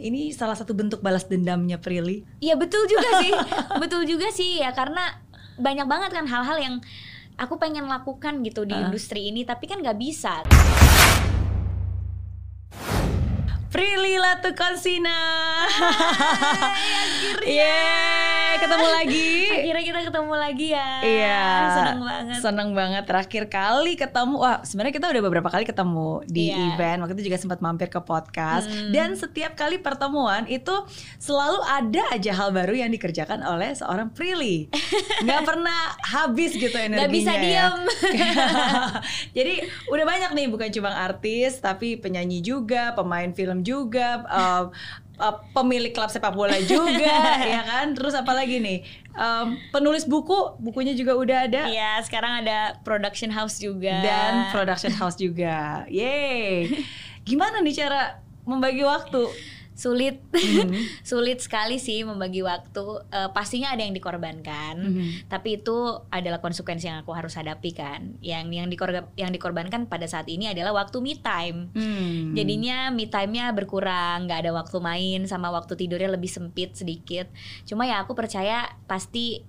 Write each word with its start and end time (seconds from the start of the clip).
ini 0.00 0.32
salah 0.32 0.56
satu 0.56 0.72
bentuk 0.72 0.98
balas 1.00 1.28
dendamnya 1.28 1.76
Prilly. 1.76 2.24
Iya 2.40 2.56
betul 2.56 2.88
juga 2.88 3.08
sih, 3.22 3.32
betul 3.76 4.02
juga 4.04 4.32
sih 4.32 4.58
ya 4.58 4.72
karena 4.72 5.20
banyak 5.60 5.84
banget 5.84 6.10
kan 6.10 6.24
hal-hal 6.24 6.56
yang 6.56 6.74
aku 7.36 7.56
pengen 7.56 7.84
lakukan 7.84 8.40
gitu 8.40 8.64
di 8.64 8.72
Uh. 8.72 8.88
industri 8.88 9.28
ini 9.28 9.44
tapi 9.44 9.68
kan 9.68 9.78
nggak 9.78 9.96
bisa. 9.96 10.40
Prilly 13.70 14.18
Latukonsina. 14.18 15.14
Yeay, 17.46 18.18
ketemu 18.60 18.86
lagi. 18.92 19.30
Akhirnya 19.50 19.84
kita 19.84 20.00
ketemu 20.06 20.34
lagi 20.34 20.66
ya. 20.70 20.90
Iya. 21.00 21.42
Seneng 21.72 22.00
banget. 22.02 22.38
Seneng 22.40 22.70
banget. 22.72 23.02
Terakhir 23.04 23.44
kali 23.46 23.92
ketemu, 23.94 24.34
wah 24.36 24.58
sebenarnya 24.62 24.94
kita 24.94 25.06
udah 25.10 25.22
beberapa 25.22 25.48
kali 25.48 25.64
ketemu 25.64 26.10
di 26.26 26.48
Iya. 26.48 26.76
event. 26.76 26.98
Waktu 27.02 27.14
itu 27.16 27.24
juga 27.26 27.38
sempat 27.38 27.58
mampir 27.58 27.88
ke 27.88 28.00
podcast. 28.00 28.66
Hmm. 28.66 28.92
Dan 28.92 29.14
setiap 29.14 29.54
kali 29.54 29.78
pertemuan 29.78 30.44
itu 30.46 30.72
selalu 31.16 31.60
ada 31.64 32.02
aja 32.12 32.32
hal 32.32 32.50
baru 32.50 32.74
yang 32.76 32.90
dikerjakan 32.90 33.42
oleh 33.42 33.72
seorang 33.72 34.12
Prilly. 34.12 34.68
Nggak 35.24 35.42
pernah 35.42 35.80
habis 36.04 36.52
gitu 36.52 36.74
energinya. 36.74 37.06
Nggak 37.06 37.12
bisa 37.12 37.32
ya. 37.32 37.40
diem. 37.40 37.74
Jadi 39.36 39.54
udah 39.88 40.04
banyak 40.04 40.30
nih, 40.34 40.46
bukan 40.50 40.68
cuma 40.70 40.90
artis, 40.92 41.58
tapi 41.58 41.96
penyanyi 41.96 42.40
juga, 42.40 42.92
pemain 42.92 43.30
film 43.32 43.62
juga. 43.62 44.22
uh, 44.26 44.64
uh, 45.20 45.44
pemilik 45.52 45.92
klub 45.92 46.08
sepak 46.08 46.32
bola 46.32 46.56
juga, 46.64 47.36
ya 47.54 47.60
kan? 47.62 47.92
Terus 47.92 48.16
apa 48.16 48.32
lagi 48.32 48.56
nih? 48.58 48.80
Um, 49.12 49.60
penulis 49.68 50.08
buku, 50.08 50.56
bukunya 50.56 50.96
juga 50.96 51.12
udah 51.14 51.38
ada. 51.46 51.62
Iya, 51.68 52.00
sekarang 52.02 52.42
ada 52.42 52.80
production 52.80 53.28
house 53.28 53.60
juga. 53.60 54.00
dan 54.00 54.48
production 54.48 54.96
house 54.96 55.20
juga. 55.20 55.84
Yeay. 55.92 56.72
Gimana 57.28 57.60
nih 57.60 57.84
cara 57.84 58.24
membagi 58.48 58.80
waktu? 58.82 59.28
Sulit, 59.80 60.20
Hmm. 60.28 60.76
sulit 61.00 61.40
sekali 61.40 61.80
sih 61.80 62.04
membagi 62.04 62.44
waktu. 62.44 62.84
Eh, 63.08 63.32
pastinya 63.32 63.72
ada 63.72 63.80
yang 63.80 63.96
dikorbankan, 63.96 64.76
Mhm. 64.76 65.08
tapi 65.32 65.56
itu 65.56 65.76
adalah 66.12 66.44
konsekuensi 66.44 66.84
yang 66.84 67.00
aku 67.00 67.16
harus 67.16 67.32
hadapi 67.32 67.72
kan. 67.72 68.20
Yang 68.20 68.44
yang 68.52 68.68
dikorban 68.68 69.08
yang 69.16 69.32
dikorbankan 69.32 69.88
pada 69.88 70.04
saat 70.04 70.28
ini 70.28 70.52
adalah 70.52 70.76
waktu 70.76 71.00
me 71.00 71.16
time. 71.16 71.72
Hmm. 71.72 72.36
Jadinya 72.36 72.92
me 72.92 73.08
time-nya 73.08 73.56
berkurang, 73.56 74.28
nggak 74.28 74.44
ada 74.44 74.52
waktu 74.52 74.76
main 74.78 75.20
sama 75.24 75.48
waktu 75.48 75.72
tidurnya 75.80 76.12
lebih 76.12 76.28
sempit 76.28 76.76
sedikit. 76.76 77.32
Cuma 77.64 77.88
ya 77.88 78.04
aku 78.04 78.12
percaya 78.12 78.68
pasti 78.84 79.48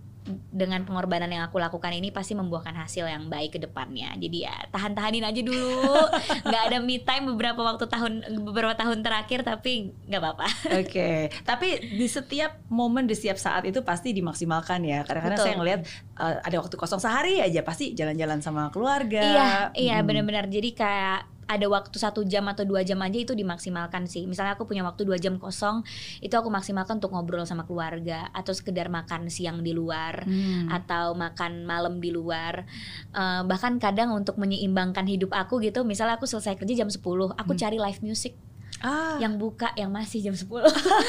dengan 0.54 0.86
pengorbanan 0.86 1.28
yang 1.28 1.44
aku 1.50 1.58
lakukan 1.58 1.90
ini 1.92 2.14
pasti 2.14 2.38
membuahkan 2.38 2.78
hasil 2.78 3.10
yang 3.10 3.26
baik 3.26 3.58
ke 3.58 3.60
depannya. 3.60 4.14
Jadi 4.22 4.46
ya 4.46 4.54
tahan-tahanin 4.70 5.26
aja 5.26 5.42
dulu. 5.42 6.08
nggak 6.48 6.64
ada 6.70 6.78
me 6.78 7.02
time 7.02 7.26
beberapa 7.34 7.66
waktu 7.66 7.90
tahun 7.90 8.14
beberapa 8.46 8.78
tahun 8.78 9.02
terakhir 9.02 9.42
tapi 9.42 9.92
nggak 10.06 10.22
apa-apa. 10.22 10.48
Oke, 10.78 11.34
tapi 11.42 11.82
di 11.98 12.06
setiap 12.06 12.62
momen 12.70 13.10
di 13.10 13.18
setiap 13.18 13.42
saat 13.42 13.66
itu 13.66 13.82
pasti 13.82 14.14
dimaksimalkan 14.14 14.86
ya. 14.86 15.02
Kadang-kadang 15.02 15.38
Betul. 15.42 15.48
saya 15.50 15.56
ngelihat 15.58 15.82
uh, 16.22 16.38
ada 16.46 16.56
waktu 16.62 16.76
kosong 16.78 17.02
sehari 17.02 17.42
aja 17.42 17.66
pasti 17.66 17.98
jalan-jalan 17.98 18.40
sama 18.46 18.70
keluarga. 18.70 19.22
Iya, 19.26 19.50
iya 19.74 19.96
Hmm. 20.02 20.08
benar-benar. 20.08 20.46
Jadi 20.48 20.70
kayak 20.78 21.41
ada 21.52 21.68
waktu 21.68 22.00
satu 22.00 22.24
jam 22.24 22.48
atau 22.48 22.64
dua 22.64 22.88
jam 22.88 22.96
aja 23.04 23.20
itu 23.20 23.36
dimaksimalkan 23.36 24.08
sih. 24.08 24.24
Misalnya 24.24 24.56
aku 24.56 24.64
punya 24.64 24.88
waktu 24.88 25.04
dua 25.04 25.20
jam 25.20 25.36
kosong, 25.36 25.84
itu 26.24 26.32
aku 26.32 26.48
maksimalkan 26.48 27.04
untuk 27.04 27.12
ngobrol 27.12 27.44
sama 27.44 27.68
keluarga 27.68 28.32
atau 28.32 28.56
sekedar 28.56 28.88
makan 28.88 29.28
siang 29.28 29.60
di 29.60 29.76
luar 29.76 30.24
Hmm. 30.24 30.72
atau 30.72 31.12
makan 31.12 31.68
malam 31.68 32.00
di 32.00 32.10
luar. 32.10 32.64
Eh, 33.12 33.42
bahkan 33.44 33.76
kadang 33.78 34.16
untuk 34.16 34.40
menyeimbangkan 34.40 35.04
hidup 35.04 35.36
aku 35.36 35.60
gitu, 35.60 35.84
misalnya 35.84 36.16
aku 36.16 36.24
selesai 36.24 36.56
kerja 36.56 36.86
jam 36.86 36.90
10, 36.90 37.36
aku 37.36 37.52
Hmm. 37.52 37.60
cari 37.60 37.78
live 37.78 38.00
music 38.00 38.34
Ah, 38.82 39.22
yang 39.22 39.38
buka 39.38 39.70
yang 39.78 39.94
masih 39.94 40.26
jam 40.26 40.34
10. 40.34 40.50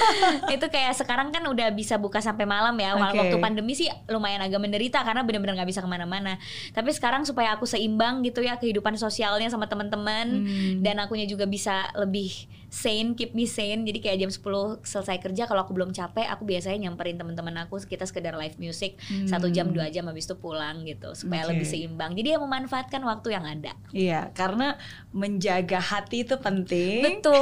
itu 0.54 0.66
kayak 0.68 0.92
sekarang 0.92 1.32
kan 1.32 1.40
udah 1.44 1.72
bisa 1.72 1.96
buka 1.96 2.20
sampai 2.20 2.44
malam 2.44 2.76
ya. 2.76 2.92
Oke. 2.94 3.16
Waktu 3.16 3.36
pandemi 3.40 3.72
sih 3.72 3.88
lumayan 4.06 4.44
agak 4.44 4.60
menderita 4.60 5.00
karena 5.00 5.24
bener-bener 5.24 5.56
nggak 5.56 5.70
bisa 5.72 5.80
ke 5.80 5.88
mana-mana. 5.88 6.36
Tapi 6.70 6.92
sekarang 6.92 7.24
supaya 7.24 7.56
aku 7.56 7.64
seimbang 7.64 8.20
gitu 8.22 8.44
ya 8.44 8.60
kehidupan 8.60 8.94
sosialnya 8.94 9.48
sama 9.48 9.66
teman-teman 9.66 10.44
Hmm. 10.44 10.84
dan 10.84 11.00
akunya 11.00 11.24
juga 11.24 11.44
bisa 11.44 11.88
lebih 11.96 12.46
sane, 12.72 13.12
keep 13.12 13.36
me 13.36 13.44
sane. 13.44 13.84
Jadi 13.84 14.00
kayak 14.00 14.16
jam 14.18 14.30
10 14.32 14.40
selesai 14.82 15.20
kerja 15.20 15.44
kalau 15.44 15.60
aku 15.60 15.70
belum 15.70 15.92
capek, 15.92 16.24
aku 16.24 16.42
biasanya 16.42 16.88
nyamperin 16.88 17.14
teman-teman 17.14 17.52
aku 17.60 17.76
kita 17.78 18.02
sekedar 18.02 18.32
live 18.34 18.56
music 18.56 18.96
Hmm. 19.02 19.28
satu 19.28 19.48
jam 19.48 19.68
dua 19.68 19.88
jam 19.88 20.06
habis 20.06 20.24
itu 20.24 20.32
pulang 20.34 20.80
gitu 20.82 21.12
supaya 21.12 21.44
Oke. 21.44 21.52
lebih 21.52 21.66
seimbang. 21.66 22.14
Jadi 22.14 22.28
ya 22.30 22.38
memanfaatkan 22.38 23.02
waktu 23.02 23.28
yang 23.30 23.42
ada. 23.42 23.76
Iya, 23.90 24.32
karena 24.32 24.78
menjaga 25.10 25.76
hati 25.76 26.22
itu 26.22 26.38
penting. 26.38 27.02
Betul, 27.02 27.36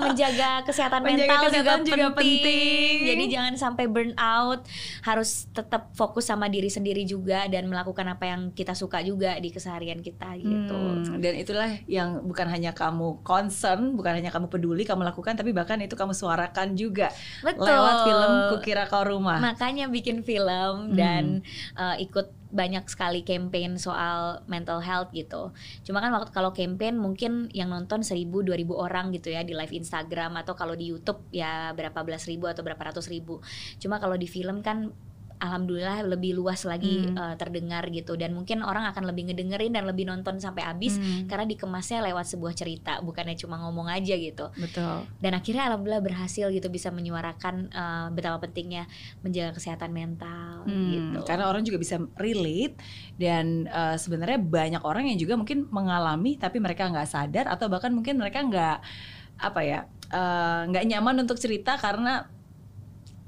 menjaga 0.06 0.62
kesehatan 0.62 1.02
Menjaga 1.02 1.26
mental 1.26 1.42
kesehatan 1.44 1.78
juga, 1.82 1.90
juga 1.90 2.08
penting. 2.14 2.40
penting. 2.40 2.96
Jadi 3.04 3.24
jangan 3.28 3.54
sampai 3.54 3.84
burn 3.84 4.14
out, 4.16 4.64
harus 5.02 5.50
tetap 5.50 5.90
fokus 5.92 6.24
sama 6.24 6.46
diri 6.46 6.70
sendiri 6.70 7.02
juga 7.02 7.44
dan 7.46 7.66
melakukan 7.66 8.06
apa 8.06 8.24
yang 8.24 8.40
kita 8.50 8.72
suka 8.72 9.02
juga 9.02 9.34
di 9.36 9.50
keseharian 9.50 9.98
kita 9.98 10.38
gitu. 10.38 10.78
Hmm, 10.78 11.18
dan 11.18 11.34
itulah 11.34 11.68
yang 11.84 12.22
bukan 12.22 12.46
hanya 12.46 12.70
kamu 12.70 13.18
concern, 13.20 13.92
bukan 13.92 14.14
hanya 14.14 14.30
kamu 14.30 14.37
peduli, 14.46 14.86
kamu 14.86 15.02
lakukan, 15.02 15.34
tapi 15.34 15.50
bahkan 15.50 15.82
itu 15.82 15.98
kamu 15.98 16.14
suarakan 16.14 16.78
juga 16.78 17.10
Betul. 17.42 17.66
lewat 17.66 17.94
film 18.06 18.32
Kukira 18.54 18.86
Kau 18.86 19.02
Rumah. 19.02 19.42
Makanya 19.42 19.90
bikin 19.90 20.22
film 20.22 20.94
Hmm. 20.94 20.94
dan 20.94 21.24
uh, 21.74 21.98
ikut 21.98 22.30
banyak 22.48 22.86
sekali 22.88 23.20
campaign 23.26 23.76
soal 23.76 24.40
mental 24.48 24.80
health 24.80 25.12
gitu. 25.12 25.52
Cuma 25.84 26.00
kan 26.00 26.08
waktu 26.16 26.32
kalau 26.32 26.54
campaign 26.56 26.96
mungkin 26.96 27.52
yang 27.52 27.68
nonton 27.68 28.00
1000 28.00 28.24
2000 28.24 28.72
orang 28.72 29.12
gitu 29.12 29.28
ya 29.34 29.44
di 29.44 29.52
live 29.52 29.74
Instagram 29.74 30.38
atau 30.40 30.56
kalau 30.56 30.72
di 30.72 30.88
YouTube 30.88 31.20
ya 31.28 31.76
berapa 31.76 32.00
belas 32.06 32.24
ribu 32.24 32.48
atau 32.48 32.64
berapa 32.64 32.80
ratus 32.80 33.10
ribu. 33.12 33.44
Cuma 33.76 34.00
kalau 34.00 34.16
di 34.16 34.24
film 34.24 34.64
kan 34.64 34.88
alhamdulillah 35.38 36.04
lebih 36.06 36.34
luas 36.34 36.62
lagi 36.62 37.08
Hmm. 37.08 37.14
uh, 37.14 37.34
terdengar 37.38 37.86
gitu 37.88 38.14
dan 38.14 38.34
mungkin 38.34 38.60
orang 38.62 38.86
akan 38.90 39.06
lebih 39.06 39.30
ngedengerin 39.30 39.74
dan 39.74 39.86
lebih 39.86 40.06
nonton 40.06 40.38
sampai 40.38 40.66
habis 40.66 40.98
Hmm, 40.98 41.26
karena 41.30 41.46
dikemasnya 41.46 42.02
lewat 42.10 42.26
sebuah 42.26 42.54
cerita 42.54 42.98
bukannya 43.00 43.38
cuma 43.38 43.58
ngomong 43.62 43.86
aja 43.86 44.14
gitu 44.14 44.50
betul. 44.58 45.06
dan 45.18 45.32
akhirnya 45.32 45.70
alhamdulillah 45.70 46.02
berhasil 46.02 46.50
gitu 46.50 46.66
bisa 46.68 46.90
menyuarakan 46.90 47.70
uh, 47.70 48.06
betapa 48.10 48.42
pentingnya 48.42 48.86
menjaga 49.22 49.54
kesehatan 49.56 49.90
mental 49.90 50.66
Hmm, 50.68 50.90
gitu. 50.90 51.18
Karena 51.24 51.46
orang 51.48 51.62
juga 51.62 51.78
bisa 51.78 51.96
relate 52.18 52.74
dan 53.16 53.70
uh, 53.70 53.94
sebenarnya 53.94 54.36
banyak 54.38 54.82
orang 54.82 55.08
yang 55.08 55.18
juga 55.18 55.38
mungkin 55.38 55.70
mengalami 55.70 56.34
tapi 56.36 56.58
mereka 56.58 56.90
nggak 56.90 57.08
sadar 57.08 57.46
atau 57.48 57.70
bahkan 57.70 57.94
mungkin 57.94 58.18
mereka 58.18 58.42
nggak 58.42 58.78
apa 59.38 59.60
ya 59.62 59.80
uh, 60.10 60.66
nggak 60.66 60.84
nyaman 60.88 61.22
untuk 61.22 61.38
cerita 61.38 61.78
karena 61.78 62.26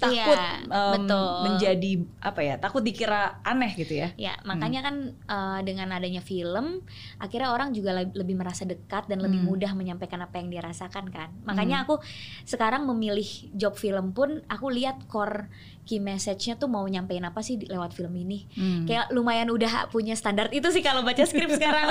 takut 0.00 0.32
Iya, 0.40 0.64
um, 0.66 0.92
betul. 0.96 1.24
menjadi 1.44 1.90
apa 2.24 2.40
ya 2.40 2.54
takut 2.56 2.80
dikira 2.80 3.38
aneh 3.44 3.76
gitu 3.76 4.00
ya. 4.00 4.08
Ya, 4.16 4.34
makanya 4.42 4.80
kan 4.80 4.96
uh, 5.28 5.60
dengan 5.60 5.92
adanya 5.92 6.24
film, 6.24 6.80
akhirnya 7.20 7.52
orang 7.52 7.76
juga 7.76 7.92
le- 7.92 8.16
lebih 8.16 8.32
merasa 8.34 8.64
dekat 8.64 9.06
dan 9.06 9.20
lebih 9.20 9.44
Hmm. 9.44 9.52
mudah 9.52 9.76
menyampaikan 9.76 10.24
apa 10.24 10.40
yang 10.40 10.48
dia 10.48 10.64
rasakan 10.64 11.12
kan. 11.12 11.28
Makanya 11.44 11.84
aku 11.84 12.00
sekarang 12.42 12.88
memilih 12.88 13.28
job 13.52 13.76
film 13.76 14.16
pun 14.16 14.40
aku 14.48 14.72
lihat 14.72 15.04
core 15.04 15.52
key 15.90 15.98
message-nya 15.98 16.54
tuh 16.54 16.70
mau 16.70 16.86
nyampein 16.86 17.26
apa 17.26 17.42
sih 17.42 17.58
lewat 17.58 17.90
film 17.90 18.14
ini. 18.14 18.46
Hmm. 18.54 18.86
Kayak 18.86 19.10
lumayan 19.10 19.50
udah 19.50 19.90
punya 19.90 20.14
standar 20.14 20.46
itu 20.50 20.70
sih 20.70 20.78
kalau 20.78 21.02
baca 21.02 21.18
skrip 21.20 21.50
sekarang. 21.58 21.90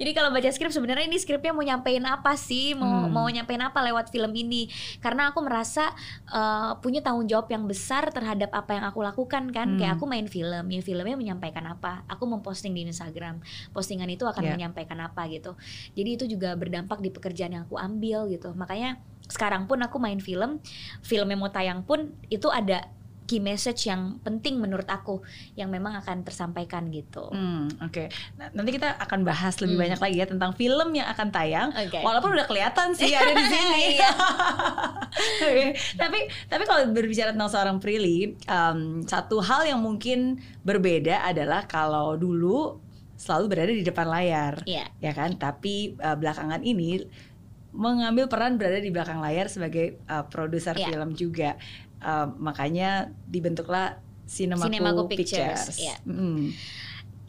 Jadi 0.00 0.10
kalau 0.16 0.32
baca 0.32 0.48
skrip 0.48 0.72
sebenarnya 0.72 1.04
ini 1.04 1.20
skripnya 1.20 1.52
mau 1.52 1.60
nyampein 1.60 2.00
apa 2.02 2.32
sih? 2.34 2.72
Mau 2.72 3.04
Hmm. 3.04 3.12
mau 3.12 3.28
nyampein 3.28 3.60
apa 3.60 3.84
lewat 3.84 4.08
film 4.08 4.32
ini? 4.32 4.72
Karena 4.98 5.28
aku 5.28 5.44
merasa 5.44 5.92
uh, 6.30 6.80
punya 6.80 7.04
tanggung 7.04 7.28
jawab 7.28 7.52
yang 7.52 7.68
besar 7.68 8.08
terhadap 8.08 8.48
apa 8.48 8.72
yang 8.72 8.88
aku 8.88 9.04
lakukan 9.04 9.52
kan. 9.52 9.74
Hmm. 9.74 9.76
Kayak 9.76 10.00
aku 10.00 10.08
main 10.08 10.24
film, 10.24 10.64
ya 10.70 10.80
filmnya 10.80 11.20
menyampaikan 11.20 11.68
apa? 11.68 12.06
Aku 12.08 12.24
memposting 12.24 12.72
di 12.72 12.80
Instagram. 12.82 13.44
Postingan 13.70 14.08
itu 14.08 14.24
akan 14.24 14.40
Ya. 14.40 14.56
menyampaikan 14.56 14.96
apa 15.00 15.26
gitu. 15.28 15.52
Jadi 15.92 16.10
itu 16.14 16.24
juga 16.24 16.54
berdampak 16.54 17.02
di 17.02 17.10
pekerjaan 17.10 17.52
yang 17.52 17.64
aku 17.66 17.76
ambil 17.76 18.30
gitu. 18.30 18.54
Makanya 18.54 18.96
sekarang 19.24 19.64
pun 19.64 19.80
aku 19.80 19.96
main 19.96 20.20
film, 20.20 20.60
filmnya 21.00 21.34
mau 21.34 21.48
tayang 21.48 21.82
pun 21.82 22.12
itu 22.28 22.46
ada 22.46 22.86
key 23.34 23.42
message 23.42 23.90
yang 23.90 24.22
penting 24.22 24.62
menurut 24.62 24.86
aku 24.86 25.18
yang 25.52 25.66
memang 25.66 25.98
akan 25.98 26.22
tersampaikan 26.22 26.86
gitu. 26.88 27.26
Hmm, 27.26 27.66
oke. 27.82 28.06
Nah, 28.38 28.46
nanti 28.54 28.70
kita 28.70 28.94
akan 28.94 29.26
bahas 29.26 29.58
lebih 29.58 29.74
Hmm. 29.74 29.82
banyak 29.90 29.98
lagi 29.98 30.16
ya 30.16 30.26
tentang 30.28 30.54
film 30.54 30.94
yang 30.94 31.10
akan 31.10 31.28
tayang. 31.28 31.68
Oke. 31.74 31.98
Walaupun 31.98 32.30
udah 32.30 32.46
kelihatan 32.46 32.94
sih 32.94 33.10
ada 33.10 33.26
di 33.28 33.42
sini. 33.50 33.98
Iya. 33.98 34.10
Oke. 35.42 35.66
tapi 35.96 36.18
tapi 36.46 36.62
kalau 36.62 36.86
berbicara 36.88 37.30
tentang 37.30 37.50
seorang 37.50 37.76
Prilly, 37.78 38.38
um, 38.46 39.02
satu 39.02 39.38
hal 39.40 39.66
yang 39.66 39.78
mungkin 39.78 40.38
berbeda 40.62 41.22
adalah 41.24 41.66
kalau 41.66 42.14
dulu 42.14 42.78
selalu 43.14 43.44
berada 43.48 43.72
di 43.72 43.82
depan 43.82 44.06
layar, 44.06 44.62
Iya. 44.62 44.86
ya 45.00 45.10
kan? 45.10 45.34
Tapi 45.34 45.98
uh, 45.98 46.14
belakangan 46.14 46.62
ini 46.62 47.02
mengambil 47.70 48.30
peran 48.30 48.54
berada 48.54 48.78
di 48.78 48.90
belakang 48.90 49.18
layar 49.18 49.50
sebagai 49.50 49.98
uh, 50.06 50.22
produser 50.24 50.74
Iya. 50.74 50.86
film 50.88 51.10
juga. 51.12 51.58
Uh, 52.04 52.28
makanya 52.36 53.08
dibentuklah 53.24 53.96
Cinemaku, 54.28 54.68
Cinemaku 54.68 55.02
Pictures. 55.08 55.72
Pictures, 55.72 55.80
iya. 55.80 55.96
Mm. 56.04 56.52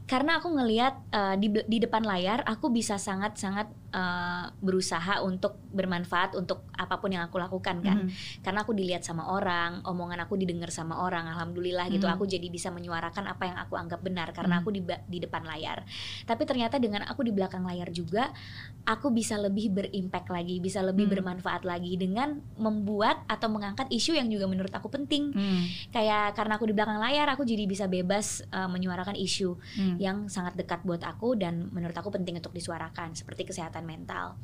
Karena 0.05 0.37
aku 0.37 0.51
ngelihat 0.53 0.99
uh, 1.15 1.35
di 1.39 1.47
di 1.65 1.77
depan 1.81 2.03
layar 2.03 2.43
aku 2.45 2.69
bisa 2.69 2.99
sangat-sangat 2.99 3.71
uh, 3.95 4.51
berusaha 4.59 5.23
untuk 5.23 5.55
bermanfaat 5.71 6.35
untuk 6.35 6.67
apa 6.75 6.99
pun 6.99 7.15
yang 7.15 7.23
aku 7.23 7.39
lakukan 7.39 7.79
kan 7.79 8.03
Mhm. 8.03 8.43
karena 8.43 8.59
aku 8.61 8.75
dilihat 8.75 9.07
sama 9.07 9.31
orang 9.31 9.79
omongan 9.87 10.19
aku 10.27 10.35
didengar 10.35 10.67
sama 10.69 10.99
orang 10.99 11.31
alhamdulillah 11.31 11.87
gitu 11.87 12.03
Mhm. 12.03 12.13
aku 12.19 12.27
jadi 12.27 12.47
bisa 12.51 12.67
menyuarakan 12.69 13.31
apa 13.31 13.43
yang 13.47 13.57
aku 13.57 13.79
anggap 13.79 14.03
benar 14.03 14.35
karena 14.35 14.59
Mhm. 14.59 14.61
aku 14.61 14.69
di 14.75 14.81
di 15.07 15.17
depan 15.23 15.47
layar 15.47 15.87
tapi 16.27 16.43
ternyata 16.43 16.75
dengan 16.75 17.07
aku 17.07 17.23
di 17.23 17.31
belakang 17.31 17.63
layar 17.63 17.87
juga 17.89 18.35
aku 18.83 19.09
bisa 19.09 19.39
lebih 19.39 19.71
berimpact 19.71 20.27
lagi 20.29 20.59
bisa 20.59 20.83
lebih 20.83 21.07
Mhm. 21.07 21.13
bermanfaat 21.15 21.63
lagi 21.63 21.95
dengan 21.95 22.43
membuat 22.59 23.23
atau 23.25 23.47
mengangkat 23.47 23.87
isu 23.89 24.13
yang 24.13 24.27
juga 24.27 24.45
menurut 24.45 24.71
aku 24.75 24.91
penting 24.91 25.31
Hmm. 25.31 25.63
kayak 25.89 26.35
karena 26.35 26.59
aku 26.59 26.67
di 26.67 26.73
belakang 26.75 26.99
layar 26.99 27.31
aku 27.31 27.47
jadi 27.47 27.63
bisa 27.65 27.87
bebas 27.87 28.43
uh, 28.51 28.67
menyuarakan 28.67 29.15
isu 29.15 29.55
Hmm. 29.79 29.95
yang 29.97 30.17
sangat 30.27 30.59
dekat 30.59 30.83
buat 30.83 31.01
aku 31.01 31.39
dan 31.39 31.71
menurut 31.71 31.95
aku 31.95 32.11
penting 32.11 32.35
untuk 32.35 32.51
disuarakan 32.51 33.15
seperti 33.15 33.47
kesehatan 33.47 33.84
mental. 33.85 34.35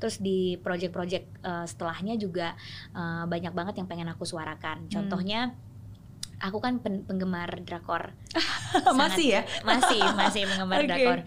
Terus 0.00 0.18
di 0.18 0.56
project-project 0.58 1.26
uh, 1.44 1.64
setelahnya 1.64 2.16
juga 2.16 2.56
uh, 2.92 3.24
banyak 3.24 3.52
banget 3.52 3.78
yang 3.78 3.88
pengen 3.88 4.08
aku 4.08 4.24
suarakan. 4.24 4.88
Contohnya 4.88 5.52
aku 6.36 6.60
kan 6.60 6.80
pen- 6.80 7.04
penggemar 7.04 7.60
drakor. 7.64 8.12
masih 9.00 9.40
ya 9.40 9.42
Masih 9.64 10.00
masih 10.16 10.44
penggemar 10.44 10.80
Oke. 10.82 10.88
drakor. 10.88 11.18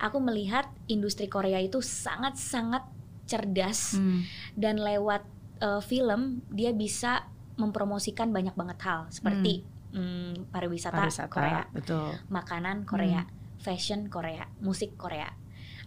Aku 0.00 0.18
melihat 0.18 0.66
industri 0.86 1.26
Korea 1.26 1.58
itu 1.58 1.78
sangat-sangat 1.78 2.82
cerdas 3.26 3.98
Hmm. 3.98 4.22
dan 4.54 4.78
lewat 4.78 5.26
uh, 5.58 5.82
film 5.82 6.46
dia 6.46 6.70
bisa 6.70 7.26
mempromosikan 7.58 8.30
banyak 8.30 8.54
banget 8.54 8.78
hal 8.86 9.10
seperti 9.10 9.64
mm, 9.90 10.54
pariwisata, 10.54 10.94
pariwisata 10.94 11.32
Korea 11.32 11.64
betul 11.72 12.12
makanan 12.28 12.84
Korea, 12.86 13.24
fashion 13.58 14.06
Korea, 14.06 14.46
musik 14.60 14.94
Korea. 14.94 15.26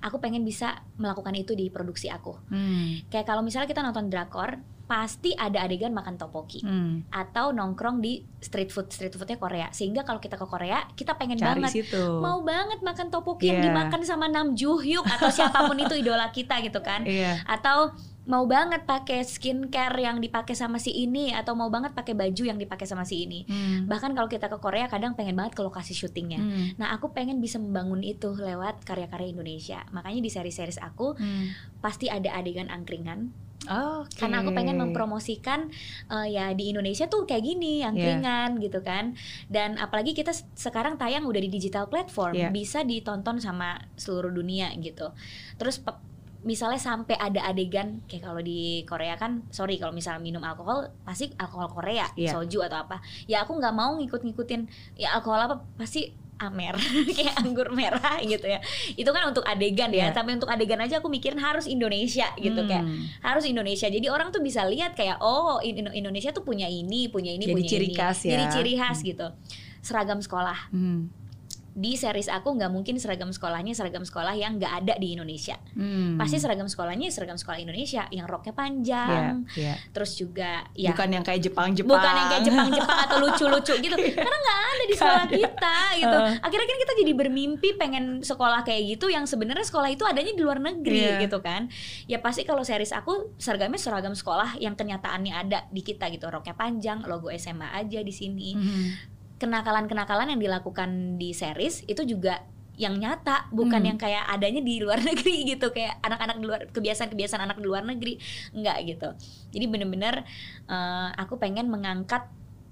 Aku 0.01 0.17
pengen 0.17 0.41
bisa 0.41 0.67
melakukan 0.95 1.33
itu 1.33 1.53
di 1.53 1.67
produksi 1.67 2.07
aku. 2.07 2.37
Hmm. 2.47 3.03
Kayak 3.07 3.25
kalau 3.25 3.41
misalnya 3.41 3.67
kita 3.67 3.81
nonton 3.81 4.07
drakor, 4.07 4.55
pasti 4.85 5.31
ada 5.31 5.61
adegan 5.61 5.91
makan 5.91 6.17
topoki 6.17 6.59
Hmm. 6.59 7.05
atau 7.09 7.51
nongkrong 7.51 7.99
di 7.99 8.25
street 8.39 8.69
food 8.69 8.89
street 8.89 9.13
foodnya 9.13 9.37
Korea. 9.37 9.67
Sehingga 9.69 10.01
kalau 10.01 10.17
kita 10.17 10.33
ke 10.33 10.43
Korea, 10.43 10.81
kita 10.91 11.13
pengen 11.13 11.37
cari 11.37 11.61
banget 11.61 11.85
situ 11.85 12.03
mau 12.17 12.41
banget 12.41 12.81
makan 12.81 13.07
topoki 13.07 13.47
yang 13.47 13.61
Iya. 13.61 13.65
dimakan 13.69 14.01
sama 14.01 14.25
Nam 14.25 14.57
Joo 14.57 14.81
Hyuk 14.81 15.05
atau 15.05 15.29
siapa 15.29 15.61
pun 15.63 15.77
itu 15.77 15.93
idola 15.93 16.31
kita 16.31 16.57
gitu 16.59 16.81
kan. 16.81 17.05
iya 17.05 17.37
Atau 17.45 17.93
mau 18.29 18.45
banget 18.45 18.85
pakai 18.85 19.25
skincare 19.25 19.97
yang 19.97 20.21
dipakai 20.21 20.53
sama 20.53 20.77
si 20.77 20.93
ini 20.93 21.33
atau 21.33 21.57
mau 21.57 21.73
banget 21.73 21.97
pakai 21.97 22.13
baju 22.13 22.43
yang 22.45 22.61
dipakai 22.61 22.85
sama 22.85 23.01
si 23.01 23.25
ini. 23.25 23.41
Hmm. 23.49 23.89
Bahkan 23.89 24.13
kalau 24.13 24.29
kita 24.29 24.45
ke 24.45 24.61
Korea 24.61 24.85
kadang 24.85 25.17
pengen 25.17 25.33
banget 25.33 25.57
ke 25.57 25.65
lokasi 25.65 25.97
syutingnya. 25.97 26.37
Hmm. 26.37 26.77
Nah, 26.77 26.93
aku 26.93 27.09
pengen 27.09 27.41
bisa 27.41 27.57
membangun 27.57 28.05
itu 28.05 28.29
lewat 28.31 28.85
karya-karya 28.85 29.33
Indonesia. 29.33 29.81
Makanya 29.89 30.21
di 30.21 30.29
seri-series 30.29 30.77
aku 30.77 31.17
Hmm. 31.17 31.49
pasti 31.81 32.05
ada 32.05 32.29
adegan 32.37 32.69
angkringan. 32.69 33.33
Oke. 33.65 34.23
Karena 34.23 34.39
aku 34.39 34.55
pengen 34.55 34.79
mempromosikan 34.79 35.67
eh, 36.07 36.27
ya 36.31 36.53
di 36.55 36.71
Indonesia 36.71 37.05
tuh 37.05 37.25
kayak 37.25 37.43
gini 37.43 37.83
angkringan 37.83 38.55
gitu 38.61 38.79
kan. 38.79 39.17
Dan 39.45 39.75
apalagi 39.75 40.13
kita 40.13 40.31
sekarang 40.53 40.95
tayang 40.95 41.25
udah 41.25 41.41
di 41.41 41.49
digital 41.49 41.89
platform, 41.89 42.37
Iya. 42.37 42.49
bisa 42.49 42.81
ditonton 42.81 43.41
sama 43.41 43.81
seluruh 43.97 44.29
dunia 44.29 44.71
gitu. 44.77 45.11
Terus 45.57 45.81
pe- 45.81 45.97
misalnya 46.39 46.77
sampai 46.77 47.13
ada 47.13 47.43
adegan 47.43 47.99
kayak 48.07 48.23
kalau 48.23 48.39
di 48.39 48.83
Korea 48.83 49.15
kan 49.15 49.43
sorry 49.49 49.75
kalau 49.75 49.91
misalnya 49.91 50.19
minum 50.19 50.39
alkohol 50.39 50.87
pasti 51.03 51.27
alkohol 51.35 51.67
Korea 51.69 52.07
Iya. 52.13 52.31
soju 52.31 52.63
atau 52.63 52.79
apa 52.79 52.97
ya 53.25 53.43
aku 53.43 53.53
nggak 53.53 53.71
mau 53.71 53.95
ngikut-ngikutin 53.95 54.61
ya 54.95 55.13
alkohol 55.13 55.41
apa 55.41 55.55
pasti 55.75 56.07
amer 56.39 56.79
kayak 57.19 57.35
anggur 57.37 57.67
merah 57.69 58.15
gitu 58.23 58.47
ya 58.47 58.63
itu 58.89 59.05
kan 59.05 59.27
untuk 59.27 59.43
adegan 59.43 59.91
ya 59.91 60.07
Iya. 60.07 60.15
tapi 60.15 60.31
untuk 60.33 60.47
adegan 60.47 60.79
aja 60.79 60.97
aku 60.97 61.07
mikirin 61.07 61.35
harus 61.37 61.67
Indonesia 61.67 62.31
gitu 62.37 62.63
kayak 62.63 62.87
Hmm. 62.87 63.03
harus 63.19 63.43
Indonesia 63.43 63.85
jadi 63.85 64.07
orang 64.07 64.31
tuh 64.31 64.39
bisa 64.39 64.63
lihat 64.63 64.95
kayak 64.95 65.19
oh 65.19 65.59
in- 65.59 65.91
Indonesia 65.91 66.31
tuh 66.31 66.41
punya 66.41 66.65
ini 66.65 67.07
punya 67.07 67.29
ini 67.29 67.43
Jadi 67.43 67.53
punya 67.53 67.67
ciri 67.67 67.85
ini 67.85 67.97
khas 67.97 68.19
ya. 68.21 68.31
jadi 68.31 68.43
ciri 68.49 68.73
khas 68.73 68.99
gitu 69.01 69.27
seragam 69.81 70.19
sekolah 70.19 70.71
Hmm. 70.71 71.11
Di 71.73 71.95
series 71.95 72.27
aku 72.27 72.53
nggak 72.53 72.71
mungkin 72.71 72.95
seragam 72.97 73.29
sekolahnya 73.29 73.73
seragam 73.73 74.03
sekolah 74.03 74.33
yang 74.35 74.57
nggak 74.57 74.73
ada 74.85 74.93
di 74.97 75.17
Indonesia. 75.17 75.57
Hmm. 75.73 76.17
pasti 76.19 76.37
seragam 76.37 76.67
sekolahnya 76.67 77.07
seragam 77.09 77.37
sekolah 77.37 77.57
Indonesia 77.57 78.05
yang 78.09 78.25
roknya 78.25 78.49
Iya, 78.49 78.57
panjang 78.57 79.35
iya. 79.55 79.73
terus 79.93 80.17
juga 80.17 80.65
ya 80.73 80.89
bukan 80.91 81.09
yang 81.13 81.23
kayak 81.23 81.41
Jepang-Jepang 81.45 81.95
bukan 81.95 82.13
yang 82.17 82.27
kayak 82.27 82.43
Jepang-Jepang 82.49 82.97
atau 83.05 83.17
lucu-lucu 83.21 83.73
gitu. 83.77 83.95
Karena 83.95 84.37
nggak 84.41 84.59
ada 84.59 84.83
di 84.83 84.95
sekolah 84.95 85.25
kita 85.29 85.75
gitu. 85.95 86.17
Akhirnya 86.41 86.67
kan 86.67 86.77
kita 86.81 86.93
jadi 86.99 87.11
bermimpi 87.13 87.69
pengen 87.77 88.05
sekolah 88.21 88.65
kayak 88.65 88.97
gitu 88.97 89.07
yang 89.07 89.29
sebenarnya 89.29 89.63
sekolah 89.63 89.89
itu 89.89 90.03
adanya 90.03 90.33
di 90.33 90.41
luar 90.41 90.59
negeri 90.59 90.99
Iya. 90.99 91.21
gitu 91.23 91.39
kan. 91.39 91.69
Ya 92.09 92.19
pasti 92.19 92.43
kalau 92.43 92.65
series 92.65 92.91
aku 92.91 93.33
seragamnya 93.37 93.79
seragam 93.79 94.13
sekolah 94.13 94.57
yang 94.57 94.73
kenyataannya 94.73 95.33
ada 95.33 95.59
di 95.69 95.81
kita 95.81 96.09
gitu. 96.09 96.27
Roknya 96.27 96.57
panjang 96.57 97.05
logo 97.05 97.29
SMA 97.31 97.69
aja 97.71 97.99
di 98.01 98.13
sini. 98.13 98.49
Hmm. 98.57 98.87
Kenakalan-kenakalan 99.39 100.35
yang 100.35 100.41
dilakukan 100.41 101.15
di 101.15 101.31
series 101.31 101.87
itu 101.87 102.03
juga 102.03 102.43
yang 102.79 102.95
nyata 102.95 103.51
bukan 103.51 103.83
Hmm. 103.83 103.89
yang 103.91 103.97
kayak 103.99 104.23
adanya 104.27 104.63
di 104.63 104.79
luar 104.79 105.03
negeri 105.09 105.51
gitu 105.51 105.71
kayak 105.71 105.99
anak-anak 105.99 106.35
di 106.39 106.45
luar 106.47 106.61
kebiasaan-kebiasaan 106.71 107.43
anak 107.43 107.57
di 107.59 107.65
luar 107.67 107.83
negeri 107.83 108.15
enggak 108.55 108.77
gitu 108.87 109.09
jadi 109.51 109.65
bener-bener 109.67 110.23
eh, 110.63 111.09
aku 111.15 111.35
pengen 111.35 111.67
mengangkat 111.67 112.23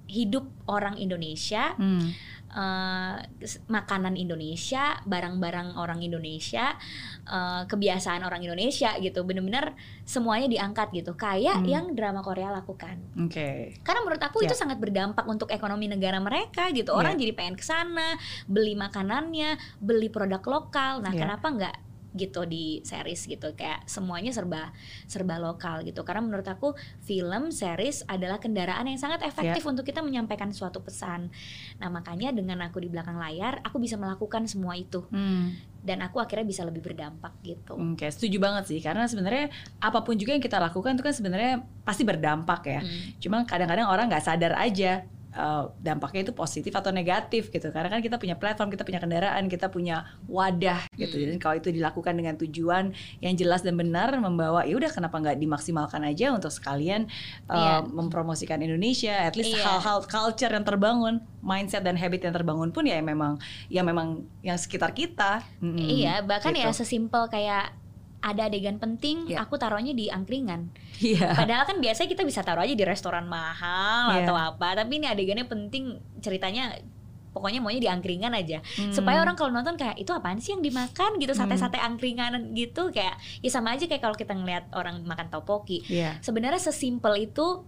hidup 0.07 0.47
orang 0.63 0.95
Indonesia 0.95 1.75
Hmm. 1.75 2.15
Eh, 2.57 3.15
s- 3.39 3.61
makanan 3.65 4.17
Indonesia 4.17 4.97
barang-barang 5.05 5.77
orang 5.77 6.01
Indonesia 6.01 6.73
eh, 7.23 7.63
kebiasaan 7.63 8.25
orang 8.25 8.41
Indonesia 8.41 8.97
gitu 8.97 9.21
bener-bener 9.21 9.77
semuanya 10.03 10.49
diangkat 10.49 10.89
gitu 10.91 11.13
kayak 11.13 11.61
Hmm. 11.61 11.67
yang 11.67 11.85
drama 11.93 12.19
Korea 12.19 12.49
lakukan 12.49 12.97
Oke. 13.21 13.77
karena 13.83 13.99
menurut 14.01 14.23
aku 14.23 14.41
itu 14.41 14.51
Ya. 14.51 14.59
sangat 14.59 14.81
berdampak 14.81 15.23
untuk 15.23 15.47
ekonomi 15.49 15.85
negara 15.85 16.17
mereka 16.17 16.71
gitu. 16.71 16.91
Orang 16.91 17.15
jadi 17.15 17.31
pengen 17.31 17.53
ke 17.53 17.61
sana, 17.61 18.17
beli 18.45 18.73
makanannya, 18.73 19.53
beli 19.77 20.07
produk 20.07 20.41
lokal. 20.41 21.03
Nah, 21.03 21.13
Ya. 21.13 21.27
kenapa 21.27 21.47
nggak 21.47 21.75
gitu 22.15 22.47
di 22.47 22.79
series 22.85 23.27
gitu. 23.27 23.51
Kayak 23.57 23.83
semuanya 23.89 24.31
serba 24.31 24.71
serba 25.09 25.41
lokal 25.41 25.83
gitu. 25.83 26.05
Karena 26.07 26.23
menurut 26.23 26.47
aku 26.47 26.77
film 27.03 27.49
series 27.51 28.05
adalah 28.07 28.37
kendaraan 28.37 28.87
yang 28.87 28.99
sangat 28.99 29.25
efektif 29.25 29.63
untuk 29.65 29.83
kita 29.83 29.99
menyampaikan 30.05 30.53
suatu 30.53 30.79
pesan. 30.79 31.33
Nah 31.81 31.89
makanya 31.89 32.31
dengan 32.31 32.63
aku 32.63 32.79
di 32.83 32.89
belakang 32.91 33.17
layar 33.19 33.59
aku 33.65 33.81
bisa 33.81 33.99
melakukan 33.99 34.45
semua 34.47 34.77
itu. 34.77 35.03
Hmm. 35.09 35.55
dan 35.87 36.03
aku 36.03 36.19
akhirnya 36.19 36.43
bisa 36.43 36.67
lebih 36.67 36.83
berdampak 36.83 37.31
gitu. 37.47 37.79
Oke, 37.79 38.11
setuju 38.11 38.43
banget 38.43 38.67
sih. 38.67 38.83
Karena 38.83 39.07
sebenarnya 39.07 39.47
apa 39.79 40.03
pun 40.03 40.19
juga 40.19 40.35
yang 40.35 40.43
kita 40.43 40.59
lakukan 40.59 40.99
itu 40.99 41.03
kan 41.05 41.15
sebenarnya 41.15 41.63
pasti 41.87 42.03
berdampak 42.03 42.61
ya. 42.67 42.81
Hmm. 42.83 43.15
Cuma 43.23 43.47
kadang-kadang 43.47 43.87
orang 43.87 44.11
nggak 44.11 44.25
sadar 44.27 44.59
aja 44.59 45.07
uh, 45.37 45.69
dampaknya 45.77 46.25
itu 46.27 46.33
positif 46.33 46.73
atau 46.73 46.89
negatif 46.89 47.53
gitu. 47.53 47.69
Karena 47.69 47.87
kan 47.87 48.01
kita 48.01 48.17
punya 48.17 48.33
platform, 48.33 48.73
kita 48.73 48.81
punya 48.83 48.97
kendaraan, 48.97 49.45
kita 49.45 49.69
punya 49.69 50.03
wadah 50.25 50.89
gitu. 50.97 51.21
Hmm. 51.21 51.29
Dan 51.31 51.37
kalau 51.37 51.55
itu 51.61 51.69
dilakukan 51.69 52.17
dengan 52.17 52.33
tujuan 52.35 52.91
yang 53.21 53.33
jelas 53.37 53.61
dan 53.61 53.77
benar 53.77 54.09
membawa 54.17 54.65
ya 54.65 54.73
udah 54.73 54.89
kenapa 54.89 55.21
nggak 55.21 55.37
dimaksimalkan 55.37 56.01
aja 56.03 56.33
untuk 56.33 56.49
sekalian 56.49 57.05
uh, 57.47 57.55
Iya. 57.57 57.75
mempromosikan 57.85 58.57
Indonesia, 58.59 59.13
at 59.13 59.37
least 59.37 59.53
Iya. 59.53 59.63
hal-hal 59.63 60.01
culture 60.03 60.49
yang 60.49 60.65
terbangun, 60.65 61.21
mindset 61.45 61.85
dan 61.85 61.93
habit 61.93 62.25
yang 62.25 62.33
terbangun 62.33 62.73
pun 62.73 62.83
ya 62.89 62.97
memang 62.99 63.37
ya 63.69 63.85
memang 63.85 64.25
yang 64.41 64.57
sekitar 64.57 64.91
kita. 64.91 65.45
Mm-mm. 65.61 65.77
Iya, 65.77 66.25
bahkan 66.25 66.57
ya 66.57 66.73
Gitu. 66.73 66.81
sesimpel 66.81 67.29
kayak 67.29 67.75
ada 68.17 68.49
adegan 68.49 68.81
penting, 68.81 69.29
Iya. 69.29 69.45
aku 69.45 69.61
taruhnya 69.61 69.93
di 69.93 70.09
angkringan. 70.09 70.73
Iya. 70.97 71.37
Padahal 71.37 71.63
kan 71.69 71.77
biasanya 71.77 72.09
kita 72.09 72.23
bisa 72.25 72.41
taruh 72.41 72.65
aja 72.65 72.73
di 72.73 72.81
restoran 72.81 73.29
mahal 73.29 74.17
Iya. 74.17 74.25
atau 74.25 74.35
apa, 74.35 74.73
tapi 74.73 74.97
ini 74.97 75.05
adegannya 75.05 75.45
penting, 75.45 76.01
ceritanya 76.19 76.73
pokoknya 77.29 77.61
maunya 77.61 77.77
di 77.77 77.89
angkringan 77.93 78.33
aja. 78.33 78.65
Hmm. 78.81 78.89
Supaya 78.89 79.21
orang 79.21 79.37
kalau 79.37 79.53
nonton 79.53 79.77
kayak 79.77 80.01
itu 80.01 80.09
apaan 80.09 80.41
sih 80.41 80.57
yang 80.57 80.65
dimakan 80.65 81.21
gitu, 81.21 81.37
sate-sate 81.37 81.77
angkringan 81.77 82.57
gitu 82.57 82.89
kayak 82.89 83.13
ya 83.45 83.49
sama 83.53 83.77
aja 83.77 83.85
kayak 83.85 84.01
kalau 84.01 84.17
kita 84.17 84.33
ngeliat 84.33 84.65
orang 84.73 85.05
makan 85.05 85.29
topoki. 85.29 85.85
Iya. 85.85 86.17
Sebenarnya 86.25 86.57
sesimpel 86.57 87.29
itu 87.29 87.61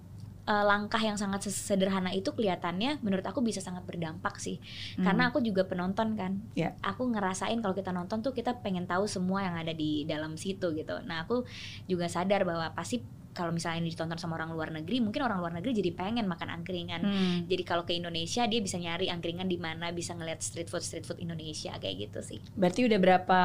eh, 0.49 0.63
langkah 0.65 0.97
yang 0.97 1.15
sangat 1.15 1.45
sederhana 1.53 2.09
itu 2.09 2.33
kelihatannya 2.33 2.97
menurut 3.05 3.23
aku 3.29 3.45
bisa 3.45 3.61
sangat 3.61 3.85
berdampak 3.85 4.41
sih. 4.41 4.57
Hmm. 4.97 5.05
Karena 5.05 5.29
aku 5.29 5.45
juga 5.45 5.69
penonton 5.69 6.17
kan. 6.17 6.41
Iya. 6.57 6.73
Aku 6.81 7.05
ngerasain 7.05 7.61
kalau 7.61 7.77
kita 7.77 7.93
nonton 7.93 8.25
tuh 8.25 8.33
kita 8.33 8.57
pengen 8.65 8.89
tahu 8.89 9.05
semua 9.05 9.45
yang 9.45 9.55
ada 9.55 9.71
di 9.71 10.09
dalam 10.09 10.33
situ 10.35 10.73
gitu. 10.73 10.97
Nah, 11.05 11.29
aku 11.29 11.45
juga 11.85 12.09
sadar 12.09 12.41
bahwa 12.43 12.73
pasti 12.73 13.05
kalau 13.39 13.55
misalnya 13.55 13.85
ditonton 13.85 14.19
sama 14.19 14.35
orang 14.35 14.51
luar 14.51 14.69
negeri, 14.73 14.99
mungkin 14.99 15.23
orang 15.23 15.39
luar 15.39 15.53
negeri 15.55 15.79
jadi 15.79 15.91
pengen 15.95 16.25
makan 16.27 16.59
angkringan. 16.59 17.01
Hmm. 17.05 17.37
Jadi 17.47 17.63
kalau 17.63 17.87
ke 17.87 17.95
Indonesia 17.95 18.43
dia 18.49 18.59
bisa 18.59 18.75
nyari 18.75 19.07
angkringan 19.07 19.47
di 19.47 19.55
mana, 19.55 19.93
bisa 19.95 20.11
ngeliat 20.17 20.43
street 20.43 20.67
food 20.67 20.83
street 20.83 21.05
food 21.07 21.23
Indonesia 21.23 21.71
kayak 21.79 22.09
gitu 22.09 22.19
sih. 22.19 22.39
Berarti 22.57 22.89
udah 22.89 22.99
berapa 22.99 23.39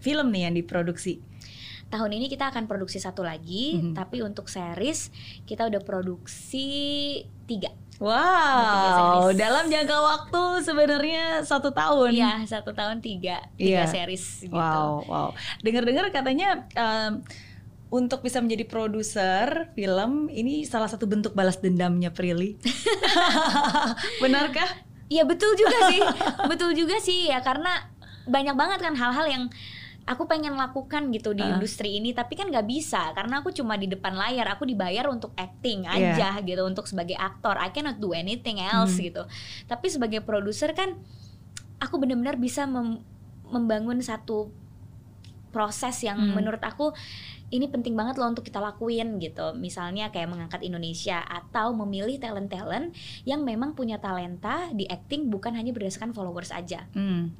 film 0.00 0.34
nih 0.34 0.50
yang 0.50 0.54
diproduksi? 0.58 1.22
Tahun 1.88 2.10
ini 2.12 2.28
kita 2.28 2.52
akan 2.52 2.64
produksi 2.64 2.96
satu 2.96 3.24
lagi, 3.24 3.80
Mhm. 3.80 3.92
tapi 3.96 4.20
untuk 4.20 4.46
series 4.46 5.08
kita 5.44 5.64
udah 5.64 5.80
produksi 5.80 6.68
tiga. 7.44 7.72
Wow, 7.98 8.14
series. 9.34 9.42
dalam 9.42 9.66
jangka 9.66 9.98
waktu 9.98 10.42
sebenarnya 10.62 11.42
satu 11.42 11.74
tahun. 11.74 12.14
Iya, 12.14 12.46
satu 12.46 12.70
tahun 12.70 13.02
tiga, 13.02 13.42
tiga 13.58 13.82
Iya. 13.82 13.90
series 13.90 14.46
gitu. 14.46 14.54
Wow, 14.54 15.02
wow. 15.04 15.28
Dengar-dengar 15.60 16.06
katanya 16.08 16.68
em, 16.72 17.26
untuk 17.88 18.20
bisa 18.20 18.38
menjadi 18.38 18.68
produser 18.68 19.72
film 19.72 20.28
ini 20.28 20.62
salah 20.62 20.86
satu 20.86 21.08
bentuk 21.08 21.32
balas 21.32 21.58
dendamnya 21.58 22.12
Prilly. 22.12 22.54
Benarkah? 24.22 24.68
Iya 25.08 25.24
betul 25.24 25.56
juga 25.56 25.88
sih, 25.88 26.00
betul 26.52 26.70
juga 26.76 27.00
sih 27.00 27.32
ya 27.32 27.40
karena 27.40 27.88
banyak 28.28 28.52
banget 28.54 28.78
kan 28.78 28.92
hal-hal 28.92 29.24
yang 29.24 29.44
aku 30.08 30.24
pengen 30.24 30.56
lakukan 30.56 31.12
gitu 31.12 31.36
di 31.36 31.44
Uh. 31.44 31.54
industri 31.54 32.00
ini 32.00 32.10
tapi 32.10 32.32
kan 32.32 32.48
nggak 32.48 32.64
bisa 32.64 33.12
karena 33.12 33.44
aku 33.44 33.52
cuma 33.52 33.76
di 33.76 33.84
depan 33.84 34.16
layar 34.16 34.48
aku 34.48 34.64
dibayar 34.64 35.04
untuk 35.06 35.36
acting 35.36 35.84
Iya. 35.84 36.16
aja 36.16 36.28
gitu 36.40 36.64
untuk 36.64 36.88
sebagai 36.88 37.14
aktor 37.14 37.54
I 37.54 37.68
cannot 37.68 38.00
do 38.00 38.16
anything 38.16 38.56
else 38.58 38.96
Hmm. 38.96 39.12
gitu 39.12 39.22
tapi 39.68 39.86
sebagai 39.86 40.24
produser 40.24 40.72
kan 40.72 40.96
aku 41.78 42.00
benar-benar 42.00 42.40
bisa 42.40 42.64
mem- 42.64 43.04
membangun 43.44 44.00
satu 44.00 44.48
proses 45.48 46.00
yang 46.00 46.16
Hmm. 46.16 46.32
menurut 46.34 46.60
aku 46.60 46.92
ini 47.48 47.64
penting 47.64 47.96
banget 47.96 48.20
loh 48.20 48.28
untuk 48.28 48.44
kita 48.44 48.60
lakuin 48.60 49.16
gitu. 49.16 49.56
Misalnya 49.56 50.12
kayak 50.12 50.28
mengangkat 50.28 50.60
Indonesia 50.60 51.24
atau 51.24 51.72
memilih 51.72 52.20
talent-talent 52.20 52.92
yang 53.24 53.40
memang 53.40 53.72
punya 53.72 53.96
talenta 53.96 54.68
di 54.70 54.84
acting 54.84 55.32
bukan 55.32 55.56
hanya 55.56 55.72
berdasarkan 55.72 56.12
followers 56.12 56.52
aja. 56.52 56.84
Hmm. 56.92 57.32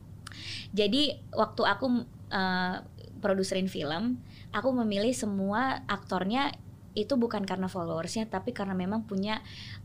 Jadi 0.73 1.13
waktu 1.29 1.61
aku 1.61 2.09
uh, 2.31 2.85
produserin 3.19 3.67
film, 3.67 4.23
aku 4.55 4.71
memilih 4.73 5.13
semua 5.13 5.83
aktornya 5.91 6.55
itu 6.99 7.15
bukan 7.15 7.47
karena 7.47 7.71
followersnya 7.71 8.27
tapi 8.27 8.51
karena 8.51 8.75
memang 8.75 9.07
punya 9.07 9.39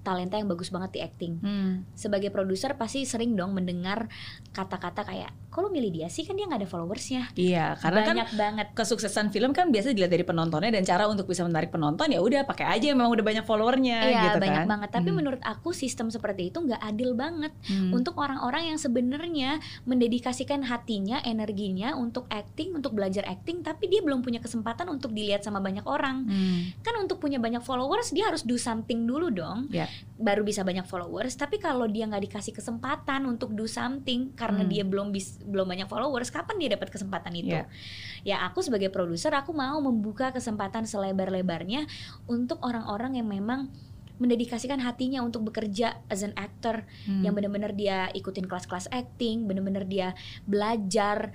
talenta 0.04 0.36
yang 0.36 0.46
bagus 0.46 0.68
banget 0.68 0.92
di 0.92 1.00
acting. 1.00 1.34
Hmm. 1.40 1.72
Sebagai 1.94 2.28
produser 2.28 2.76
pasti 2.76 3.04
sering 3.04 3.34
dong 3.34 3.52
mendengar 3.52 4.12
kata-kata 4.50 5.02
kayak, 5.02 5.32
"Kok 5.48 5.60
lu 5.60 5.70
milih 5.70 5.92
dia 5.92 6.08
sih 6.08 6.22
kan 6.22 6.36
dia 6.36 6.44
nggak 6.44 6.60
ada 6.60 6.70
followersnya." 6.70 7.32
Iya, 7.34 7.76
karena 7.78 8.00
kan 8.02 8.16
Banyak 8.16 8.32
banget. 8.36 8.68
kesuksesan 8.74 9.30
film 9.30 9.52
kan 9.52 9.70
biasa 9.70 9.90
dilihat 9.90 10.12
dari 10.12 10.22
penontonnya 10.22 10.70
dan 10.70 10.84
cara 10.84 11.08
untuk 11.08 11.26
bisa 11.26 11.42
menarik 11.42 11.70
penonton 11.70 12.06
ya 12.06 12.20
udah 12.20 12.44
pakai 12.44 12.68
aja 12.70 12.92
memang 12.92 13.10
udah 13.10 13.24
banyak 13.24 13.44
followernya 13.44 13.98
Iya 14.04 14.22
gitu 14.26 14.38
banyak 14.40 14.60
kan. 14.60 14.68
banget. 14.70 14.90
Tapi 14.92 15.10
Hmm. 15.10 15.18
menurut 15.18 15.42
aku 15.42 15.72
sistem 15.72 16.08
seperti 16.08 16.52
itu 16.52 16.60
nggak 16.60 16.82
adil 16.82 17.16
banget 17.16 17.56
Hmm. 17.64 17.92
untuk 17.92 18.18
orang-orang 18.18 18.68
yang 18.68 18.78
sebenarnya 18.78 19.58
mendedikasikan 19.88 20.64
hatinya, 20.64 21.24
energinya 21.24 21.96
untuk 21.96 22.28
acting, 22.28 22.74
untuk 22.74 22.92
belajar 22.92 23.24
acting, 23.24 23.62
tapi 23.62 23.88
dia 23.88 24.02
belum 24.02 24.20
punya 24.20 24.38
kesempatan 24.38 24.90
untuk 24.90 25.12
dilihat 25.12 25.42
sama 25.42 25.60
banyak 25.60 25.86
orang. 25.86 26.26
Hmm. 26.26 26.76
Kan 26.82 27.00
untuk 27.00 27.18
punya 27.18 27.38
banyak 27.38 27.62
followers 27.62 28.10
dia 28.10 28.28
harus 28.28 28.42
do 28.42 28.58
something 28.58 29.06
dulu 29.06 29.30
dong, 29.30 29.70
Ya. 29.70 29.88
Baru 30.16 30.42
bisa 30.42 30.62
banyak 30.62 30.86
followers. 30.86 31.34
Tapi 31.34 31.58
kalau 31.58 31.90
dia 31.90 32.06
nggak 32.06 32.32
dikasih 32.32 32.54
kesempatan 32.54 33.26
untuk 33.26 33.52
do 33.52 33.66
something 33.66 34.32
karena 34.34 34.64
Hmm. 34.64 34.72
dia 34.72 34.84
belum 34.86 35.12
bis, 35.12 35.42
belum 35.44 35.66
banyak 35.66 35.90
followers, 35.90 36.30
kapan 36.30 36.56
dia 36.58 36.70
dapat 36.74 36.90
kesempatan 36.90 37.34
itu? 37.36 37.54
Ya. 37.54 37.66
Ya 38.24 38.38
aku 38.46 38.64
sebagai 38.64 38.88
produser 38.88 39.34
aku 39.34 39.52
mau 39.52 39.80
membuka 39.80 40.32
kesempatan 40.32 40.86
selebar-lebarnya 40.86 41.86
untuk 42.26 42.62
orang-orang 42.62 43.20
yang 43.20 43.28
memang 43.28 43.70
mendedikasikan 44.22 44.78
hatinya 44.78 45.26
untuk 45.26 45.42
bekerja 45.50 46.00
as 46.06 46.22
an 46.22 46.38
actor 46.38 46.86
Hmm. 47.10 47.26
yang 47.26 47.34
benar-benar 47.34 47.74
dia 47.74 48.08
ikutin 48.14 48.46
kelas-kelas 48.46 48.88
acting, 48.94 49.50
benar-benar 49.50 49.90
dia 49.90 50.14
belajar 50.46 51.34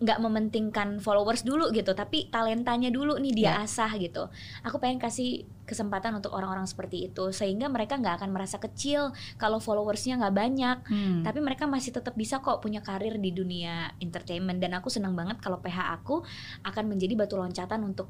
nggak 0.00 0.16
mementingkan 0.18 0.96
followers 0.96 1.44
dulu 1.44 1.68
gitu, 1.70 1.92
tapi 1.92 2.24
talentanya 2.26 2.88
dulu 2.88 3.20
nih 3.20 3.36
dia 3.36 3.46
Ya. 3.52 3.68
asah 3.68 3.92
gitu. 3.94 4.32
Aku 4.64 4.80
pengen 4.80 4.96
kasih 4.96 5.44
kesempatan 5.68 6.16
untuk 6.16 6.32
orang-orang 6.32 6.64
seperti 6.64 7.06
itu 7.06 7.30
sehingga 7.30 7.68
mereka 7.68 7.94
nggak 7.94 8.16
akan 8.18 8.32
merasa 8.32 8.56
kecil 8.56 9.12
kalau 9.36 9.60
followersnya 9.60 10.16
nggak 10.16 10.34
banyak, 10.34 10.76
Hmm. 10.88 11.20
tapi 11.20 11.38
mereka 11.38 11.68
masih 11.68 11.92
tetap 11.92 12.16
bisa 12.16 12.40
kok 12.40 12.58
punya 12.58 12.80
karir 12.80 13.20
di 13.20 13.30
dunia 13.30 13.92
entertainment 14.00 14.56
dan 14.56 14.72
aku 14.72 14.88
senang 14.88 15.12
banget 15.12 15.36
kalau 15.38 15.60
PH 15.60 15.92
aku 15.94 16.24
akan 16.64 16.84
menjadi 16.88 17.14
batu 17.14 17.36
loncatan 17.36 17.84
untuk 17.84 18.08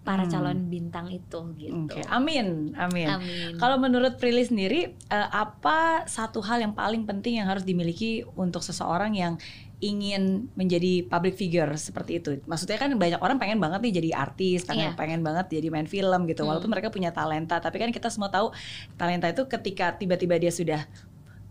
para 0.00 0.24
Hmm. 0.24 0.32
calon 0.32 0.58
bintang 0.72 1.12
itu 1.12 1.38
gitu. 1.60 1.92
Oke, 1.92 2.00
amin, 2.08 2.72
amin. 2.74 3.08
Amin. 3.12 3.52
Kalau 3.60 3.76
menurut 3.76 4.16
Prilly 4.16 4.40
sendiri, 4.40 4.80
eh, 4.96 5.28
apa 5.28 6.08
satu 6.08 6.40
hal 6.40 6.64
yang 6.64 6.72
paling 6.72 7.04
penting 7.04 7.36
yang 7.36 7.46
harus 7.46 7.60
dimiliki 7.62 8.24
untuk 8.32 8.64
seseorang 8.64 9.12
yang 9.12 9.36
ingin 9.78 10.50
menjadi 10.58 11.06
public 11.06 11.38
figure 11.38 11.70
seperti 11.78 12.18
itu? 12.18 12.30
Maksudnya 12.50 12.78
kan 12.82 12.90
banyak 12.98 13.22
orang 13.22 13.38
pengen 13.38 13.62
banget 13.62 13.78
nih 13.78 13.92
jadi 14.02 14.10
artis, 14.26 14.66
pengen, 14.66 14.92
Iya. 14.92 14.98
pengen 14.98 15.20
banget 15.22 15.46
jadi 15.54 15.70
main 15.70 15.86
film 15.86 16.26
gitu. 16.26 16.42
Hmm. 16.42 16.50
Walaupun 16.50 16.70
mereka 16.70 16.90
punya 16.90 17.14
talenta, 17.14 17.62
tapi 17.62 17.78
kan 17.78 17.94
kita 17.94 18.10
semua 18.10 18.26
tahu 18.26 18.50
talenta 18.98 19.30
itu 19.30 19.46
ketika 19.46 19.94
tiba-tiba 19.94 20.34
dia 20.36 20.50
sudah 20.50 20.82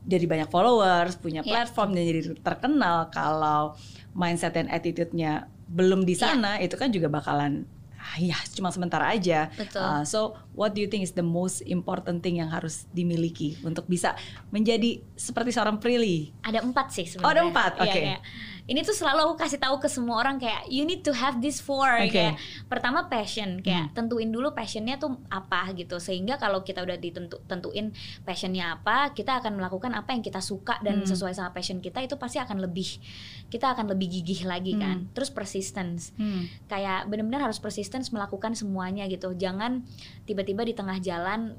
jadi 0.08 0.24
banyak 0.28 0.50
followers, 0.52 1.16
punya 1.16 1.40
Iya. 1.44 1.52
platform 1.68 1.96
dan 1.96 2.04
jadi 2.04 2.22
terkenal. 2.40 2.98
Kalau 3.12 3.76
mindset 4.12 4.56
dan 4.56 4.68
attitude-nya 4.68 5.48
belum 5.68 6.04
di 6.04 6.16
Iya. 6.16 6.32
sana, 6.36 6.60
itu 6.60 6.76
kan 6.76 6.92
juga 6.92 7.08
bakalan 7.08 7.64
ya 8.16 8.38
cuma 8.56 8.72
sementara 8.72 9.12
aja. 9.12 9.52
Betul. 9.54 9.84
Uh, 9.84 10.04
so, 10.08 10.20
what 10.56 10.72
do 10.72 10.80
you 10.80 10.88
think 10.88 11.04
is 11.04 11.12
the 11.12 11.26
most 11.26 11.62
important 11.68 12.24
thing 12.24 12.40
yang 12.40 12.48
harus 12.48 12.88
dimiliki 12.96 13.60
untuk 13.68 13.86
bisa 13.86 14.16
menjadi 14.50 15.04
seperti 15.20 15.52
seorang 15.52 15.78
Prilly? 15.78 16.32
ada 16.48 16.64
empat 16.64 16.96
sih 16.96 17.04
sebenarnya. 17.04 17.28
Oh, 17.28 17.34
ada 17.36 17.42
empat, 17.44 17.72
Iya, 17.84 17.84
oke. 17.84 18.04
Ini 18.68 18.84
tuh 18.84 18.92
selalu 18.92 19.32
aku 19.32 19.36
kasih 19.40 19.64
tahu 19.64 19.80
ke 19.80 19.88
semua 19.88 20.20
orang 20.20 20.36
kayak 20.36 20.68
you 20.68 20.84
need 20.84 21.00
to 21.00 21.16
have 21.16 21.40
this 21.40 21.64
four. 21.64 21.88
Oke. 21.88 22.12
Kayak 22.12 22.36
pertama 22.68 23.08
passion, 23.08 23.64
kayak 23.64 23.90
Hmm. 23.90 23.96
tentuin 23.96 24.28
dulu 24.28 24.52
passionnya 24.52 25.00
tuh 25.00 25.16
apa 25.32 25.72
gitu. 25.72 25.98
Sehingga 25.98 26.36
kalau 26.36 26.68
kita 26.68 26.84
udah 26.84 27.00
ditentu 27.00 27.40
tentuin 27.48 27.96
passionnya 28.28 28.76
apa, 28.76 29.16
kita 29.16 29.40
akan 29.40 29.56
melakukan 29.56 29.96
apa 29.96 30.12
yang 30.12 30.20
kita 30.20 30.44
suka 30.44 30.84
dan 30.84 31.02
Hmm. 31.02 31.08
sesuai 31.08 31.32
sama 31.32 31.56
passion 31.56 31.80
kita 31.80 32.04
itu 32.04 32.20
pasti 32.20 32.44
akan 32.44 32.60
lebih 32.60 33.00
kita 33.48 33.72
akan 33.72 33.88
lebih 33.88 34.12
gigih 34.20 34.44
lagi 34.44 34.76
kan. 34.76 35.08
Hmm. 35.08 35.16
Terus 35.16 35.32
persistence 35.32 36.12
Hmm. 36.20 36.52
kayak 36.68 37.08
benar-benar 37.08 37.48
harus 37.48 37.64
persistence 37.64 38.12
melakukan 38.12 38.52
semuanya 38.52 39.08
gitu 39.08 39.32
jangan 39.32 39.88
tiba-tiba 40.28 40.68
di 40.68 40.76
tengah 40.76 41.00
jalan 41.00 41.56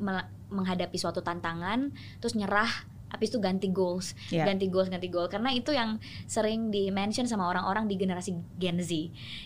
menghadapi 0.53 1.01
suatu 1.01 1.25
tantangan 1.25 1.89
terus 2.21 2.37
nyerah 2.37 2.69
habis 3.09 3.29
itu 3.29 3.39
ganti 3.39 3.69
goals 3.69 4.13
Ya. 4.29 4.45
ganti 4.45 4.67
goals 4.67 4.87
ganti 4.87 5.07
goal 5.07 5.27
karena 5.27 5.51
itu 5.51 5.71
yang 5.71 5.97
sering 6.25 6.69
di 6.69 6.89
mention 6.89 7.25
sama 7.25 7.47
orang-orang 7.47 7.85
di 7.85 7.95
generasi 7.95 8.31
Gen 8.55 8.79
Z 8.79 8.91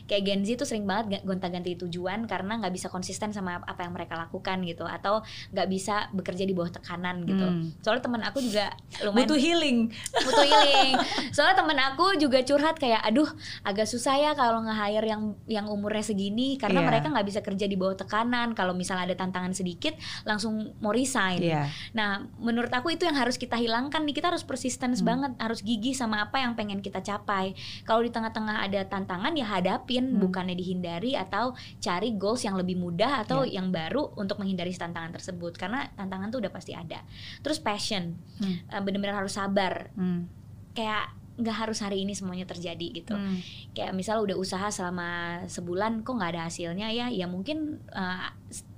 kayak 0.04 0.22
Gen 0.22 0.42
Z 0.42 0.56
tuh 0.56 0.66
sering 0.66 0.82
banget 0.82 1.04
ga- 1.12 1.24
gonta-ganti 1.24 1.74
tujuan 1.78 2.24
karena 2.24 2.58
nggak 2.58 2.72
bisa 2.72 2.86
konsisten 2.86 3.30
sama 3.30 3.60
apa 3.60 3.80
yang 3.80 3.92
mereka 3.92 4.14
lakukan 4.14 4.62
gitu 4.62 4.84
atau 4.84 5.22
nggak 5.50 5.68
bisa 5.68 5.94
bekerja 6.10 6.42
di 6.42 6.52
bawah 6.52 6.72
tekanan 6.72 7.22
gitu 7.22 7.42
Hmm. 7.42 7.74
soalnya 7.78 8.02
teman 8.02 8.22
aku 8.22 8.38
juga 8.40 8.70
lumayan 9.00 9.24
Butuh 9.24 9.38
healing. 9.38 9.78
butuh 10.16 10.44
healing. 10.44 10.94
Soalnya 11.32 11.56
temen 11.56 11.78
aku 11.78 12.16
juga 12.16 12.40
curhat 12.40 12.76
kayak, 12.76 13.02
aduh 13.02 13.26
agak 13.62 13.84
susah 13.84 14.14
ya 14.14 14.30
kalau 14.32 14.60
nge-hire 14.60 15.06
yang 15.06 15.22
yang 15.46 15.66
umurnya 15.66 16.02
segini 16.02 16.54
karena 16.54 16.80
Iya. 16.80 16.88
mereka 16.88 17.06
nggak 17.08 17.24
bisa 17.24 17.40
kerja 17.40 17.64
di 17.64 17.74
bawah 17.74 17.94
tekanan. 17.94 18.52
Kalau 18.52 18.72
misalnya 18.72 19.06
ada 19.06 19.16
tantangan 19.16 19.52
sedikit 19.52 19.94
langsung 20.22 20.52
mau 20.78 20.90
resign. 20.90 21.40
Iya. 21.40 21.68
Nah, 21.92 22.10
menurut 22.36 22.68
aku 22.68 22.90
itu 22.90 23.02
yang 23.02 23.14
harus 23.14 23.36
kita 23.36 23.51
hilangkan 23.56 24.04
nih. 24.04 24.14
Kita 24.14 24.30
harus 24.30 24.44
persistence 24.44 25.00
Hmm. 25.00 25.08
banget, 25.08 25.32
harus 25.40 25.60
gigih 25.60 25.92
sama 25.92 26.22
apa 26.22 26.40
yang 26.40 26.52
pengen 26.54 26.80
kita 26.80 27.00
capai. 27.00 27.52
Kalau 27.84 28.00
di 28.00 28.12
tengah-tengah 28.12 28.62
ada 28.64 28.80
tantangan 28.86 29.32
ya 29.34 29.48
hadapin, 29.48 30.16
Hmm. 30.16 30.20
bukannya 30.22 30.54
dihindari 30.54 31.16
atau 31.16 31.52
cari 31.78 32.14
goals 32.14 32.44
yang 32.44 32.54
lebih 32.54 32.76
mudah 32.76 33.24
atau 33.24 33.42
Iya. 33.42 33.60
yang 33.60 33.72
baru 33.72 34.14
untuk 34.14 34.38
menghindari 34.38 34.70
tantangan 34.72 35.12
tersebut. 35.12 35.56
Karena 35.56 35.88
tantangan 35.92 36.28
tuh 36.28 36.40
udah 36.44 36.52
pasti 36.52 36.72
ada. 36.72 37.00
Terus 37.40 37.58
passion, 37.58 38.16
Hmm. 38.38 38.56
Eh, 38.68 38.80
bener-bener 38.80 39.14
harus 39.14 39.34
sabar 39.34 39.90
Hmm. 39.94 40.28
kayak 40.72 41.12
nggak 41.32 41.56
harus 41.64 41.80
hari 41.80 42.04
ini 42.04 42.12
semuanya 42.12 42.44
terjadi 42.44 42.92
gitu 42.92 43.16
Hmm. 43.16 43.40
kayak 43.72 43.96
misal 43.96 44.20
udah 44.20 44.36
usaha 44.36 44.68
selama 44.68 45.40
sebulan 45.48 46.04
kok 46.04 46.12
nggak 46.12 46.36
ada 46.36 46.44
hasilnya 46.52 46.92
ya 46.92 47.08
ya 47.08 47.24
mungkin 47.24 47.80
uh, 47.88 48.28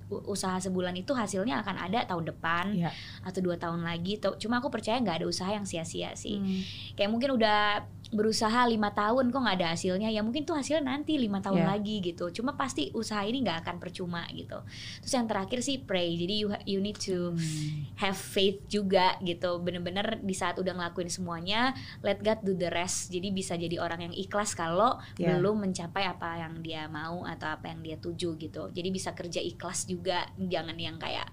usaha 0.06 0.56
sebulan 0.58 0.92
itu 0.94 1.10
hasilnya 1.10 1.60
akan 1.60 1.76
ada 1.80 2.04
tahun 2.04 2.24
depan 2.26 2.76
Iya. 2.76 2.90
atau 3.22 3.40
dua 3.40 3.56
tahun 3.56 3.80
lagi 3.80 4.14
cuma 4.36 4.58
aku 4.58 4.68
percaya 4.68 4.96
nggak 4.96 5.20
ada 5.20 5.26
usaha 5.26 5.48
yang 5.48 5.64
sia-sia 5.64 6.12
sih 6.12 6.36
Hmm. 6.36 6.60
kayak 6.92 7.08
mungkin 7.08 7.32
udah 7.32 7.82
berusaha 8.12 8.68
lima 8.68 8.92
tahun 8.92 9.32
kok 9.32 9.40
nggak 9.40 9.56
ada 9.58 9.68
hasilnya. 9.72 10.12
Ya 10.12 10.20
mungkin 10.20 10.44
tuh 10.44 10.54
hasilnya 10.54 10.84
nanti 10.84 11.16
lima 11.16 11.40
tahun 11.40 11.64
Iya. 11.64 11.68
lagi 11.72 11.96
gitu. 11.98 12.28
Cuma 12.30 12.52
pasti 12.54 12.92
usaha 12.92 13.22
ini 13.22 13.40
nggak 13.40 13.64
akan 13.64 13.76
percuma 13.80 14.28
gitu. 14.30 14.60
Terus 15.00 15.12
yang 15.12 15.24
terakhir 15.24 15.64
sih 15.64 15.80
pray. 15.80 16.14
Jadi 16.14 16.34
you 16.36 16.48
you 16.68 16.78
need 16.78 17.00
to 17.00 17.32
Hmm. 17.32 17.88
have 17.96 18.14
faith 18.14 18.60
juga 18.68 19.16
gitu. 19.20 19.56
Bener-bener 19.58 20.20
di 20.20 20.34
saat 20.36 20.58
udah 20.58 20.74
ngelakuin 20.74 21.08
semuanya 21.08 21.72
let 22.02 22.20
God 22.20 22.44
do 22.44 22.52
the 22.52 22.68
rest. 22.68 23.08
Jadi 23.08 23.30
bisa 23.30 23.56
jadi 23.56 23.80
orang 23.80 24.04
yang 24.04 24.14
ikhlas 24.14 24.52
kalau 24.52 25.00
Ya. 25.16 25.34
belum 25.34 25.64
mencapai 25.64 26.04
apa 26.04 26.38
yang 26.38 26.60
dia 26.60 26.86
mau 26.86 27.24
atau 27.24 27.48
apa 27.48 27.72
yang 27.72 27.80
dia 27.80 27.96
tuju 27.96 28.36
gitu. 28.36 28.68
Jadi 28.68 28.88
bisa 28.90 29.10
kerja 29.10 29.40
ikhlas 29.40 29.86
juga. 29.86 30.28
Jangan 30.36 30.76
yang 30.76 30.98
kayak 30.98 31.30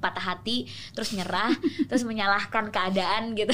patah 0.00 0.32
hati 0.34 0.64
terus 0.96 1.12
nyerah 1.12 1.52
terus 1.92 2.02
menyalahkan 2.02 2.72
keadaan 2.72 3.36
gitu. 3.36 3.52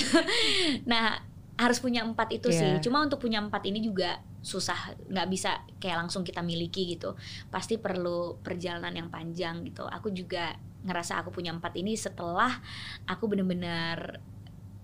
Nah 0.87 1.19
harus 1.57 1.81
punya 1.81 2.05
empat 2.05 2.37
itu 2.37 2.53
Iya. 2.53 2.61
sih 2.61 2.73
cuma 2.85 3.01
untuk 3.01 3.21
punya 3.21 3.41
empat 3.41 3.65
ini 3.65 3.81
juga 3.81 4.21
susah. 4.45 4.95
Nggak 5.11 5.29
bisa 5.33 5.51
kayak 5.83 6.07
langsung 6.07 6.23
kita 6.23 6.39
miliki 6.45 6.95
gitu. 6.95 7.19
Pasti 7.51 7.81
perlu 7.81 8.39
perjalanan 8.45 8.95
yang 8.95 9.09
panjang 9.11 9.67
gitu. 9.67 9.83
Aku 9.89 10.15
juga 10.15 10.55
ngerasa 10.87 11.19
aku 11.19 11.35
punya 11.35 11.51
empat 11.51 11.75
ini 11.75 11.99
setelah 11.99 12.63
aku 13.11 13.27
bener-bener 13.27 14.23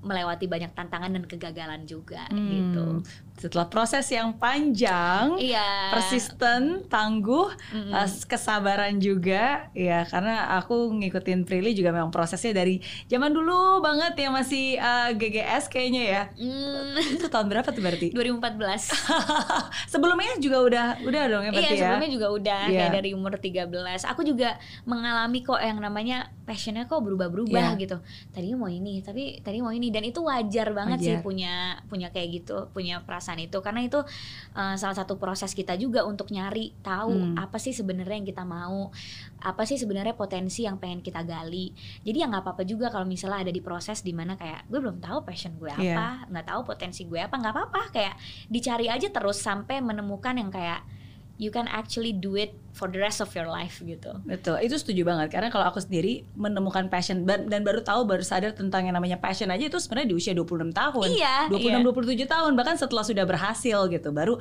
melewati 0.03 0.45
banyak 0.45 0.71
tantangan 0.71 1.11
dan 1.11 1.25
kegagalan 1.25 1.83
juga 1.83 2.27
Hmm. 2.27 2.49
gitu 2.49 2.87
Setelah 3.33 3.67
proses 3.67 4.07
yang 4.07 4.37
panjang, 4.37 5.35
iya 5.37 5.91
persisten, 5.91 6.87
tangguh, 6.87 7.49
Mm-mm. 7.73 7.91
uh, 7.91 8.07
kesabaran 8.23 8.97
juga, 8.97 9.67
ya 9.73 10.05
karena 10.05 10.31
aku 10.55 10.93
ngikutin 10.93 11.43
Prilly 11.43 11.73
juga 11.73 11.91
memang 11.91 12.11
prosesnya 12.11 12.53
dari 12.53 12.79
zaman 13.05 13.31
dulu 13.31 13.81
banget 13.81 14.15
ya 14.17 14.29
masih 14.29 14.77
uh, 14.77 15.11
GGS 15.13 15.67
kayaknya 15.67 16.03
ya. 16.05 16.23
Hmm, 16.35 16.95
Itu 17.17 17.27
tahun 17.27 17.49
berapa 17.49 17.67
tuh 17.67 17.83
berarti? 17.83 18.13
2014 18.13 18.95
Sebelumnya 19.93 20.37
juga 20.39 20.59
udah 20.61 20.87
udah 21.03 21.23
dong 21.27 21.43
ya 21.43 21.51
Iya 21.51 21.53
berarti 21.53 21.73
ya. 21.73 21.81
sebelumnya 21.83 22.11
juga 22.13 22.27
udah 22.31 22.61
Iya. 22.65 22.79
kayak 22.79 22.93
dari 22.95 23.11
umur 23.13 23.33
13 23.35 23.69
Aku 24.07 24.23
juga 24.23 24.57
mengalami 24.85 25.41
kok 25.41 25.59
yang 25.59 25.79
namanya 25.79 26.19
passionnya 26.43 26.85
kok 26.85 27.01
berubah-berubah 27.01 27.75
Iya. 27.75 27.81
gitu 27.81 27.97
Tadinya 28.31 28.57
mau 28.59 28.71
ini 28.71 29.01
tapi 29.01 29.41
tadi 29.41 29.59
mau 29.59 29.71
ini 29.71 29.89
Dan 29.93 30.03
itu 30.03 30.19
wajar 30.19 30.73
banget 30.73 30.99
sih 30.99 31.13
Wajar. 31.13 31.23
punya 31.23 31.55
punya 31.87 32.09
kayak 32.09 32.29
gitu 32.35 32.73
Punya 32.73 33.01
perasaan 33.01 33.39
itu 33.39 33.61
Karena 33.61 33.85
itu 33.85 34.01
uh, 34.51 34.75
salah 34.75 34.97
satu 34.97 35.15
proses 35.15 35.53
kita 35.53 35.77
juga 35.77 36.03
untuk 36.03 36.29
nyari 36.29 36.73
tahu 36.81 37.13
Hmm. 37.13 37.37
apa 37.37 37.57
sih 37.57 37.71
sebenarnya 37.71 38.17
yang 38.17 38.27
kita 38.27 38.43
mau 38.43 38.89
Apa 39.39 39.63
sih 39.63 39.77
sebenarnya 39.77 40.15
potensi 40.15 40.65
yang 40.65 40.77
pengen 40.77 40.99
kita 40.99 41.21
gali 41.21 41.71
Jadi 42.01 42.17
ya 42.17 42.27
nggak 42.27 42.41
apa-apa 42.41 42.65
juga 42.65 42.89
kalau 42.89 43.05
misalnya 43.05 43.45
ada 43.45 43.53
di 43.53 43.61
proses 43.61 44.01
di 44.01 44.11
mana 44.11 44.35
kayak 44.35 44.65
Gue 44.67 44.81
belum 44.81 44.99
tahu 44.99 45.23
passion 45.23 45.53
gue 45.55 45.69
Iya. 45.69 45.93
apa 45.93 46.09
nggak 46.27 46.47
tahu 46.49 46.61
potensi 46.65 47.05
gue 47.05 47.21
apa 47.21 47.37
nggak 47.37 47.53
apa-apa 47.53 47.83
Kayak 47.91 48.15
dicari 48.49 48.89
aja 48.89 49.07
terus 49.07 49.37
sampai 49.37 49.79
menemukan 49.79 50.33
yang 50.33 50.49
kayak 50.49 50.81
you 51.37 51.51
can 51.51 51.67
actually 51.67 52.13
do 52.13 52.33
it 52.33 52.55
for 52.73 52.89
the 52.89 52.97
rest 52.97 53.21
of 53.21 53.29
your 53.37 53.47
life 53.47 53.79
gitu. 53.85 54.17
Betul, 54.25 54.57
itu 54.65 54.75
setuju 54.81 55.05
banget 55.05 55.29
karena 55.29 55.53
kalau 55.53 55.69
aku 55.69 55.79
sendiri 55.79 56.25
menemukan 56.33 56.89
passion 56.89 57.29
dan, 57.29 57.63
baru 57.63 57.85
tahu 57.85 58.09
baru 58.09 58.25
sadar 58.25 58.57
tentang 58.57 58.89
yang 58.89 58.97
namanya 58.97 59.21
passion 59.21 59.53
aja 59.53 59.69
itu 59.69 59.77
sebenarnya 59.77 60.09
di 60.09 60.17
usia 60.17 60.33
26 60.33 60.73
tahun. 60.73 61.07
Iya, 61.13 61.37
26 61.53 61.69
iya. 61.69 62.27
27 62.27 62.35
tahun 62.35 62.53
bahkan 62.57 62.77
setelah 62.81 63.05
sudah 63.05 63.25
berhasil 63.29 63.79
gitu 63.93 64.09
baru 64.11 64.41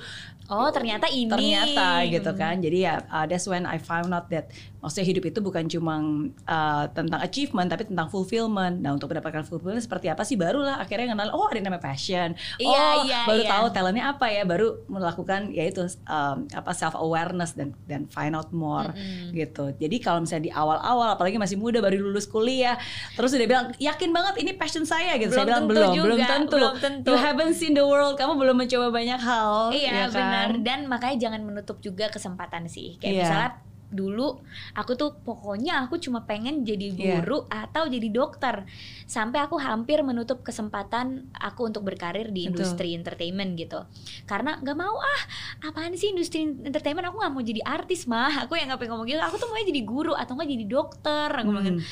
Oh 0.51 0.67
ternyata 0.67 1.07
ini. 1.07 1.31
ternyata 1.31 2.03
gitu 2.11 2.31
kan. 2.35 2.59
Jadi 2.59 2.83
ya 2.83 3.00
uh, 3.07 3.23
that's 3.23 3.47
when 3.47 3.63
I 3.63 3.79
found 3.79 4.11
out 4.11 4.27
that 4.35 4.51
maksudnya 4.83 5.07
hidup 5.07 5.23
itu 5.31 5.39
bukan 5.39 5.63
cuma 5.71 5.95
uh, 6.43 6.85
tentang 6.91 7.23
achievement 7.23 7.71
tapi 7.71 7.88
tentang 7.88 8.11
fulfillment. 8.11 8.83
Nah, 8.83 8.91
untuk 8.91 9.15
mendapatkan 9.15 9.47
fulfillment 9.47 9.79
seperti 9.79 10.11
apa 10.11 10.27
sih 10.27 10.35
barulah 10.35 10.81
akhirnya 10.83 11.15
kenal 11.15 11.31
oh 11.31 11.47
ada 11.47 11.55
yang 11.55 11.71
namanya 11.71 11.88
passion. 11.88 12.35
Iya, 12.59 12.67
oh, 12.67 12.93
iya, 13.07 13.19
baru 13.23 13.43
iya. 13.47 13.51
tahu 13.55 13.65
talentnya 13.71 14.05
apa 14.11 14.25
ya, 14.27 14.43
baru 14.43 14.83
melakukan 14.91 15.55
yaitu 15.55 15.88
um, 16.03 16.43
apa 16.51 16.71
self 16.75 17.00
awareness 17.00 17.55
dan 17.55 17.71
dan 17.88 18.11
find 18.21 18.37
out 18.37 18.53
more 18.53 18.93
Mm-mm. 18.93 19.33
gitu. 19.33 19.73
Jadi 19.73 19.97
kalau 19.97 20.21
misalnya 20.21 20.45
di 20.45 20.53
awal-awal 20.53 21.17
apalagi 21.17 21.41
masih 21.41 21.57
muda 21.57 21.81
baru 21.81 21.97
lulus 21.97 22.29
kuliah, 22.29 22.77
terus 23.17 23.33
udah 23.33 23.47
bilang 23.49 23.65
yakin 23.75 24.13
banget 24.13 24.37
ini 24.37 24.53
passion 24.53 24.85
saya 24.85 25.17
gitu. 25.17 25.33
saya 25.33 25.49
bilang 25.49 25.65
Belum 25.65 25.73
tentu 25.73 25.81
belum, 25.81 25.97
juga, 25.97 26.05
belum 26.05 26.21
tentu. 26.21 26.55
belum 26.55 26.73
tentu. 26.77 27.09
You 27.09 27.17
haven't 27.17 27.55
seen 27.55 27.73
the 27.73 27.81
world, 27.81 28.13
kamu 28.13 28.37
belum 28.37 28.55
mencoba 28.55 28.93
banyak 28.93 29.17
hal. 29.17 29.73
Iya 29.73 29.89
ya 29.89 30.05
kan? 30.05 30.13
benar. 30.13 30.47
Dan 30.61 30.79
makanya 30.85 31.17
jangan 31.19 31.41
menutup 31.41 31.81
juga 31.81 32.07
kesempatan 32.07 32.69
sih. 32.69 33.01
Kayak 33.01 33.09
Iya. 33.09 33.23
misalnya 33.25 33.51
dulu 33.91 34.39
aku 34.71 34.95
tuh 34.95 35.12
pokoknya 35.17 35.83
aku 35.83 36.00
cuma 36.00 36.24
pengen 36.24 36.63
jadi 36.63 36.88
Iya. 36.91 37.21
guru 37.21 37.43
atau 37.45 37.86
jadi 37.86 38.07
dokter 38.07 38.63
sampai 39.03 39.43
aku 39.43 39.55
hampir 39.55 40.00
menutup 40.01 40.41
kesempatan 40.41 41.27
aku 41.31 41.67
untuk 41.67 41.83
berkarir 41.83 42.27
di 42.27 42.48
Betul. 42.48 42.55
industri 42.55 42.89
entertainment 42.95 43.53
gitu 43.53 43.83
karena 44.24 44.57
nggak 44.57 44.74
mau 44.74 44.95
ah 44.95 45.21
apaan 45.62 45.93
sih 45.93 46.10
industri 46.10 46.41
entertainment 46.43 47.03
aku 47.05 47.19
nggak 47.19 47.33
mau 47.33 47.43
jadi 47.43 47.62
artis 47.62 48.07
mah 48.07 48.41
aku 48.41 48.55
yang 48.55 48.71
nggak 48.71 48.79
pengen 48.79 48.95
ngomong 48.95 49.07
gitu 49.07 49.19
aku 49.19 49.36
tuh 49.36 49.48
mau 49.48 49.60
jadi 49.60 49.81
guru 49.83 50.13
atau 50.13 50.33
nggak 50.33 50.50
jadi 50.50 50.65
dokter 50.65 51.29
aku 51.33 51.51
gitu. 51.53 51.71
Hmm. 51.75 51.83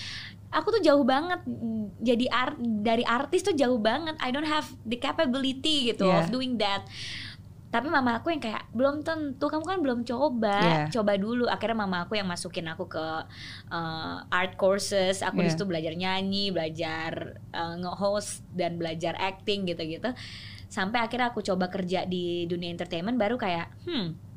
aku 0.50 0.68
tuh 0.72 0.82
jauh 0.82 1.04
banget 1.04 1.42
jadi 2.00 2.26
art 2.26 2.56
dari 2.58 3.04
artis 3.04 3.44
tuh 3.44 3.54
jauh 3.54 3.78
banget 3.78 4.16
I 4.18 4.32
don't 4.32 4.48
have 4.48 4.66
the 4.82 4.98
capability 4.98 5.92
gitu 5.92 6.08
Yeah. 6.08 6.24
of 6.24 6.32
doing 6.32 6.58
that 6.58 6.88
tapi 7.70 7.86
mama 7.86 8.18
aku 8.18 8.34
yang 8.34 8.42
kayak 8.42 8.66
belum 8.74 9.06
tentu 9.06 9.46
kamu 9.46 9.66
kan 9.66 9.80
belum 9.82 10.00
coba 10.02 10.58
Yeah. 10.60 10.86
coba 10.90 11.14
dulu 11.22 11.46
akhirnya 11.46 11.86
mama 11.86 12.06
aku 12.06 12.18
yang 12.18 12.26
masukin 12.26 12.66
aku 12.66 12.90
ke 12.90 13.06
uh, 13.70 14.16
art 14.34 14.58
courses 14.58 15.22
aku 15.22 15.46
Yeah. 15.46 15.54
situ 15.54 15.70
belajar 15.70 15.94
nyanyi 15.94 16.50
belajar 16.50 17.38
uh, 17.54 17.78
nge-host 17.78 18.42
dan 18.58 18.82
belajar 18.82 19.14
acting 19.22 19.70
gitu-gitu 19.70 20.10
sampai 20.70 21.02
akhirnya 21.02 21.30
aku 21.30 21.42
coba 21.46 21.70
kerja 21.70 22.06
di 22.10 22.46
dunia 22.50 22.74
entertainment 22.74 23.18
baru 23.18 23.38
kayak 23.38 23.70
hmm 23.86 24.29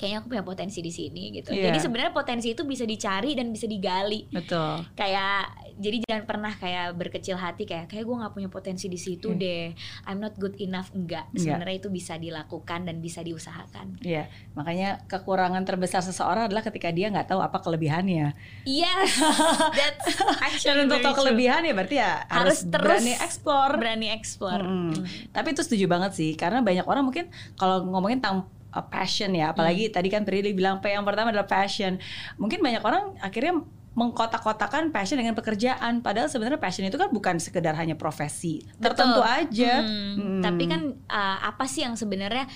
kayaknya 0.00 0.18
aku 0.18 0.28
punya 0.30 0.40
potensi 0.42 0.80
di 0.80 0.88
sini 0.88 1.28
gitu 1.30 1.52
Yeah. 1.52 1.68
jadi 1.68 1.78
sebenarnya 1.78 2.12
potensi 2.12 2.48
itu 2.48 2.64
bisa 2.64 2.82
dicari 2.82 3.36
dan 3.36 3.52
bisa 3.52 3.68
digali 3.68 4.24
Betul. 4.26 4.88
kayak 4.94 5.44
jadi 5.76 5.96
jangan 6.02 6.24
pernah 6.24 6.52
kayak 6.52 6.92
berkecil 6.94 7.36
hati 7.36 7.64
kayak 7.64 7.84
kayak 7.86 8.02
gue 8.02 8.12
nggak 8.14 8.32
punya 8.32 8.48
potensi 8.48 8.86
di 8.86 8.96
situ 8.96 9.28
Hmm. 9.28 9.36
deh 9.36 9.76
I'm 10.04 10.16
not 10.18 10.34
good 10.34 10.56
enough 10.56 10.88
enggak 10.90 11.28
sebenarnya 11.34 11.76
itu 11.78 11.88
bisa 11.88 12.16
dilakukan 12.16 12.80
dan 12.82 12.96
bisa 12.98 13.20
diusahakan 13.20 14.00
Iya, 14.00 14.24
makanya 14.52 15.04
kekurangan 15.04 15.60
terbesar 15.62 16.00
seseorang 16.00 16.48
adalah 16.48 16.62
ketika 16.62 16.88
dia 16.88 17.08
nggak 17.08 17.28
tahu 17.28 17.38
apa 17.38 17.60
kelebihannya. 17.60 18.32
yes 18.64 19.10
that's 19.76 20.62
Dan 20.62 20.86
untuk 20.86 21.00
tahu 21.00 21.14
kelebihan 21.18 21.60
ya 21.60 21.72
berarti 21.72 21.96
ya 21.98 22.24
harus, 22.26 22.64
Harus 22.64 22.72
terus 22.72 22.84
berani 22.96 23.12
explore. 23.14 23.74
berani 23.76 24.08
explore 24.08 24.62
Mm-mm. 24.62 24.92
Hmm. 24.92 25.04
Tapi 25.30 25.48
itu 25.50 25.60
setuju 25.60 25.84
banget 25.86 26.12
sih, 26.12 26.30
karena 26.32 26.60
banyak 26.60 26.84
orang 26.84 27.02
mungkin 27.02 27.26
kalau 27.54 27.84
ngomongin 27.84 28.20
tentang 28.20 28.46
uh, 28.70 28.84
passion 28.86 29.30
ya, 29.32 29.50
apalagi 29.50 29.90
Hmm. 29.90 29.94
tadi 29.94 30.08
kan 30.08 30.22
Prilly 30.22 30.52
bilang 30.52 30.78
P 30.78 30.90
yang 30.90 31.02
pertama 31.02 31.30
adalah 31.30 31.46
passion. 31.46 31.98
Mungkin 32.36 32.58
banyak 32.58 32.82
orang 32.82 33.14
akhirnya 33.18 33.60
mengkotak-kotakan 33.90 34.94
passion 34.94 35.18
dengan 35.18 35.34
pekerjaan, 35.34 35.98
padahal 35.98 36.30
sebenarnya 36.30 36.62
passion 36.62 36.86
itu 36.86 36.94
kan 36.94 37.10
bukan 37.10 37.42
sekedar 37.42 37.74
hanya 37.74 37.98
profesi 37.98 38.62
tertentu 38.78 39.18
Betul. 39.18 39.34
aja. 39.50 39.72
Hmm, 39.82 40.14
Mm. 40.14 40.42
Tapi 40.46 40.64
kan 40.70 40.82
uh, 41.10 41.38
apa 41.44 41.66
sih 41.66 41.82
yang 41.82 41.98
sebenarnya 41.98 42.46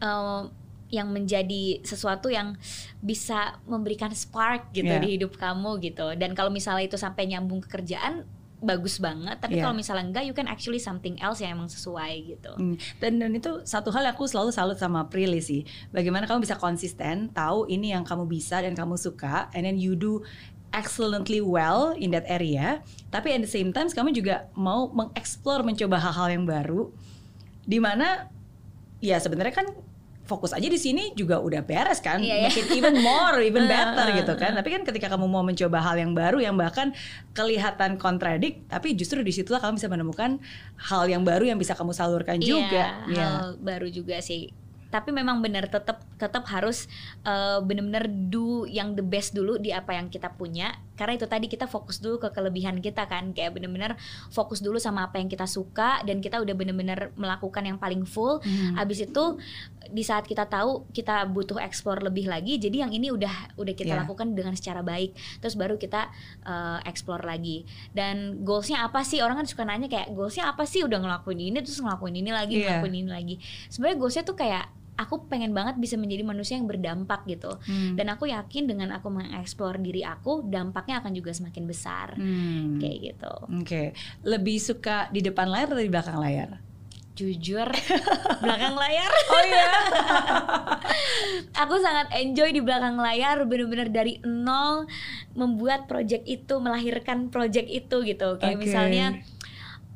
uh, 0.00 0.48
yang 0.88 1.10
menjadi 1.10 1.82
sesuatu 1.82 2.30
yang 2.30 2.54
bisa 3.02 3.58
memberikan 3.66 4.14
spark 4.14 4.70
gitu 4.72 4.88
Yeah. 4.88 5.02
di 5.02 5.18
hidup 5.18 5.36
kamu 5.36 5.82
gitu. 5.82 6.14
Dan 6.14 6.32
kalau 6.32 6.48
misalnya 6.48 6.86
itu 6.86 6.94
sampai 6.96 7.26
nyambung 7.26 7.60
ke 7.60 7.68
kerjaan 7.68 8.24
bagus 8.64 8.98
banget. 8.98 9.36
Tapi 9.38 9.60
Yeah. 9.60 9.68
kalau 9.68 9.76
misalnya 9.76 10.04
enggak, 10.10 10.24
you 10.24 10.34
can 10.34 10.48
actually 10.48 10.80
something 10.80 11.14
else 11.20 11.38
yang 11.44 11.54
emang 11.54 11.68
sesuai 11.70 12.12
gitu. 12.24 12.52
Hmm, 12.56 12.76
Dan, 12.98 13.20
dan 13.20 13.30
itu 13.36 13.62
satu 13.68 13.92
hal 13.92 14.08
yang 14.08 14.16
aku 14.16 14.24
selalu 14.24 14.50
salut 14.50 14.80
sama 14.80 15.06
Prilly 15.06 15.38
sih. 15.44 15.62
Bagaimana 15.92 16.24
kamu 16.24 16.42
bisa 16.42 16.56
konsisten, 16.56 17.30
tahu 17.30 17.68
ini 17.68 17.92
yang 17.92 18.02
kamu 18.02 18.24
bisa 18.24 18.64
dan 18.64 18.72
kamu 18.72 18.96
suka, 18.96 19.52
and 19.52 19.68
then 19.68 19.76
you 19.76 19.92
do 19.94 20.24
excellently 20.74 21.38
well 21.38 21.94
in 21.94 22.10
that 22.10 22.26
area. 22.26 22.82
Tapi 23.14 23.38
at 23.38 23.40
the 23.46 23.50
same 23.50 23.70
time 23.70 23.86
kamu 23.86 24.10
juga 24.10 24.50
mau 24.58 24.90
mengeksplor, 24.90 25.62
mencoba 25.62 26.02
hal-hal 26.02 26.34
yang 26.34 26.44
baru. 26.44 26.90
Di 27.62 27.78
mana 27.78 28.28
ya 28.98 29.20
sebenarnya 29.22 29.54
kan 29.54 29.68
fokus 30.24 30.50
aja 30.50 30.64
di 30.64 30.76
sini 30.76 31.12
juga 31.12 31.36
udah 31.36 31.60
beres 31.60 32.00
kan, 32.00 32.16
Iya, 32.16 32.34
iya. 32.40 32.48
make 32.48 32.56
it 32.56 32.72
even 32.72 32.96
more, 33.00 33.36
even 33.38 33.68
better 33.72 34.08
gitu 34.16 34.32
kan. 34.34 34.56
Tapi 34.56 34.68
kan 34.72 34.82
ketika 34.82 35.12
kamu 35.12 35.28
mau 35.28 35.44
mencoba 35.44 35.78
hal 35.78 36.00
yang 36.00 36.16
baru 36.16 36.40
yang 36.40 36.56
bahkan 36.56 36.96
kelihatan 37.32 38.00
kontradik, 38.00 38.64
tapi 38.66 38.96
justru 38.96 39.20
di 39.20 39.30
situlah 39.30 39.60
kamu 39.60 39.76
bisa 39.76 39.88
menemukan 39.88 40.40
hal 40.80 41.04
yang 41.06 41.22
baru 41.22 41.52
yang 41.52 41.60
bisa 41.60 41.76
kamu 41.76 41.92
salurkan 41.92 42.40
juga. 42.40 43.04
Iya, 43.04 43.12
Iya. 43.12 43.26
hal 43.28 43.46
baru 43.60 43.86
juga 43.88 44.16
sih. 44.20 44.48
Tapi 44.88 45.10
memang 45.10 45.42
benar 45.42 45.66
tetap 45.66 46.06
tetap 46.16 46.46
harus 46.46 46.86
uh, 47.26 47.58
benar-benar 47.58 48.06
do 48.06 48.62
yang 48.64 48.94
the 48.94 49.02
best 49.02 49.34
dulu 49.34 49.58
di 49.58 49.74
apa 49.74 49.92
yang 49.92 50.06
kita 50.06 50.30
punya. 50.30 50.70
Karena 50.94 51.18
itu 51.18 51.26
tadi 51.26 51.46
kita 51.46 51.66
fokus 51.66 51.98
dulu 51.98 52.22
ke 52.22 52.28
kelebihan 52.30 52.78
kita 52.78 53.06
kan, 53.06 53.34
kayak 53.34 53.54
benar-benar 53.58 53.98
fokus 54.30 54.62
dulu 54.62 54.78
sama 54.78 55.06
apa 55.06 55.18
yang 55.18 55.26
kita 55.26 55.44
suka 55.44 56.00
dan 56.02 56.18
kita 56.18 56.38
udah 56.38 56.54
benar-benar 56.54 57.10
melakukan 57.18 57.62
yang 57.66 57.78
paling 57.78 58.06
full. 58.06 58.38
Hmm. 58.40 58.78
Abis 58.78 59.04
itu 59.06 59.38
di 59.90 60.00
saat 60.00 60.24
kita 60.24 60.48
tahu 60.48 60.88
kita 60.90 61.28
butuh 61.28 61.60
explore 61.60 62.00
lebih 62.00 62.30
lagi, 62.30 62.56
jadi 62.56 62.88
yang 62.88 62.92
ini 62.94 63.12
udah 63.12 63.58
udah 63.58 63.74
kita 63.76 63.92
Iya. 63.94 64.00
lakukan 64.06 64.32
dengan 64.32 64.54
secara 64.56 64.80
baik. 64.80 65.12
Terus 65.44 65.54
baru 65.54 65.76
kita 65.76 66.08
uh, 66.46 66.78
explore 66.88 67.22
lagi. 67.22 67.66
Dan 67.92 68.40
goalsnya 68.42 68.86
apa 68.86 69.04
sih? 69.04 69.20
Orang 69.20 69.42
kan 69.42 69.46
suka 69.46 69.66
nanya 69.66 69.90
kayak 69.90 70.14
goalsnya 70.14 70.48
apa 70.48 70.64
sih? 70.64 70.80
Udah 70.86 71.02
ngelakuin 71.02 71.52
ini 71.52 71.58
terus 71.60 71.78
ngelakuin 71.82 72.16
ini 72.16 72.30
lagi, 72.32 72.54
Iya. 72.62 72.80
ngelakuin 72.80 72.94
ini 73.02 73.10
lagi. 73.10 73.34
Sebenarnya 73.68 73.96
goalsnya 74.00 74.24
tuh 74.24 74.36
kayak 74.38 74.64
aku 74.94 75.26
pengen 75.26 75.50
banget 75.50 75.74
bisa 75.78 75.98
menjadi 75.98 76.22
manusia 76.22 76.54
yang 76.58 76.70
berdampak 76.70 77.26
gitu. 77.26 77.58
Hmm. 77.66 77.98
Dan 77.98 78.10
aku 78.14 78.30
yakin 78.30 78.70
dengan 78.70 78.94
aku 78.94 79.10
mengeksplor 79.10 79.82
diri 79.82 80.06
aku, 80.06 80.46
dampaknya 80.46 81.02
akan 81.02 81.12
juga 81.14 81.34
semakin 81.34 81.64
besar. 81.66 82.14
Hmm. 82.14 82.78
Kayak 82.78 82.96
gitu. 83.14 83.34
Oke, 83.62 83.82
lebih 84.22 84.56
suka 84.62 85.10
di 85.10 85.20
depan 85.22 85.50
layar 85.50 85.74
atau 85.74 85.82
di 85.82 85.90
belakang 85.90 86.18
layar? 86.22 86.50
Jujur, 87.14 87.70
belakang 88.42 88.74
layar. 88.74 89.10
Oh 89.30 89.42
iya. 89.46 89.66
aku 91.62 91.74
sangat 91.78 92.10
enjoy 92.14 92.50
di 92.50 92.62
belakang 92.62 92.98
layar 92.98 93.46
bener-bener 93.46 93.90
dari 93.90 94.18
nol 94.26 94.86
membuat 95.34 95.86
project 95.86 96.26
itu 96.26 96.58
melahirkan 96.58 97.30
project 97.30 97.70
itu 97.70 98.02
gitu 98.02 98.38
kayak 98.38 98.58
Oke. 98.58 98.62
misalnya 98.66 99.22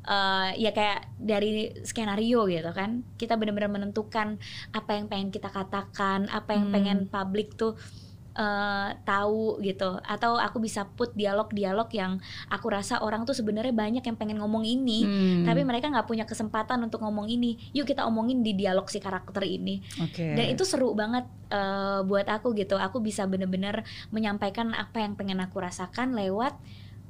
uh, 0.08 0.50
ya 0.56 0.72
kayak 0.72 1.12
dari 1.14 1.76
skenario 1.84 2.48
gitu 2.48 2.72
kan 2.72 3.04
kita 3.14 3.36
benar-benar 3.36 3.68
menentukan 3.68 4.40
apa 4.72 4.90
yang 4.96 5.06
pengen 5.06 5.28
kita 5.28 5.52
katakan 5.52 6.26
apa 6.32 6.56
yang 6.56 6.66
Hmm. 6.68 6.74
pengen 6.74 6.98
publik 7.06 7.54
tuh 7.54 7.76
uh, 8.34 8.88
tahu 9.02 9.58
gitu 9.60 9.98
atau 10.00 10.38
aku 10.38 10.58
bisa 10.58 10.86
put 10.88 11.10
dialog-dialog 11.12 11.90
yang 11.90 12.16
aku 12.48 12.66
rasa 12.70 13.02
orang 13.02 13.26
tuh 13.26 13.34
sebenarnya 13.34 13.74
banyak 13.74 14.00
yang 14.00 14.16
pengen 14.16 14.38
ngomong 14.38 14.62
ini 14.62 15.04
Hmm. 15.04 15.44
tapi 15.44 15.62
mereka 15.62 15.90
nggak 15.90 16.06
punya 16.06 16.24
kesempatan 16.24 16.78
untuk 16.80 17.02
ngomong 17.02 17.26
ini 17.26 17.58
yuk 17.74 17.84
kita 17.84 18.06
omongin 18.06 18.40
di 18.40 18.54
dialog 18.54 18.86
si 18.88 18.98
karakter 18.98 19.42
ini 19.42 19.82
Oke. 20.00 20.34
dan 20.34 20.46
itu 20.48 20.62
seru 20.62 20.94
banget 20.94 21.26
uh, 21.50 22.00
buat 22.02 22.26
aku 22.26 22.54
gitu 22.54 22.78
aku 22.78 23.02
bisa 23.02 23.26
bener-bener 23.26 23.82
menyampaikan 24.08 24.72
apa 24.72 25.02
yang 25.02 25.18
pengen 25.18 25.42
aku 25.42 25.58
rasakan 25.58 26.14
lewat 26.14 26.54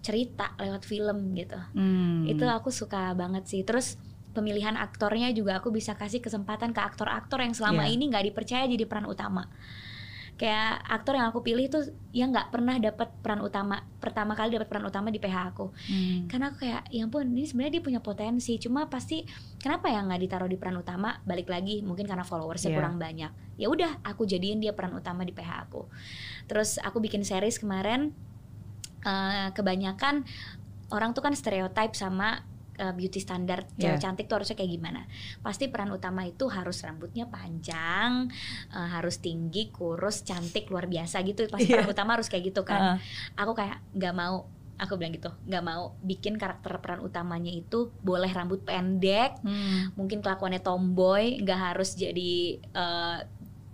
cerita 0.08 0.56
lewat 0.56 0.82
film 0.82 1.36
gitu 1.36 1.60
Hmm. 1.76 2.24
itu 2.24 2.42
aku 2.42 2.72
suka 2.72 3.12
banget 3.12 3.44
sih 3.44 3.60
terus 3.60 4.00
pemilihan 4.30 4.72
aktornya 4.74 5.28
juga 5.30 5.58
aku 5.58 5.68
bisa 5.68 5.92
kasih 5.92 6.18
kesempatan 6.18 6.72
ke 6.72 6.80
aktor-aktor 6.80 7.38
yang 7.38 7.52
selama 7.52 7.84
Iya. 7.84 7.92
ini 7.92 8.04
nggak 8.06 8.24
dipercaya 8.24 8.64
jadi 8.64 8.84
peran 8.84 9.04
utama 9.04 9.44
kayak 10.38 10.86
aktor 10.86 11.18
yang 11.18 11.34
aku 11.34 11.42
pilih 11.42 11.66
tuh 11.66 11.82
yang 12.14 12.30
nggak 12.30 12.54
pernah 12.54 12.78
dapat 12.78 13.10
peran 13.18 13.42
utama 13.42 13.82
pertama 13.98 14.38
kali 14.38 14.54
dapat 14.54 14.70
peran 14.70 14.86
utama 14.86 15.10
di 15.10 15.18
PH 15.18 15.36
aku 15.50 15.74
Hmm. 15.74 16.30
karena 16.30 16.44
aku 16.48 16.62
kayak 16.62 16.86
ya 16.88 17.02
ampun 17.02 17.26
ini 17.26 17.42
sebenarnya 17.42 17.72
dia 17.74 17.82
punya 17.82 17.98
potensi 17.98 18.54
cuma 18.56 18.86
pasti 18.86 19.26
kenapa 19.58 19.90
ya 19.90 19.98
nggak 20.00 20.20
ditaruh 20.22 20.46
di 20.46 20.54
peran 20.54 20.78
utama 20.78 21.18
balik 21.26 21.50
lagi 21.50 21.82
mungkin 21.82 22.06
karena 22.06 22.22
followersnya 22.22 22.70
Iya. 22.70 22.78
kurang 22.78 22.96
banyak 22.96 23.32
ya 23.58 23.66
udah 23.66 23.98
aku 24.06 24.22
jadiin 24.24 24.62
dia 24.62 24.70
peran 24.70 24.94
utama 24.94 25.26
di 25.26 25.34
PH 25.34 25.50
aku 25.66 25.90
terus 26.46 26.78
aku 26.78 27.02
bikin 27.02 27.26
series 27.26 27.58
kemarin 27.58 28.14
eh, 29.00 29.48
kebanyakan 29.50 30.24
orang 30.88 31.12
tuh 31.12 31.20
kan 31.20 31.32
stereotype 31.32 31.92
sama 31.92 32.40
eh, 32.74 32.92
beauty 32.92 33.18
standard 33.18 33.66
cewek 33.74 33.94
Iya. 33.94 34.00
cantik 34.00 34.24
tuh 34.24 34.38
harusnya 34.38 34.54
kayak 34.54 34.70
gimana 34.70 35.02
pasti 35.38 35.66
peran 35.66 35.90
utama 35.90 36.22
itu 36.22 36.46
harus 36.46 36.78
rambutnya 36.80 37.26
panjang 37.26 38.30
eh, 38.70 38.88
harus 38.88 39.18
tinggi 39.18 39.68
kurus 39.68 40.22
cantik 40.22 40.66
luar 40.68 40.86
biasa 40.86 41.20
gitu 41.22 41.44
pasti 41.46 41.68
Iya. 41.68 41.82
peran 41.82 41.90
utama 41.90 42.14
harus 42.14 42.26
kayak 42.26 42.44
gitu 42.46 42.62
kan 42.62 42.94
Ah. 42.94 42.98
aku 43.34 43.52
kayak 43.52 43.82
nggak 43.92 44.14
mau 44.14 44.46
aku 44.78 44.94
bilang 44.94 45.10
gitu 45.10 45.26
nggak 45.42 45.64
mau 45.64 45.98
bikin 46.00 46.38
karakter 46.38 46.70
peran 46.78 47.02
utamanya 47.02 47.50
itu 47.50 47.90
boleh 47.98 48.30
rambut 48.30 48.62
pendek 48.62 49.34
Hmm. 49.42 49.90
mungkin 49.92 50.22
kelakuannya 50.22 50.62
tomboy 50.62 51.42
nggak 51.42 51.74
harus 51.74 51.92
jadi 51.92 52.34
eh, 52.62 53.18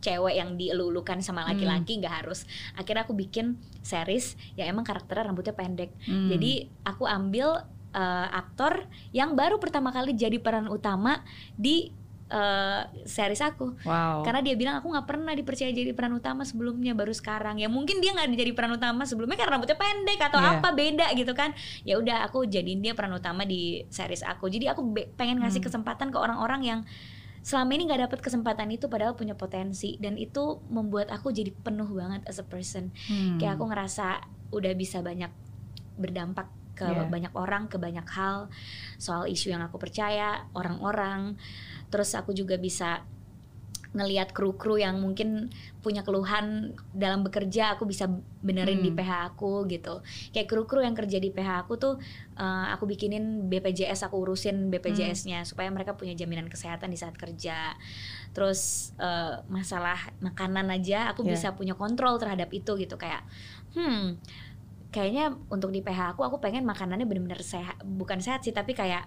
cewek 0.04 0.36
yang 0.36 0.54
dielulukan 0.54 1.18
sama 1.18 1.48
laki-laki 1.48 1.96
nggak 1.96 2.14
harus 2.20 2.44
akhirnya 2.74 3.02
aku 3.02 3.16
bikin 3.16 3.56
series 3.80 4.36
yang 4.54 4.68
emang 4.68 4.84
karakternya 4.84 5.24
rambutnya 5.24 5.52
pendek 5.52 5.96
Hmm. 6.04 6.28
jadi 6.28 6.52
aku 6.84 7.08
ambil 7.08 7.64
eh, 7.90 8.28
aktor 8.30 8.84
yang 9.10 9.32
baru 9.32 9.56
pertama 9.56 9.88
kali 9.88 10.12
jadi 10.12 10.36
peran 10.36 10.66
utama 10.66 11.22
di 11.54 11.88
eh, 12.26 12.82
series 13.04 13.38
aku 13.38 13.76
wow. 13.80 14.20
karena 14.20 14.40
dia 14.40 14.54
bilang 14.54 14.74
aku 14.76 14.90
nggak 14.90 15.06
pernah 15.06 15.30
dipercaya 15.30 15.70
jadi 15.70 15.92
peran 15.92 16.12
utama 16.12 16.42
sebelumnya 16.42 16.90
baru 16.90 17.12
sekarang 17.12 17.56
ya 17.56 17.68
mungkin 17.68 18.00
dia 18.00 18.10
nggak 18.10 18.34
jadi 18.34 18.52
peran 18.52 18.74
utama 18.74 19.04
sebelumnya 19.04 19.36
karena 19.36 19.54
rambutnya 19.54 19.76
pendek 19.76 20.18
atau 20.18 20.36
Iya. 20.36 20.58
apa 20.58 20.68
beda 20.72 21.06
gitu 21.12 21.32
kan 21.32 21.52
ya 21.82 21.94
udah 21.94 22.24
aku 22.24 22.44
jadiin 22.44 22.80
dia 22.80 22.92
peran 22.92 23.12
utama 23.12 23.44
di 23.44 23.86
series 23.88 24.20
aku 24.20 24.48
jadi 24.48 24.72
aku 24.72 24.82
pengen 25.14 25.38
ngasih 25.38 25.60
Hmm. 25.60 25.68
kesempatan 25.68 26.08
ke 26.08 26.18
orang-orang 26.18 26.60
yang 26.60 26.80
selama 27.44 27.76
ini 27.76 27.84
nggak 27.84 28.08
dapet 28.08 28.20
kesempatan 28.24 28.72
itu 28.72 28.88
padahal 28.88 29.12
punya 29.12 29.36
potensi 29.36 30.00
dan 30.00 30.16
itu 30.16 30.64
membuat 30.72 31.12
aku 31.12 31.28
jadi 31.28 31.52
penuh 31.52 31.86
banget 31.86 32.24
as 32.24 32.40
a 32.40 32.46
person 32.46 32.88
Hmm. 33.04 33.36
kayak 33.36 33.60
aku 33.60 33.68
ngerasa 33.68 34.24
udah 34.50 34.72
bisa 34.72 35.04
banyak 35.04 35.28
berdampak 35.94 36.48
ke 36.74 36.82
Iya. 36.82 37.06
banyak 37.06 37.32
orang 37.36 37.70
ke 37.70 37.78
banyak 37.78 38.02
hal 38.08 38.50
soal 38.98 39.28
isu 39.28 39.52
yang 39.52 39.62
aku 39.62 39.78
percaya 39.78 40.48
orang-orang 40.56 41.38
terus 41.86 42.10
aku 42.16 42.34
juga 42.34 42.58
bisa 42.58 43.06
ngelihat 43.94 44.34
kru-kru 44.34 44.82
yang 44.82 44.98
mungkin 44.98 45.54
punya 45.78 46.02
keluhan 46.02 46.74
dalam 46.90 47.22
bekerja 47.22 47.78
aku 47.78 47.86
bisa 47.86 48.10
benerin 48.42 48.82
di 48.82 48.90
Hmm. 48.90 48.98
PH 48.98 49.12
aku 49.30 49.64
gitu 49.70 50.02
kayak 50.34 50.50
kru-kru 50.50 50.82
yang 50.82 50.98
kerja 50.98 51.22
di 51.22 51.30
PH 51.30 51.62
aku 51.62 51.78
tuh 51.78 51.94
eh, 52.34 52.66
aku 52.74 52.90
bikinin 52.90 53.46
BPJS 53.46 54.10
aku 54.10 54.26
urusin 54.26 54.68
BPJS-nya 54.74 55.46
supaya 55.46 55.70
mereka 55.70 55.94
punya 55.94 56.12
jaminan 56.18 56.50
kesehatan 56.50 56.90
di 56.90 56.98
saat 56.98 57.14
kerja 57.14 57.78
terus 58.34 58.90
eh, 58.98 59.38
masalah 59.46 59.96
makanan 60.18 60.74
aja 60.74 61.14
aku 61.14 61.22
Yeah. 61.24 61.38
bisa 61.38 61.54
punya 61.56 61.72
kontrol 61.78 62.18
terhadap 62.20 62.50
itu 62.52 62.74
gitu 62.76 62.98
kayak 63.00 63.22
hmm 63.78 64.18
kayaknya 64.90 65.34
untuk 65.50 65.74
di 65.74 65.82
PH 65.82 66.14
aku 66.14 66.22
aku 66.22 66.38
pengen 66.38 66.62
makanannya 66.62 67.06
bener-bener 67.06 67.42
sehat 67.42 67.78
bukan 67.82 68.22
sehat 68.22 68.46
sih 68.46 68.54
tapi 68.54 68.74
kayak 68.78 69.06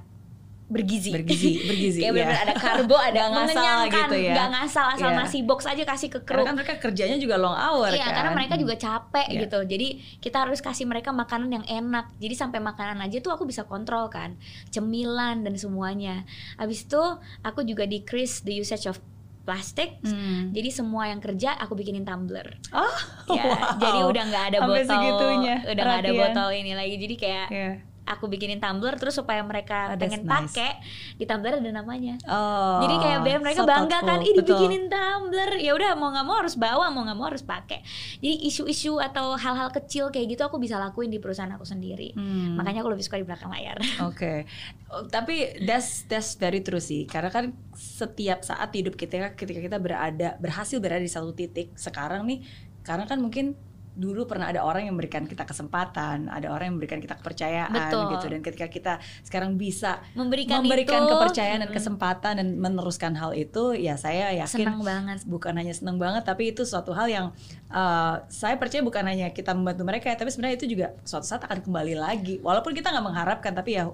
bergizi 0.67 1.15
bergizi, 1.15 1.63
bergizi. 1.63 1.99
kayak 2.03 2.12
ya. 2.12 2.27
bener-bener 2.27 2.43
ada 2.43 2.56
karbo 2.56 2.95
ada 2.95 3.21
ngasal 3.34 3.77
gitu 3.88 4.15
ya. 4.19 4.34
nggak 4.36 4.49
ngasal 4.51 4.86
asal 4.91 5.10
Iya. 5.10 5.17
nasi 5.17 5.38
box 5.41 5.63
aja 5.63 5.80
kasih 5.82 6.12
ke 6.12 6.19
kru 6.19 6.36
Karena 6.36 6.43
kan 6.43 6.56
mereka 6.56 6.73
kerjanya 6.77 7.15
juga 7.15 7.36
long 7.36 7.56
hour 7.56 7.88
Iya, 7.88 8.03
kan. 8.03 8.13
karena 8.13 8.32
mereka 8.34 8.53
juga 8.56 8.75
capek 8.75 9.27
Iya. 9.27 9.39
gitu. 9.43 9.60
Jadi 9.63 9.88
kita 10.19 10.38
harus 10.43 10.60
kasih 10.60 10.84
mereka 10.84 11.10
makanan 11.10 11.49
yang 11.49 11.65
enak. 11.65 12.12
Jadi 12.17 12.36
sampai 12.36 12.60
makanan 12.60 12.99
aja 12.99 13.17
tuh 13.17 13.32
aku 13.32 13.43
bisa 13.43 13.63
kontrol 13.63 14.08
kan, 14.08 14.36
cemilan 14.67 15.41
dan 15.41 15.56
semuanya. 15.56 16.27
Habis 16.56 16.84
itu 16.84 16.99
aku 17.41 17.63
juga 17.63 17.84
decrease 17.84 18.43
the 18.43 18.51
usage 18.53 18.86
of 18.86 18.99
plastic. 19.41 19.95
Hmm. 20.01 20.51
Jadi 20.51 20.67
semua 20.69 21.08
yang 21.08 21.17
kerja 21.17 21.56
aku 21.56 21.73
bikinin 21.73 22.03
tumbler. 22.03 22.60
Oh, 22.69 22.91
Ya, 23.30 23.43
wow. 23.45 23.80
jadi 23.80 23.99
udah 24.06 24.23
nggak 24.25 24.43
ada 24.45 24.58
Sampai 24.60 24.75
botol, 24.77 24.91
segitunya 24.91 25.56
udah 25.63 25.84
nggak 25.86 26.01
ada 26.01 26.12
botol 26.13 26.49
ini 26.51 26.71
lagi. 26.73 26.95
Jadi 26.97 27.15
kayak 27.15 27.47
Iya. 27.47 27.71
Aku 28.08 28.26
bikinin 28.26 28.58
tumbler 28.58 28.96
terus 28.96 29.13
supaya 29.13 29.43
mereka 29.43 29.91
Oh, 29.91 30.00
pengen 30.00 30.24
nice. 30.24 30.32
pakai 30.50 30.72
di 31.13 31.24
tumbler 31.24 31.60
ada 31.60 31.70
namanya. 31.70 32.15
Oh, 32.24 32.80
Jadi 32.82 32.96
kayak 32.98 33.20
biar 33.22 33.39
mereka 33.39 33.62
so 33.62 33.67
bangga 33.67 34.00
thoughtful. 34.00 34.10
kan, 34.10 34.20
ih 34.22 34.34
Betul. 34.34 34.39
dibikinin 34.39 34.84
tumbler. 34.88 35.50
Ya 35.58 35.72
udah 35.72 35.91
mau 35.93 36.10
nggak 36.10 36.26
mau 36.26 36.36
harus 36.38 36.56
bawa, 36.56 36.88
mau 36.88 37.04
nggak 37.04 37.17
mau 37.17 37.28
harus 37.28 37.43
pakai. 37.43 37.84
Jadi 38.17 38.48
isu-isu 38.48 38.98
atau 38.98 39.36
hal-hal 39.36 39.70
kecil 39.70 40.08
kayak 40.08 40.32
gitu 40.32 40.41
aku 40.41 40.58
bisa 40.58 40.76
lakuin 40.76 41.08
di 41.08 41.20
perusahaan 41.20 41.50
aku 41.50 41.63
sendiri. 41.63 42.12
Hmm. 42.13 42.56
Makanya 42.56 42.82
aku 42.82 42.89
lebih 42.89 43.04
suka 43.04 43.17
di 43.17 43.26
belakang 43.26 43.50
layar. 43.50 43.76
Oke, 44.10 44.48
Oh, 44.88 45.04
tapi 45.04 45.52
that's 45.62 46.08
that's 46.08 46.34
very 46.34 46.63
true 46.63 46.80
sih. 46.80 47.04
Karena 47.04 47.28
kan 47.28 47.52
setiap 47.74 48.39
saat 48.41 48.72
hidup 48.72 48.96
kita 48.96 49.36
ketika 49.36 49.60
kita 49.60 49.78
berada 49.78 50.38
berhasil 50.38 50.80
berada 50.80 51.00
di 51.00 51.12
satu 51.12 51.30
titik 51.30 51.76
sekarang 51.76 52.24
nih, 52.24 52.39
karena 52.82 53.04
kan 53.04 53.20
mungkin 53.20 53.60
dulu 53.97 54.29
pernah 54.29 54.53
ada 54.53 54.62
orang 54.62 54.86
yang 54.86 54.93
memberikan 54.93 55.25
kita 55.25 55.43
kesempatan, 55.43 56.29
ada 56.29 56.53
orang 56.53 56.69
yang 56.69 56.75
memberikan 56.77 57.01
kita 57.01 57.17
kepercayaan 57.17 57.73
Betul. 57.73 58.13
gitu. 58.13 58.25
Dan 58.29 58.39
ketika 58.45 58.67
kita 58.69 58.93
sekarang 59.25 59.57
bisa 59.57 59.99
Memberikan, 60.13 60.62
memberikan 60.62 61.03
itu, 61.03 61.12
kepercayaan 61.17 61.60
dan 61.65 61.71
kesempatan 61.73 62.33
dan 62.38 62.47
meneruskan 62.62 63.17
hal 63.17 63.33
itu, 63.33 63.73
ya 63.73 63.97
saya 63.97 64.29
yakin 64.38 64.69
senang 64.69 64.81
banget. 64.86 65.17
bukan 65.25 65.53
hanya 65.57 65.73
seneng 65.73 65.97
banget 65.97 66.27
tapi 66.27 66.51
itu 66.51 66.67
suatu 66.67 66.91
hal 66.91 67.07
yang 67.07 67.25
uh, 67.71 68.21
saya 68.27 68.60
percaya 68.60 68.83
bukan 68.83 69.03
hanya 69.07 69.31
kita 69.31 69.55
membantu 69.55 69.88
mereka 69.88 70.12
tapi 70.13 70.27
sebenarnya 70.27 70.60
itu 70.60 70.67
juga 70.67 70.93
suatu 71.07 71.23
saat 71.23 71.47
akan 71.47 71.63
kembali 71.63 71.95
lagi 71.95 72.36
walaupun 72.43 72.75
kita 72.75 72.91
nggak 72.91 73.05
mengharapkan 73.05 73.55
tapi 73.55 73.79
ya 73.79 73.88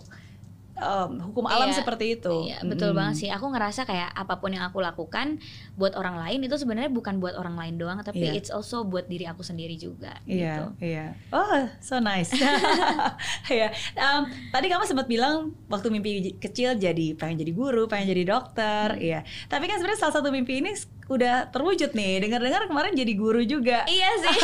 um, 0.84 1.12
hukum 1.24 1.48
alam 1.48 1.68
Iya. 1.68 1.80
seperti 1.80 2.06
itu 2.14 2.36
Iya, 2.46 2.60
betul 2.62 2.92
Mm-mm. 2.92 3.00
banget 3.00 3.16
sih. 3.18 3.30
Aku 3.30 3.48
ngerasa 3.48 3.84
kayak 3.84 4.12
apa 4.12 4.38
pun 4.38 4.52
yang 4.52 4.64
aku 4.64 4.78
lakukan 4.78 5.40
buat 5.74 5.94
orang 5.94 6.20
lain 6.20 6.44
itu 6.44 6.54
sebenarnya 6.54 6.90
bukan 6.90 7.18
buat 7.18 7.34
orang 7.34 7.56
lain 7.56 7.76
doang, 7.76 7.98
tapi 8.00 8.22
Iya. 8.22 8.36
it's 8.36 8.50
also 8.50 8.84
buat 8.84 9.06
diri 9.06 9.24
aku 9.24 9.42
sendiri 9.42 9.74
juga. 9.76 10.20
Iya, 10.24 10.54
Gitu. 10.54 10.66
iya. 10.86 11.06
Oh, 11.30 11.48
so 11.80 11.98
nice. 11.98 12.36
Iya. 13.46 13.70
Em, 13.94 14.22
tadi 14.50 14.68
kamu 14.68 14.84
sempat 14.84 15.06
bilang 15.06 15.52
waktu 15.68 15.88
mimpi 15.90 16.12
kecil 16.38 16.76
jadi 16.76 17.14
pengen 17.14 17.40
jadi 17.40 17.52
guru, 17.52 17.86
pengen 17.86 18.10
jadi 18.10 18.24
dokter, 18.26 18.88
Hmm. 18.92 19.02
iya. 19.02 19.20
Tapi 19.46 19.66
kan 19.66 19.78
sebenarnya 19.78 20.00
salah 20.02 20.16
satu 20.16 20.30
mimpi 20.30 20.60
ini 20.60 20.72
udah 21.06 21.52
terwujud 21.52 21.92
nih. 21.92 22.24
Dengar-dengar 22.24 22.66
kemarin 22.66 22.94
jadi 22.94 23.14
guru 23.14 23.44
juga. 23.44 23.84
Iya 23.86 24.10
sih. 24.20 24.38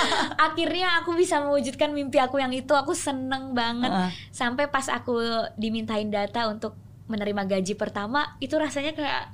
Akhirnya 0.46 1.02
aku 1.02 1.14
bisa 1.14 1.40
mewujudkan 1.40 1.90
mimpi 1.90 2.18
aku 2.18 2.38
yang 2.38 2.50
itu. 2.50 2.70
Aku 2.70 2.94
seneng 2.94 3.52
banget. 3.52 3.90
Heeh. 3.90 4.10
Sampai 4.30 4.66
pas 4.66 4.86
aku 4.86 5.18
dimintain 5.54 6.06
data 6.06 6.46
untuk 6.46 6.78
menerima 7.04 7.44
gaji 7.44 7.74
pertama, 7.74 8.38
itu 8.38 8.56
rasanya 8.56 8.94
kayak 8.94 9.24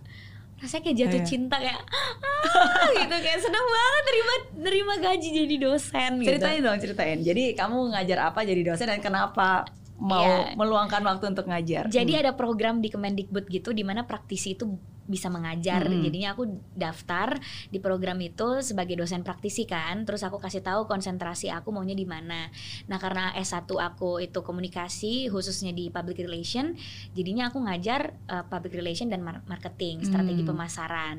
rasanya 0.61 0.83
kayak 0.85 0.99
jatuh 0.99 1.21
Iya. 1.21 1.29
cinta 1.29 1.57
kayak 1.57 1.81
ah, 1.81 2.89
gitu 2.93 3.17
kayak 3.17 3.41
seneng 3.41 3.65
banget 3.65 4.03
terima 4.05 4.35
nerima 4.61 4.95
gaji 4.99 5.29
jadi 5.33 5.57
dosen 5.57 6.11
gitu. 6.21 6.29
Ceritain 6.37 6.61
dong, 6.61 6.77
ceritain. 6.77 7.19
Jadi 7.21 7.57
kamu 7.57 7.97
ngajar 7.97 8.29
apa 8.29 8.45
jadi 8.45 8.61
dosen 8.67 8.85
dan 8.85 9.01
kenapa 9.01 9.65
mau 9.97 10.21
Iya. 10.21 10.57
meluangkan 10.57 11.01
waktu 11.01 11.33
untuk 11.33 11.49
ngajar? 11.49 11.89
Jadi 11.89 12.13
Hmm. 12.13 12.21
ada 12.21 12.33
program 12.35 12.81
di 12.81 12.93
Kemendikbud 12.93 13.49
gitu 13.49 13.73
di 13.73 13.81
mana 13.81 14.05
praktisi 14.05 14.53
itu 14.53 14.69
bisa 15.11 15.27
mengajar. 15.27 15.83
Mm-mm. 15.83 16.07
Jadinya 16.07 16.33
aku 16.33 16.47
daftar 16.73 17.35
di 17.67 17.77
program 17.77 18.17
itu 18.23 18.63
sebagai 18.63 18.95
dosen 18.95 19.21
praktisi 19.21 19.67
kan. 19.67 20.07
Terus 20.07 20.23
aku 20.23 20.39
kasih 20.39 20.63
tahu 20.63 20.87
konsentrasi 20.87 21.51
aku 21.51 21.75
maunya 21.75 21.93
di 21.93 22.07
mana. 22.07 22.47
Nah, 22.87 22.97
karena 22.97 23.35
S1 23.35 23.67
aku 23.67 24.23
itu 24.23 24.41
komunikasi 24.41 25.27
khususnya 25.27 25.75
di 25.75 25.91
public 25.91 26.21
relation, 26.21 26.79
jadinya 27.11 27.51
aku 27.51 27.59
ngajar 27.59 28.15
uh, 28.27 28.47
public 28.47 28.73
relation 28.73 29.11
dan 29.11 29.21
mar- 29.21 29.43
marketing, 29.45 30.07
strategi 30.07 30.41
Hmm. 30.41 30.55
pemasaran. 30.55 31.17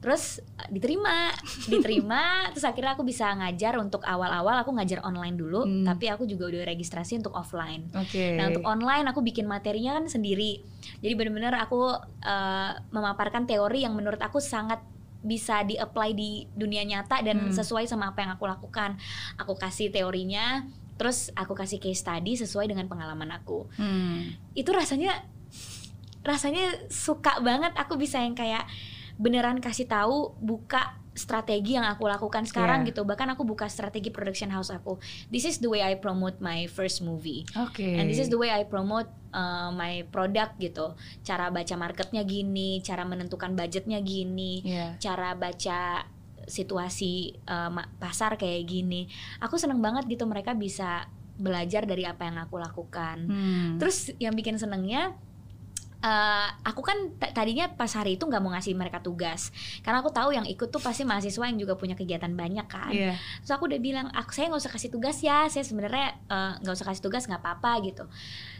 Terus 0.00 0.40
uh, 0.40 0.68
diterima, 0.68 1.28
diterima, 1.72 2.22
terus 2.50 2.64
akhirnya 2.64 2.96
aku 2.96 3.04
bisa 3.04 3.28
ngajar 3.34 3.76
untuk 3.76 4.00
awal-awal 4.02 4.62
aku 4.62 4.72
ngajar 4.72 5.02
online 5.02 5.36
dulu, 5.36 5.66
Hmm. 5.66 5.84
tapi 5.84 6.08
aku 6.08 6.24
juga 6.24 6.48
udah 6.48 6.64
registrasi 6.64 7.18
untuk 7.18 7.34
offline. 7.34 7.90
Oke. 7.92 8.38
Nah 8.38 8.48
untuk 8.48 8.64
online 8.64 9.04
aku 9.10 9.20
bikin 9.20 9.44
materinya 9.44 9.98
kan 9.98 10.06
sendiri. 10.06 10.62
Jadi 11.02 11.12
benar-benar 11.12 11.58
aku 11.58 11.90
uh, 12.22 12.70
memaparkan 13.26 13.50
teori 13.50 13.82
yang 13.82 13.98
menurut 13.98 14.22
aku 14.22 14.38
sangat 14.38 14.78
bisa 15.26 15.66
di-apply 15.66 16.14
di 16.14 16.46
dunia 16.54 16.86
nyata 16.86 17.18
dan 17.26 17.50
Hmm. 17.50 17.50
sesuai 17.50 17.90
sama 17.90 18.14
apa 18.14 18.22
yang 18.22 18.38
aku 18.38 18.46
lakukan. 18.46 18.94
Aku 19.34 19.58
kasih 19.58 19.90
teorinya, 19.90 20.62
terus 20.94 21.34
aku 21.34 21.58
kasih 21.58 21.82
case 21.82 21.98
study 21.98 22.38
sesuai 22.38 22.70
dengan 22.70 22.86
pengalaman 22.86 23.34
aku. 23.34 23.66
Hmm. 23.74 24.30
Itu 24.54 24.70
rasanya 24.70 25.26
rasanya 26.22 26.86
suka 26.86 27.42
banget 27.42 27.74
aku 27.74 27.98
bisa 27.98 28.22
yang 28.22 28.38
kayak 28.38 28.66
beneran 29.18 29.58
kasih 29.58 29.90
tahu 29.90 30.38
buka 30.38 30.94
strategi 31.16 31.74
yang 31.74 31.88
aku 31.88 32.06
lakukan 32.06 32.44
sekarang 32.46 32.84
Yeah. 32.84 32.94
gitu. 32.94 33.02
Bahkan 33.02 33.34
aku 33.34 33.42
buka 33.42 33.66
strategi 33.66 34.12
production 34.14 34.52
house 34.52 34.70
aku. 34.70 35.00
This 35.26 35.42
is 35.42 35.58
the 35.58 35.66
way 35.66 35.82
I 35.82 35.98
promote 35.98 36.38
my 36.38 36.70
first 36.70 37.02
movie. 37.02 37.42
Oke. 37.58 37.82
And 37.82 38.06
this 38.06 38.20
is 38.20 38.30
the 38.30 38.38
way 38.38 38.52
I 38.52 38.62
promote 38.62 39.08
uh, 39.36 39.68
my 39.76 40.08
product 40.08 40.56
gitu. 40.56 40.96
Cara 41.20 41.52
baca 41.52 41.74
marketnya 41.76 42.24
gini, 42.24 42.80
cara 42.80 43.04
menentukan 43.04 43.52
budgetnya 43.52 44.00
gini, 44.00 44.64
Iya. 44.64 44.96
cara 44.96 45.36
baca 45.36 46.08
situasi 46.48 47.36
uh, 47.44 47.70
pasar 48.00 48.40
kayak 48.40 48.64
gini. 48.64 49.04
Aku 49.44 49.60
seneng 49.60 49.84
banget 49.84 50.08
gitu 50.08 50.24
mereka 50.24 50.56
bisa 50.56 51.04
belajar 51.36 51.84
dari 51.84 52.08
apa 52.08 52.24
yang 52.24 52.40
aku 52.40 52.56
lakukan. 52.56 53.28
Hmm. 53.28 53.76
Terus 53.76 54.16
yang 54.16 54.32
bikin 54.32 54.56
senengnya 54.56 55.12
uh, 56.06 56.48
aku 56.62 56.80
kan 56.84 56.96
tadinya 57.34 57.66
pas 57.72 57.90
hari 57.92 58.16
itu 58.16 58.24
nggak 58.24 58.42
mau 58.42 58.52
ngasih 58.52 58.76
mereka 58.78 59.00
tugas 59.00 59.50
karena 59.80 60.00
aku 60.00 60.10
tahu 60.12 60.32
yang 60.32 60.44
ikut 60.44 60.68
tuh 60.68 60.82
pasti 60.82 61.02
mahasiswa 61.02 61.44
yang 61.48 61.58
juga 61.58 61.74
punya 61.78 61.98
kegiatan 61.98 62.32
banyak 62.32 62.66
kan. 62.70 62.92
Iya. 62.92 63.18
Terus 63.42 63.52
aku 63.52 63.68
udah 63.70 63.80
bilang, 63.80 64.06
aku 64.12 64.30
saya 64.32 64.48
nggak 64.52 64.62
usah 64.62 64.72
kasih 64.72 64.90
tugas 64.92 65.16
ya, 65.20 65.46
saya 65.50 65.64
sebenarnya 65.64 66.08
eh, 66.30 66.52
nggak 66.62 66.74
usah 66.74 66.86
kasih 66.88 67.02
tugas 67.04 67.26
nggak 67.26 67.40
apa-apa 67.42 67.72
gitu. 67.86 68.04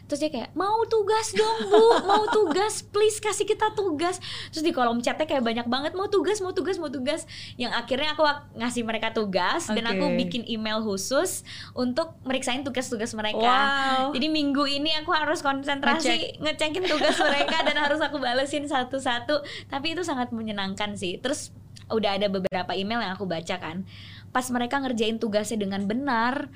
Terus 0.07 0.19
dia 0.19 0.31
kayak 0.31 0.55
mau 0.55 0.87
tugas 0.87 1.31
dong 1.31 1.67
bu, 1.67 1.85
mau 2.01 2.23
tugas, 2.27 2.79
please 2.81 3.19
kasih 3.19 3.43
kita 3.43 3.75
tugas. 3.75 4.23
Terus 4.49 4.63
di 4.63 4.71
kolom 4.71 4.99
chatnya 4.99 5.27
kayak 5.27 5.43
banyak 5.43 5.67
banget 5.67 5.91
mau 5.93 6.07
tugas, 6.07 6.39
mau 6.39 6.51
tugas, 6.51 6.79
mau 6.79 6.87
tugas. 6.87 7.27
Yang 7.55 7.75
akhirnya 7.75 8.15
aku 8.15 8.23
ak- 8.23 8.55
ngasih 8.55 8.83
mereka 8.83 9.11
tugas 9.11 9.67
dan 9.67 9.83
aku 9.83 10.15
bikin 10.15 10.47
email 10.47 10.79
khusus 10.79 11.43
untuk 11.73 12.15
meriksain 12.23 12.63
tugas-tugas 12.63 13.11
mereka. 13.13 13.35
Wow. 13.37 14.15
Jadi 14.15 14.27
minggu 14.27 14.63
ini 14.65 14.95
aku 14.95 15.11
harus 15.11 15.43
konsentrasi 15.43 16.39
ngecekin 16.39 16.87
tugas 16.87 17.19
mereka 17.19 17.67
dan 17.67 17.75
harus 17.75 17.99
aku 17.99 18.15
balesin 18.17 18.63
satu-satu. 18.63 19.43
Tapi 19.67 19.91
itu 19.91 20.01
sangat 20.01 20.31
menyenangkan 20.31 20.95
sih. 20.95 21.19
Terus 21.19 21.51
udah 21.87 22.15
ada 22.15 22.27
beberapa 22.27 22.71
email 22.71 22.99
yang 22.99 23.11
aku 23.11 23.27
baca 23.27 23.59
kan. 23.59 23.83
Pas 24.31 24.47
mereka 24.47 24.79
ngerjain 24.79 25.19
tugasnya 25.19 25.55
dengan 25.57 25.83
benar, 25.83 26.51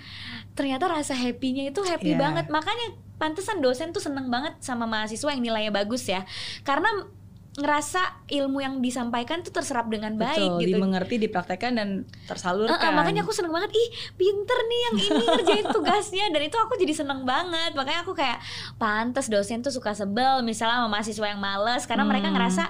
ternyata 0.55 0.87
rasa 0.87 1.15
happy-nya 1.15 1.71
itu 1.71 1.83
happy 1.83 2.15
Iya. 2.15 2.19
banget. 2.19 2.45
Makanya 2.47 2.95
pantesan 3.21 3.61
dosen 3.61 3.93
tuh 3.93 4.01
seneng 4.01 4.27
banget 4.27 4.57
sama 4.59 4.89
mahasiswa 4.89 5.29
yang 5.29 5.45
nilainya 5.45 5.69
bagus 5.69 6.09
ya. 6.09 6.25
Karena 6.65 6.89
ngerasa 7.51 7.99
ilmu 8.31 8.63
yang 8.63 8.79
disampaikan 8.79 9.43
tuh 9.43 9.51
terserap 9.51 9.91
dengan 9.91 10.15
baik 10.15 10.39
Betul, 10.55 10.61
gitu. 10.63 10.71
dimengerti, 10.71 11.15
dipraktekkan 11.19 11.75
dan 11.75 11.89
tersalurkan. 12.23 12.79
Eh, 12.79 12.87
eh, 12.87 12.95
makanya 12.95 13.27
aku 13.27 13.35
seneng 13.35 13.51
banget 13.51 13.75
ih 13.75 13.87
pinter 14.15 14.55
nih 14.55 14.79
yang 14.87 14.95
ini 14.95 15.23
ngerjain 15.27 15.67
tugasnya 15.67 16.31
dan 16.31 16.47
itu 16.47 16.55
aku 16.55 16.79
jadi 16.79 16.95
seneng 16.95 17.27
banget 17.27 17.75
makanya 17.75 18.07
aku 18.07 18.15
kayak 18.15 18.39
pantas 18.79 19.27
dosen 19.27 19.59
tuh 19.59 19.67
suka 19.67 19.91
sebel 19.91 20.39
misalnya 20.47 20.79
sama 20.79 20.95
mahasiswa 20.95 21.27
yang 21.27 21.43
males 21.43 21.83
karena 21.83 22.07
mereka 22.07 22.31
Hmm. 22.31 22.39
ngerasa 22.39 22.63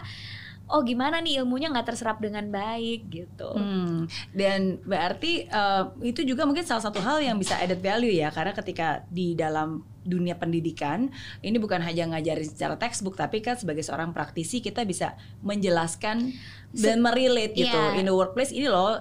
oh 0.66 0.82
gimana 0.82 1.22
nih 1.22 1.46
ilmunya 1.46 1.70
nggak 1.70 1.86
terserap 1.86 2.18
dengan 2.18 2.50
baik 2.50 3.06
gitu 3.06 3.54
Hmm, 3.54 4.10
dan 4.34 4.82
berarti 4.82 5.46
eh, 5.46 5.84
itu 6.02 6.26
juga 6.26 6.50
mungkin 6.50 6.66
salah 6.66 6.82
satu 6.82 6.98
hal 6.98 7.22
yang 7.22 7.38
bisa 7.38 7.54
added 7.54 7.86
value 7.86 8.10
ya 8.10 8.34
karena 8.34 8.58
ketika 8.58 9.06
di 9.14 9.38
dalam 9.38 9.86
dunia 10.02 10.34
pendidikan 10.34 11.14
ini 11.40 11.58
bukan 11.58 11.78
hanya 11.82 12.10
ngajarin 12.10 12.48
secara 12.48 12.76
textbook 12.76 13.14
tapi 13.14 13.40
kan 13.40 13.54
sebagai 13.54 13.86
seorang 13.86 14.12
praktisi 14.12 14.58
kita 14.60 14.82
bisa 14.82 15.14
menjelaskan 15.46 16.34
dan 16.74 16.98
merelate 17.04 17.54
gitu 17.54 17.70
Iya. 17.72 18.00
in 18.00 18.08
the 18.08 18.16
workplace 18.16 18.50
ini 18.50 18.66
loh 18.66 18.98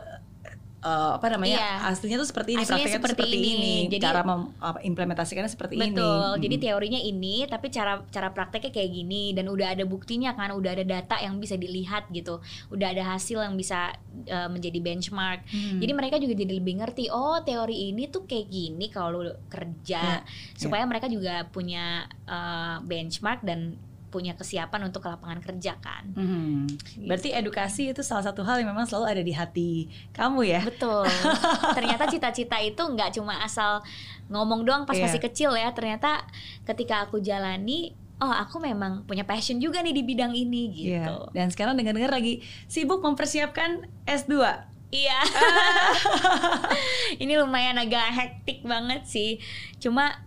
eh, 0.80 1.12
apa 1.14 1.26
namanya 1.28 1.60
Iya. 1.60 1.92
aslinya 1.92 2.16
tuh 2.16 2.28
seperti 2.28 2.56
ini 2.56 2.64
Aslinya 2.64 2.72
prakteknya 2.80 2.96
seperti 2.96 3.20
seperti 3.20 3.36
ini, 3.36 3.52
ini. 3.52 3.74
Jadi- 3.92 4.00
cara 4.00 4.20
mem- 4.24 4.50
apa, 4.56 4.78
implementasikannya 4.80 5.52
seperti 5.52 5.74
ini 5.76 5.92
Betul. 5.92 6.30
Jadi 6.40 6.54
Hmm. 6.56 6.64
teorinya 6.64 7.00
ini, 7.00 7.34
tapi 7.44 7.66
cara 7.68 7.92
cara 8.08 8.28
prakteknya 8.32 8.72
kayak 8.72 8.90
gini 8.90 9.22
dan 9.32 9.46
udah 9.46 9.76
ada 9.76 9.84
buktinya 9.84 10.32
kan, 10.32 10.56
udah 10.56 10.72
ada 10.72 10.84
data 10.84 11.20
yang 11.20 11.36
bisa 11.36 11.54
dilihat 11.54 12.08
gitu. 12.08 12.40
Udah 12.72 12.96
ada 12.96 13.04
hasil 13.12 13.44
yang 13.44 13.54
bisa 13.54 13.92
uh, 14.26 14.48
menjadi 14.48 14.80
benchmark. 14.80 15.44
Hmm. 15.46 15.78
Jadi 15.78 15.92
mereka 15.92 16.16
juga 16.16 16.32
jadi 16.32 16.52
lebih 16.56 16.80
ngerti, 16.80 17.12
oh 17.12 17.38
teori 17.40 17.92
ini 17.92 18.08
tuh 18.08 18.24
kayak 18.24 18.48
gini 18.48 18.88
kalau 18.88 19.20
kerja. 19.46 20.24
Supaya 20.56 20.82
mereka 20.84 21.06
juga 21.06 21.44
punya 21.46 22.08
uh, 22.24 22.80
benchmark 22.80 23.44
dan 23.44 23.76
punya 24.10 24.34
kesiapan 24.34 24.90
untuk 24.90 25.00
ke 25.00 25.08
lapangan 25.08 25.38
kerja 25.38 25.78
kan. 25.78 26.10
Hmm. 26.12 26.66
Berarti 27.06 27.30
edukasi 27.30 27.90
itu 27.90 28.02
salah 28.02 28.26
satu 28.26 28.42
hal 28.42 28.58
yang 28.58 28.74
memang 28.74 28.84
selalu 28.84 29.06
ada 29.06 29.22
di 29.22 29.32
hati 29.32 29.70
kamu 30.10 30.40
ya. 30.44 30.60
Betul. 30.66 31.06
Ternyata 31.78 32.10
cita-cita 32.10 32.58
itu 32.58 32.82
nggak 32.82 33.14
cuma 33.14 33.38
asal 33.40 33.80
ngomong 34.26 34.66
doang 34.66 34.82
pas 34.84 34.98
Iya. 34.98 35.06
masih 35.06 35.20
kecil 35.22 35.50
ya. 35.54 35.70
Ternyata 35.70 36.26
ketika 36.66 37.06
aku 37.06 37.22
jalani, 37.22 37.94
oh 38.18 38.28
aku 38.28 38.58
memang 38.58 39.06
punya 39.06 39.22
passion 39.22 39.56
juga 39.56 39.80
nih 39.80 39.94
di 39.94 40.02
bidang 40.02 40.34
ini 40.34 40.74
Iya. 40.74 41.06
gitu. 41.06 41.16
Dan 41.32 41.48
sekarang 41.48 41.78
dengar-dengar 41.78 42.10
lagi 42.10 42.42
sibuk 42.66 43.00
mempersiapkan 43.00 43.86
S2. 44.04 44.66
Iya. 44.90 45.22
Ini 47.22 47.38
lumayan 47.38 47.78
agak 47.78 48.10
hektik 48.10 48.66
banget 48.66 49.06
sih. 49.06 49.38
Cuma 49.78 50.26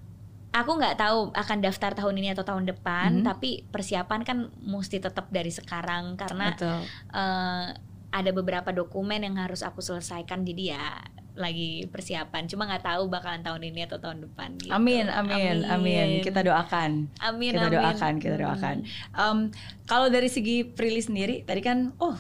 aku 0.54 0.72
nggak 0.78 0.96
tahu 0.96 1.34
akan 1.34 1.58
daftar 1.60 1.92
tahun 1.94 2.16
ini 2.16 2.30
atau 2.32 2.46
tahun 2.46 2.70
depan, 2.70 3.20
Mhm. 3.20 3.26
tapi 3.26 3.66
persiapan 3.68 4.22
kan 4.22 4.38
mesti 4.60 5.02
tetap 5.02 5.28
dari 5.28 5.50
sekarang 5.50 6.14
karena 6.14 6.54
Betul. 6.54 6.80
eh, 7.12 7.66
ada 8.14 8.30
beberapa 8.32 8.70
dokumen 8.70 9.20
yang 9.20 9.36
harus 9.36 9.60
aku 9.60 9.82
selesaikan 9.82 10.46
jadi 10.46 10.78
ya 10.78 10.86
lagi 11.34 11.90
persiapan 11.90 12.46
cuma 12.46 12.70
nggak 12.70 12.86
tahu 12.86 13.10
bakalan 13.10 13.42
tahun 13.42 13.66
ini 13.66 13.90
atau 13.90 13.98
tahun 13.98 14.22
depan 14.22 14.54
gitu. 14.62 14.70
Amin, 14.70 15.10
amin, 15.10 15.66
amin. 15.66 16.22
Kita 16.22 16.46
doakan. 16.46 17.10
amin 17.20 17.52
kita 17.52 17.68
amin. 17.68 17.74
doakan, 17.74 18.14
kita 18.22 18.36
Hmm. 18.36 18.44
doakan. 18.46 18.76
Em, 19.12 19.38
kalau 19.84 20.14
dari 20.14 20.30
segi 20.30 20.62
Prilly 20.64 21.02
sendiri, 21.02 21.42
tadi 21.42 21.60
kan, 21.60 21.90
oh, 21.98 22.14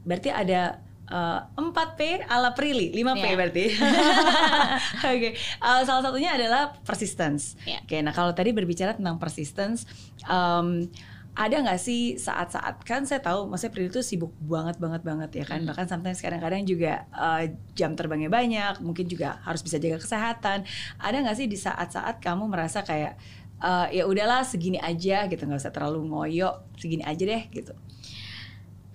berarti 0.00 0.32
ada 0.32 0.80
eh, 1.08 1.40
4P 1.54 2.00
ala 2.24 2.52
Prilly, 2.52 2.92
5P 2.92 3.18
Iya. 3.22 3.34
berarti. 3.34 3.64
Oke, 5.08 5.28
Eh, 5.34 5.80
salah 5.82 6.02
satunya 6.02 6.32
adalah 6.32 6.74
persistence. 6.78 7.56
Iya. 7.62 7.80
Oke, 7.82 7.96
nah 8.00 8.10
kalau 8.10 8.32
tadi 8.32 8.50
berbicara 8.50 8.92
tentang 8.92 9.16
persistence, 9.16 9.84
em, 10.22 10.88
ada 11.32 11.54
nggak 11.56 11.78
sih 11.78 12.18
saat-saat 12.18 12.82
kan 12.82 13.06
saya 13.06 13.22
tahu, 13.22 13.46
maksudnya 13.46 13.70
Prilly 13.70 13.88
itu 13.88 14.02
sibuk 14.02 14.34
banget 14.40 14.74
banget 14.76 15.02
banget 15.02 15.30
ya 15.32 15.44
kan, 15.46 15.62
Hmm. 15.62 15.70
bahkan 15.70 15.86
sometimes 15.86 16.18
kadang-kadang 16.18 16.62
juga 16.62 17.06
eh, 17.08 17.44
jam 17.72 17.94
terbangnya 17.94 18.26
banyak, 18.28 18.82
mungkin 18.82 19.06
juga 19.06 19.38
harus 19.42 19.62
bisa 19.62 19.78
jaga 19.78 19.98
kesehatan. 19.98 20.66
Ada 20.98 21.16
nggak 21.22 21.36
sih 21.36 21.46
di 21.46 21.54
saat-saat 21.54 22.18
kamu 22.18 22.46
merasa 22.46 22.82
kayak 22.82 23.14
eh, 23.58 23.86
ya 23.92 24.04
udahlah 24.04 24.42
segini 24.42 24.78
aja 24.78 25.26
gitu, 25.26 25.42
nggak 25.42 25.58
usah 25.58 25.70
terlalu 25.70 26.06
ngoyo, 26.06 26.62
segini 26.74 27.02
aja 27.02 27.22
deh 27.22 27.42
gitu. 27.48 27.70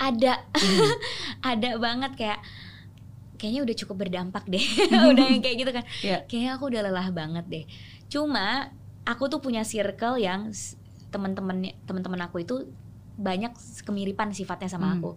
Ada 0.05 0.33
Hmm. 0.53 0.91
ada 1.51 1.69
banget 1.77 2.11
kayak 2.15 2.39
kayaknya 3.35 3.61
udah 3.61 3.75
cukup 3.75 3.95
berdampak 3.99 4.43
deh 4.45 4.63
udah 5.11 5.25
yang 5.27 5.39
kayak 5.39 5.57
gitu 5.59 5.71
kan 5.71 5.83
Iya. 5.99 6.17
kayaknya 6.25 6.51
aku 6.55 6.63
udah 6.67 6.81
lelah 6.81 7.09
banget 7.09 7.45
deh 7.45 7.65
cuma 8.07 8.71
aku 9.03 9.27
tuh 9.27 9.39
punya 9.39 9.63
circle 9.63 10.15
yang 10.15 10.47
teman-teman 11.09 11.59
teman-teman 11.83 12.21
aku 12.23 12.39
itu 12.39 12.71
banyak 13.13 13.51
kemiripan 13.81 14.31
sifatnya 14.31 14.67
sama 14.67 14.89
Hmm. 14.89 14.95
aku 14.97 15.11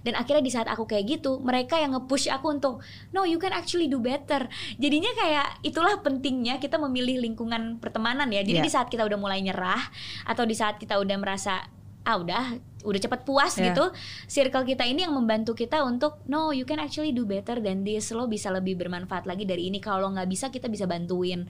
dan 0.00 0.16
akhirnya 0.16 0.40
di 0.40 0.48
saat 0.48 0.64
aku 0.64 0.88
kayak 0.88 1.20
gitu 1.20 1.36
mereka 1.38 1.76
yang 1.76 1.92
nge-push 1.92 2.26
aku 2.26 2.48
untuk 2.50 2.80
no 3.10 3.22
you 3.22 3.36
can 3.36 3.52
actually 3.52 3.84
do 3.84 4.00
better 4.00 4.48
jadinya 4.74 5.12
kayak 5.12 5.60
itulah 5.60 6.00
pentingnya 6.00 6.56
kita 6.56 6.80
memilih 6.80 7.20
lingkungan 7.20 7.76
pertemanan 7.76 8.24
ya 8.26 8.40
jadi 8.40 8.58
Iya. 8.58 8.66
di 8.66 8.72
saat 8.72 8.88
kita 8.88 9.04
udah 9.04 9.18
mulai 9.20 9.44
nyerah 9.44 9.92
atau 10.24 10.42
di 10.42 10.56
saat 10.56 10.80
kita 10.80 10.96
udah 10.96 11.16
merasa 11.20 11.68
ah 12.00 12.16
udah 12.16 12.56
udah 12.80 13.00
cepet 13.00 13.20
puas 13.28 13.52
Yeah. 13.56 13.72
gitu 13.72 13.92
circle 14.24 14.64
kita 14.64 14.88
ini 14.88 15.04
yang 15.04 15.12
membantu 15.12 15.52
kita 15.52 15.84
untuk 15.84 16.24
no 16.26 16.48
you 16.48 16.64
can 16.64 16.80
actually 16.80 17.12
do 17.12 17.28
better 17.28 17.60
than 17.60 17.84
this. 17.84 18.08
Lo 18.10 18.24
bisa 18.24 18.48
lebih 18.48 18.78
bermanfaat 18.80 19.28
lagi 19.28 19.44
dari 19.44 19.68
ini. 19.68 19.78
Kalau 19.78 20.08
nggak 20.08 20.28
bisa 20.30 20.48
kita 20.48 20.70
bisa 20.70 20.88
bantuin. 20.88 21.44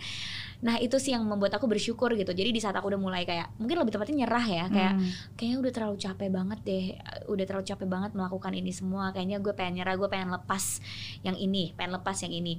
Nah 0.60 0.76
itu 0.76 0.98
sih 1.00 1.14
yang 1.14 1.24
membuat 1.24 1.56
aku 1.56 1.70
bersyukur 1.70 2.12
gitu. 2.18 2.34
Jadi 2.34 2.50
di 2.50 2.60
saat 2.60 2.74
aku 2.74 2.90
udah 2.90 3.00
mulai 3.00 3.22
kayak 3.24 3.56
mungkin 3.56 3.78
lebih 3.80 3.94
tepatnya 3.94 4.26
nyerah 4.26 4.46
ya 4.46 4.64
kayak 4.68 4.92
Hmm. 4.98 5.08
kayaknya 5.38 5.56
udah 5.62 5.72
terlalu 5.72 5.96
capek 5.96 6.28
banget 6.28 6.58
deh 6.66 6.84
udah 7.30 7.44
terlalu 7.46 7.64
capek 7.70 7.88
banget 7.88 8.10
melakukan 8.12 8.52
ini 8.52 8.72
semua. 8.74 9.14
Kayaknya 9.14 9.38
gue 9.38 9.52
pengen 9.54 9.74
nyerah 9.80 9.94
gue 9.96 10.08
pengen 10.10 10.30
lepas 10.34 10.82
yang 11.22 11.38
ini 11.38 11.72
pengen 11.78 11.94
lepas 11.96 12.16
yang 12.26 12.34
ini 12.34 12.58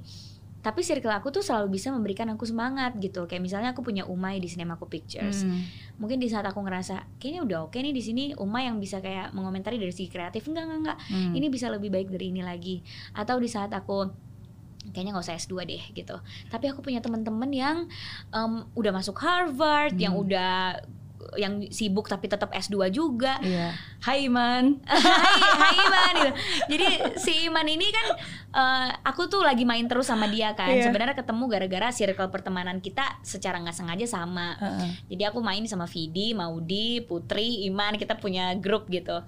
tapi 0.62 0.80
circle 0.80 1.10
aku 1.10 1.28
tuh 1.28 1.42
selalu 1.42 1.74
bisa 1.74 1.90
memberikan 1.90 2.30
aku 2.30 2.42
semangat 2.42 2.94
gitu 2.96 3.26
kayak 3.26 3.42
misalnya 3.42 3.70
aku 3.70 3.82
punya 3.82 4.02
Umay 4.04 4.38
di 4.38 4.46
Cinemaku 4.46 4.86
Pictures 4.86 5.42
Hmm. 5.42 5.66
mungkin 5.98 6.16
di 6.16 6.26
saat 6.26 6.42
aku 6.42 6.58
ngerasa 6.58 7.18
kayaknya 7.18 7.42
udah 7.42 7.58
oke 7.66 7.74
nih 7.74 7.90
di 7.90 7.98
sini 7.98 8.22
Umay 8.32 8.66
yang 8.66 8.78
bisa 8.78 8.98
kayak 8.98 9.30
mengomentari 9.30 9.76
dari 9.76 9.90
segi 9.90 10.06
kreatif 10.06 10.46
enggak 10.46 10.64
enggak 10.64 10.78
enggak 10.80 10.98
Hmm. 11.04 11.34
ini 11.34 11.46
bisa 11.48 11.66
lebih 11.66 11.90
baik 11.90 12.08
dari 12.08 12.30
ini 12.30 12.40
lagi 12.40 12.78
atau 13.12 13.36
di 13.36 13.46
saat 13.46 13.68
aku 13.70 14.06
kayaknya 14.84 15.14
nggak 15.14 15.24
usah 15.24 15.34
S2 15.36 15.54
deh 15.64 15.82
gitu 15.92 16.16
tapi 16.46 16.66
aku 16.66 16.78
punya 16.78 16.98
teman-teman 16.98 17.50
yang 17.50 17.76
em, 18.30 18.52
udah 18.72 18.92
masuk 18.92 19.18
Harvard 19.18 19.94
yang 19.94 20.14
Hmm. 20.14 20.22
udah 20.22 20.78
yang 21.38 21.64
sibuk 21.72 22.06
tapi 22.06 22.28
tetap 22.28 22.52
S2 22.52 22.92
juga 22.92 23.38
Iya. 23.42 23.74
Hai 24.02 24.26
Iman. 24.28 24.78
hai 24.86 25.40
hai 25.56 25.74
Iman 25.78 26.14
gitu. 26.18 26.32
Jadi 26.76 26.86
si 27.18 27.32
Iman 27.48 27.66
ini 27.66 27.86
kan 27.88 28.06
eh, 28.52 28.88
aku 29.06 29.26
tuh 29.30 29.42
lagi 29.42 29.62
main 29.62 29.86
terus 29.86 30.10
sama 30.10 30.28
dia 30.28 30.52
kan. 30.52 30.70
Iya. 30.70 30.90
Sebenarnya 30.90 31.16
ketemu 31.16 31.44
gara-gara 31.48 31.88
circle 31.94 32.28
pertemanan 32.28 32.78
kita 32.82 33.22
secara 33.22 33.58
nggak 33.62 33.76
sengaja 33.76 34.06
sama. 34.06 34.58
Heeh. 34.58 34.88
Jadi 35.16 35.22
aku 35.28 35.38
main 35.40 35.64
sama 35.66 35.86
Vidi, 35.86 36.34
Maudi, 36.34 37.02
Putri, 37.04 37.66
Iman, 37.66 37.96
kita 37.96 38.18
punya 38.18 38.54
grup 38.58 38.90
gitu. 38.90 39.22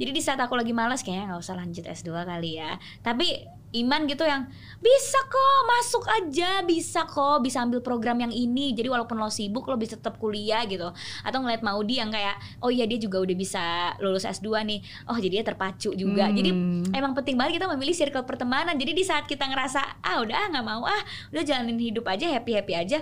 Jadi 0.00 0.10
di 0.10 0.22
saat 0.24 0.40
aku 0.40 0.56
lagi 0.56 0.72
malas 0.72 1.04
kayaknya 1.04 1.32
nggak 1.34 1.42
usah 1.44 1.56
lanjut 1.56 1.84
S2 1.84 2.10
kali 2.24 2.58
ya. 2.58 2.80
Tapi 3.04 3.44
Iman 3.72 4.04
gitu 4.04 4.24
yang 4.28 4.44
bisa 4.82 5.16
kok 5.30 5.60
masuk 5.64 6.04
aja 6.10 6.60
bisa 6.66 7.06
kok 7.06 7.40
bisa 7.40 7.62
ambil 7.64 7.80
program 7.80 8.20
yang 8.20 8.32
ini. 8.34 8.76
Jadi 8.76 8.90
walaupun 8.90 9.16
lo 9.16 9.32
sibuk 9.32 9.64
lo 9.64 9.80
bisa 9.80 9.96
tetap 9.96 10.20
kuliah 10.20 10.62
gitu. 10.68 10.92
Atau 11.24 11.38
ngeliat 11.40 11.64
Maudi 11.64 11.96
yang 11.96 12.12
kayak 12.12 12.36
oh 12.60 12.68
iya 12.68 12.84
dia 12.84 13.00
juga 13.00 13.22
udah 13.22 13.36
bisa 13.36 13.94
lulus 14.02 14.28
S2 14.28 14.60
nih. 14.68 14.80
Oh 15.08 15.16
jadi 15.16 15.40
dia 15.40 15.44
terpacu 15.46 15.96
juga. 15.96 16.28
Jadi 16.28 16.50
Hmm. 16.52 16.84
emang 16.92 17.16
penting 17.16 17.38
banget 17.40 17.62
kita 17.62 17.66
memilih 17.72 17.96
circle 17.96 18.28
pertemanan. 18.28 18.76
Jadi 18.76 18.92
di 18.92 19.04
saat 19.06 19.24
kita 19.24 19.48
ngerasa 19.48 20.04
ah 20.04 20.20
udah 20.20 20.36
ah, 20.36 20.46
nggak 20.52 20.66
mau 20.66 20.82
ah 20.84 21.02
udah 21.32 21.42
jalanin 21.42 21.80
hidup 21.80 22.04
aja 22.06 22.28
happy 22.28 22.52
happy 22.58 22.74
aja 22.76 22.98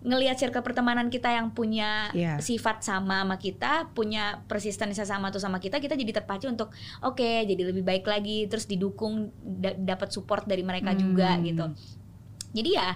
ngelihat 0.00 0.36
circle 0.36 0.64
pertemanan 0.64 1.12
kita 1.12 1.28
yang 1.28 1.52
punya 1.52 2.08
Iya. 2.10 2.40
sifat 2.40 2.80
sama 2.80 3.20
sama 3.20 3.36
kita 3.36 3.92
punya 3.92 4.40
persistensi 4.48 4.96
sama 4.96 5.28
tuh 5.28 5.38
sama 5.38 5.60
kita 5.60 5.76
kita 5.76 5.92
jadi 5.92 6.16
terpacu 6.16 6.48
untuk 6.48 6.72
oke 7.00 7.20
jadi 7.44 7.60
lebih 7.60 7.84
baik 7.84 8.04
lagi 8.04 8.48
terus 8.48 8.64
didukung 8.64 9.28
da- 9.40 9.76
dapat 9.76 10.08
support 10.08 10.44
dari 10.44 10.64
mereka 10.64 10.96
juga 10.96 11.36
Hmm. 11.36 11.44
gitu 11.44 11.64
jadi 12.50 12.70
ya 12.74 12.88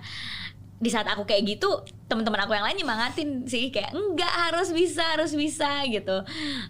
di 0.74 0.88
saat 0.88 1.04
aku 1.06 1.24
kayak 1.24 1.44
gitu 1.46 1.68
teman-teman 2.04 2.40
aku 2.40 2.52
yang 2.52 2.64
lain 2.64 2.76
nyemangatin 2.76 3.44
sih 3.44 3.68
kayak 3.68 3.92
enggak 3.92 4.28
harus 4.28 4.72
bisa 4.72 5.04
harus 5.12 5.32
bisa 5.32 5.84
gitu 5.86 6.24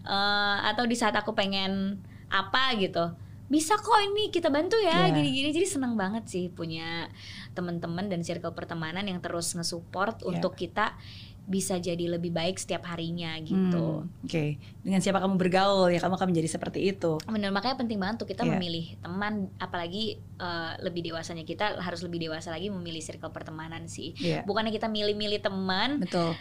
Eh, 0.05 0.57
atau 0.66 0.85
di 0.85 0.94
saat 0.94 1.14
aku 1.14 1.31
pengen 1.33 2.03
apa 2.27 2.75
gitu 2.75 3.07
bisa 3.45 3.77
kok 3.77 4.01
ini 4.01 4.33
kita 4.33 4.49
bantu 4.49 4.81
ya 4.81 5.05
Iya. 5.07 5.15
gini-gini 5.15 5.53
jadi 5.53 5.69
senang 5.69 5.95
banget 5.95 6.25
sih 6.27 6.49
punya 6.49 7.13
teman-teman 7.53 8.09
dan 8.09 8.25
circle 8.25 8.53
pertemanan 8.53 9.05
yang 9.05 9.21
terus 9.21 9.53
nge-support 9.53 10.21
Iya. 10.21 10.27
untuk 10.33 10.57
kita 10.57 10.97
bisa 11.45 11.77
jadi 11.77 12.09
lebih 12.09 12.33
baik 12.33 12.57
setiap 12.57 12.89
harinya 12.89 13.37
gitu. 13.45 14.01
Hmm, 14.01 14.25
Oke, 14.25 14.57
dengan 14.81 15.05
siapa 15.05 15.21
kamu 15.21 15.37
bergaul 15.37 15.93
ya 15.93 16.01
kamu 16.01 16.17
akan 16.17 16.29
menjadi 16.33 16.49
seperti 16.49 16.89
itu. 16.89 17.21
Bener 17.29 17.53
makanya 17.53 17.77
penting 17.77 18.01
banget 18.01 18.25
tuh 18.25 18.29
kita 18.33 18.49
Iya. 18.49 18.57
memilih 18.57 18.97
teman 19.05 19.53
apalagi 19.61 20.17
eh, 20.35 20.73
lebih 20.81 21.05
dewasanya 21.05 21.45
kita 21.45 21.77
harus 21.79 22.01
lebih 22.01 22.27
dewasa 22.27 22.49
lagi 22.49 22.73
memilih 22.73 23.05
circle 23.05 23.29
pertemanan 23.29 23.85
sih. 23.87 24.17
Iya. 24.17 24.49
Bukannya 24.49 24.73
kita 24.73 24.89
milih-milih 24.89 25.45
teman, 25.45 26.01
Betul. 26.01 26.33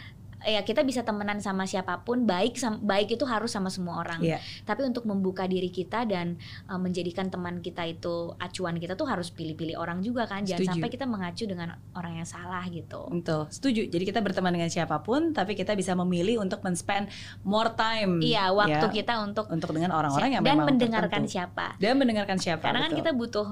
Ya 0.44 0.60
kita 0.62 0.84
bisa 0.84 1.02
temenan 1.02 1.40
sama 1.40 1.64
siapa 1.64 2.04
pun, 2.04 2.28
baik 2.28 2.60
sam- 2.60 2.80
baik 2.84 3.16
itu 3.16 3.24
harus 3.24 3.50
sama 3.50 3.72
semua 3.72 4.00
orang. 4.04 4.20
Iya. 4.20 4.38
Tapi 4.68 4.84
untuk 4.84 5.08
membuka 5.08 5.48
diri 5.48 5.72
kita 5.72 6.04
dan 6.04 6.36
eh, 6.68 6.80
menjadikan 6.80 7.32
teman 7.32 7.64
kita 7.64 7.88
itu 7.88 8.36
acuan 8.38 8.76
kita 8.76 8.94
tuh 8.94 9.08
harus 9.08 9.32
pilih-pilih 9.32 9.80
orang 9.80 10.04
juga 10.04 10.28
kan. 10.28 10.44
Jangan 10.44 10.60
Setuju. 10.60 10.72
sampai 10.76 10.88
kita 10.92 11.06
mengacu 11.08 11.44
dengan 11.48 11.74
orang 11.96 12.20
yang 12.20 12.28
salah 12.28 12.64
gitu. 12.68 13.08
Betul, 13.08 13.48
setuju. 13.48 13.82
Jadi 13.88 14.04
kita 14.04 14.20
berteman 14.20 14.52
dengan 14.52 14.70
siapa 14.70 15.00
pun, 15.00 15.32
tapi 15.32 15.56
kita 15.56 15.72
bisa 15.74 15.96
memilih 15.96 16.38
untuk 16.44 16.60
men-spend 16.60 17.08
more 17.42 17.72
time. 17.72 18.20
Iya, 18.20 18.52
waktu 18.52 18.86
ya, 18.90 18.94
kita 19.02 19.24
untuk 19.24 19.48
untuk 19.48 19.72
dengan 19.72 19.96
orang-orang 19.96 20.38
yang 20.38 20.42
dan 20.44 20.60
memang 20.60 20.76
mendengarkan 20.76 21.24
tertentu. 21.24 21.34
siapa. 21.34 21.66
Dan 21.80 21.96
mendengarkan 21.96 22.36
siapa. 22.36 22.64
Karena 22.68 22.84
kan 22.84 22.92
betul. 22.92 23.00
kita 23.00 23.10
butuh 23.16 23.46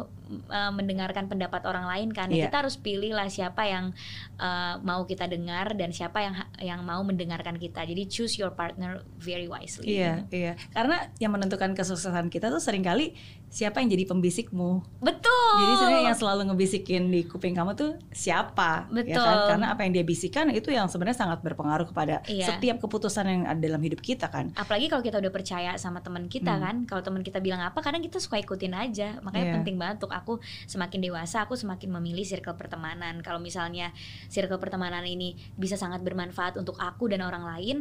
uh, 0.53 0.73
mendengarkan 0.75 1.25
pendapat 1.31 1.63
orang 1.65 1.89
lain 1.89 2.09
kan. 2.13 2.29
Iya. 2.29 2.53
Kita 2.53 2.67
harus 2.67 2.77
pilih 2.77 3.17
lah 3.17 3.29
siapa 3.33 3.65
yang 3.65 3.97
uh, 4.37 4.79
mau 4.85 5.07
kita 5.09 5.31
dengar 5.31 5.73
dan 5.79 5.95
siapa 5.95 6.21
yang 6.21 6.35
yang 6.61 6.82
mau 6.83 7.01
mendengarkan 7.07 7.57
kita. 7.57 7.87
Jadi 7.87 8.03
choose 8.11 8.37
your 8.37 8.53
partner 8.53 9.07
very 9.17 9.47
wisely. 9.47 9.97
Iya, 9.97 10.27
iya. 10.35 10.53
Karena 10.75 11.09
yang 11.23 11.33
menentukan 11.33 11.73
kesuksesan 11.79 12.29
kita 12.29 12.51
tuh 12.51 12.61
sering 12.61 12.83
kali 12.83 13.15
siapa 13.53 13.79
yang 13.79 13.93
jadi 13.93 14.09
pembisikmu. 14.09 14.71
Betul. 14.99 15.53
Jadi 15.53 15.73
sebenarnya 15.77 16.05
yang 16.09 16.17
selalu 16.17 16.41
ngebisikin 16.49 17.03
di 17.07 17.21
kuping 17.23 17.53
kamu 17.53 17.77
tuh 17.77 18.01
siapa? 18.09 18.89
Ya 18.89 18.97
Betul. 18.97 19.21
kan? 19.21 19.37
Karena 19.53 19.67
apa 19.69 19.85
yang 19.85 19.93
dia 19.93 20.01
bisikan 20.03 20.49
itu 20.49 20.73
yang 20.73 20.89
sebenarnya 20.89 21.21
sangat 21.21 21.45
berpengaruh 21.45 21.85
kepada 21.85 22.25
Iya. 22.25 22.49
setiap 22.49 22.81
keputusan 22.81 23.25
yang 23.25 23.43
ada 23.45 23.61
dalam 23.61 23.79
hidup 23.79 24.01
kita 24.01 24.27
kan. 24.27 24.49
apalagi 24.55 24.89
kalau 24.89 25.03
kita 25.03 25.21
udah 25.21 25.29
percaya 25.29 25.77
sama 25.77 26.01
teman 26.01 26.25
kita 26.27 26.49
Hmm. 26.51 26.63
kan 26.63 26.77
kalau 26.87 27.03
teman 27.03 27.21
kita 27.21 27.39
bilang 27.39 27.61
apa 27.61 27.77
kadang 27.79 28.01
kita 28.01 28.17
suka 28.17 28.39
ikutin 28.39 28.73
aja 28.73 29.21
makanya 29.21 29.53
Iya. 29.53 29.55
penting 29.61 29.77
banget 29.77 29.97
untuk 30.01 30.15
aku 30.15 30.33
semakin 30.65 31.03
dewasa 31.03 31.45
aku 31.45 31.53
semakin 31.53 31.93
memilih 31.93 32.25
circle 32.25 32.57
pertemanan 32.57 33.21
kalau 33.21 33.37
misalnya 33.37 33.93
circle 34.27 34.57
pertemanan 34.57 35.05
ini 35.05 35.37
bisa 35.53 35.77
sangat 35.77 36.01
bermanfaat 36.01 36.57
untuk 36.57 36.79
aku 36.79 37.11
dan 37.11 37.21
orang 37.21 37.45
lain 37.45 37.77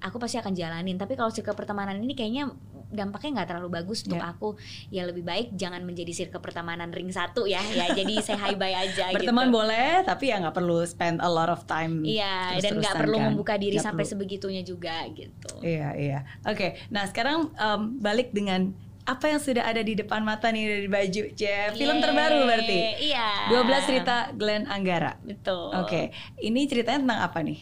aku 0.00 0.16
pasti 0.16 0.36
akan 0.36 0.52
jalanin 0.52 0.94
tapi 0.94 1.12
kalau 1.12 1.28
circle 1.28 1.52
pertemanan 1.52 1.96
ini 1.96 2.12
kayaknya 2.12 2.50
dampaknya 2.88 3.30
nggak 3.36 3.48
terlalu 3.48 3.68
bagus 3.74 4.00
untuk 4.02 4.16
Iya. 4.16 4.30
aku 4.30 4.48
ya 4.88 5.02
lebih 5.04 5.20
baik 5.20 5.52
jangan 5.52 5.82
menjadi 5.82 6.08
circle 6.14 6.40
pertemanan 6.40 6.88
ring 6.88 7.08
satu 7.08 7.44
ya 7.44 7.60
ya 7.68 7.92
jadi 7.92 8.14
say 8.24 8.32
hi 8.32 8.54
bye 8.54 8.72
aja 8.72 9.10
Berteman 9.10 9.46
gitu. 9.46 9.56
boleh, 9.56 9.88
tapi 10.02 10.24
ya 10.26 10.38
nggak 10.38 10.54
perlu 10.54 10.80
spend 10.82 11.18
a 11.18 11.26
lot 11.26 11.48
of 11.48 11.64
time. 11.64 12.00
Iya, 12.00 12.56
dan 12.58 12.78
nggak 12.78 12.96
perlu 12.96 13.16
kan. 13.16 13.26
membuka 13.28 13.54
diri 13.54 13.76
Nggak 13.76 13.84
sampai 13.84 14.02
perlu. 14.02 14.12
sebegitunya 14.14 14.62
juga 14.62 15.04
gitu. 15.10 15.52
Iya, 15.60 15.88
iya. 15.94 16.18
Oke, 16.42 16.80
nah 16.88 17.04
sekarang 17.04 17.52
em, 17.52 17.80
balik 17.98 18.30
dengan 18.30 18.72
apa 19.04 19.24
yang 19.26 19.36
sudah 19.38 19.64
ada 19.64 19.80
di 19.80 19.92
depan 19.92 20.20
mata 20.20 20.48
nih 20.48 20.64
dari 20.64 20.86
baju. 20.86 21.22
Cie, 21.34 21.72
film 21.74 21.96
Yeay, 21.96 22.04
terbaru 22.04 22.38
berarti. 22.42 22.78
Iya. 23.04 23.28
12 23.50 23.84
cerita 23.84 24.16
Glenn 24.32 24.64
Anggara. 24.64 25.16
Betul. 25.18 25.72
Oke, 25.74 26.08
ini 26.38 26.64
ceritanya 26.64 27.00
tentang 27.02 27.20
apa 27.22 27.40
nih? 27.40 27.60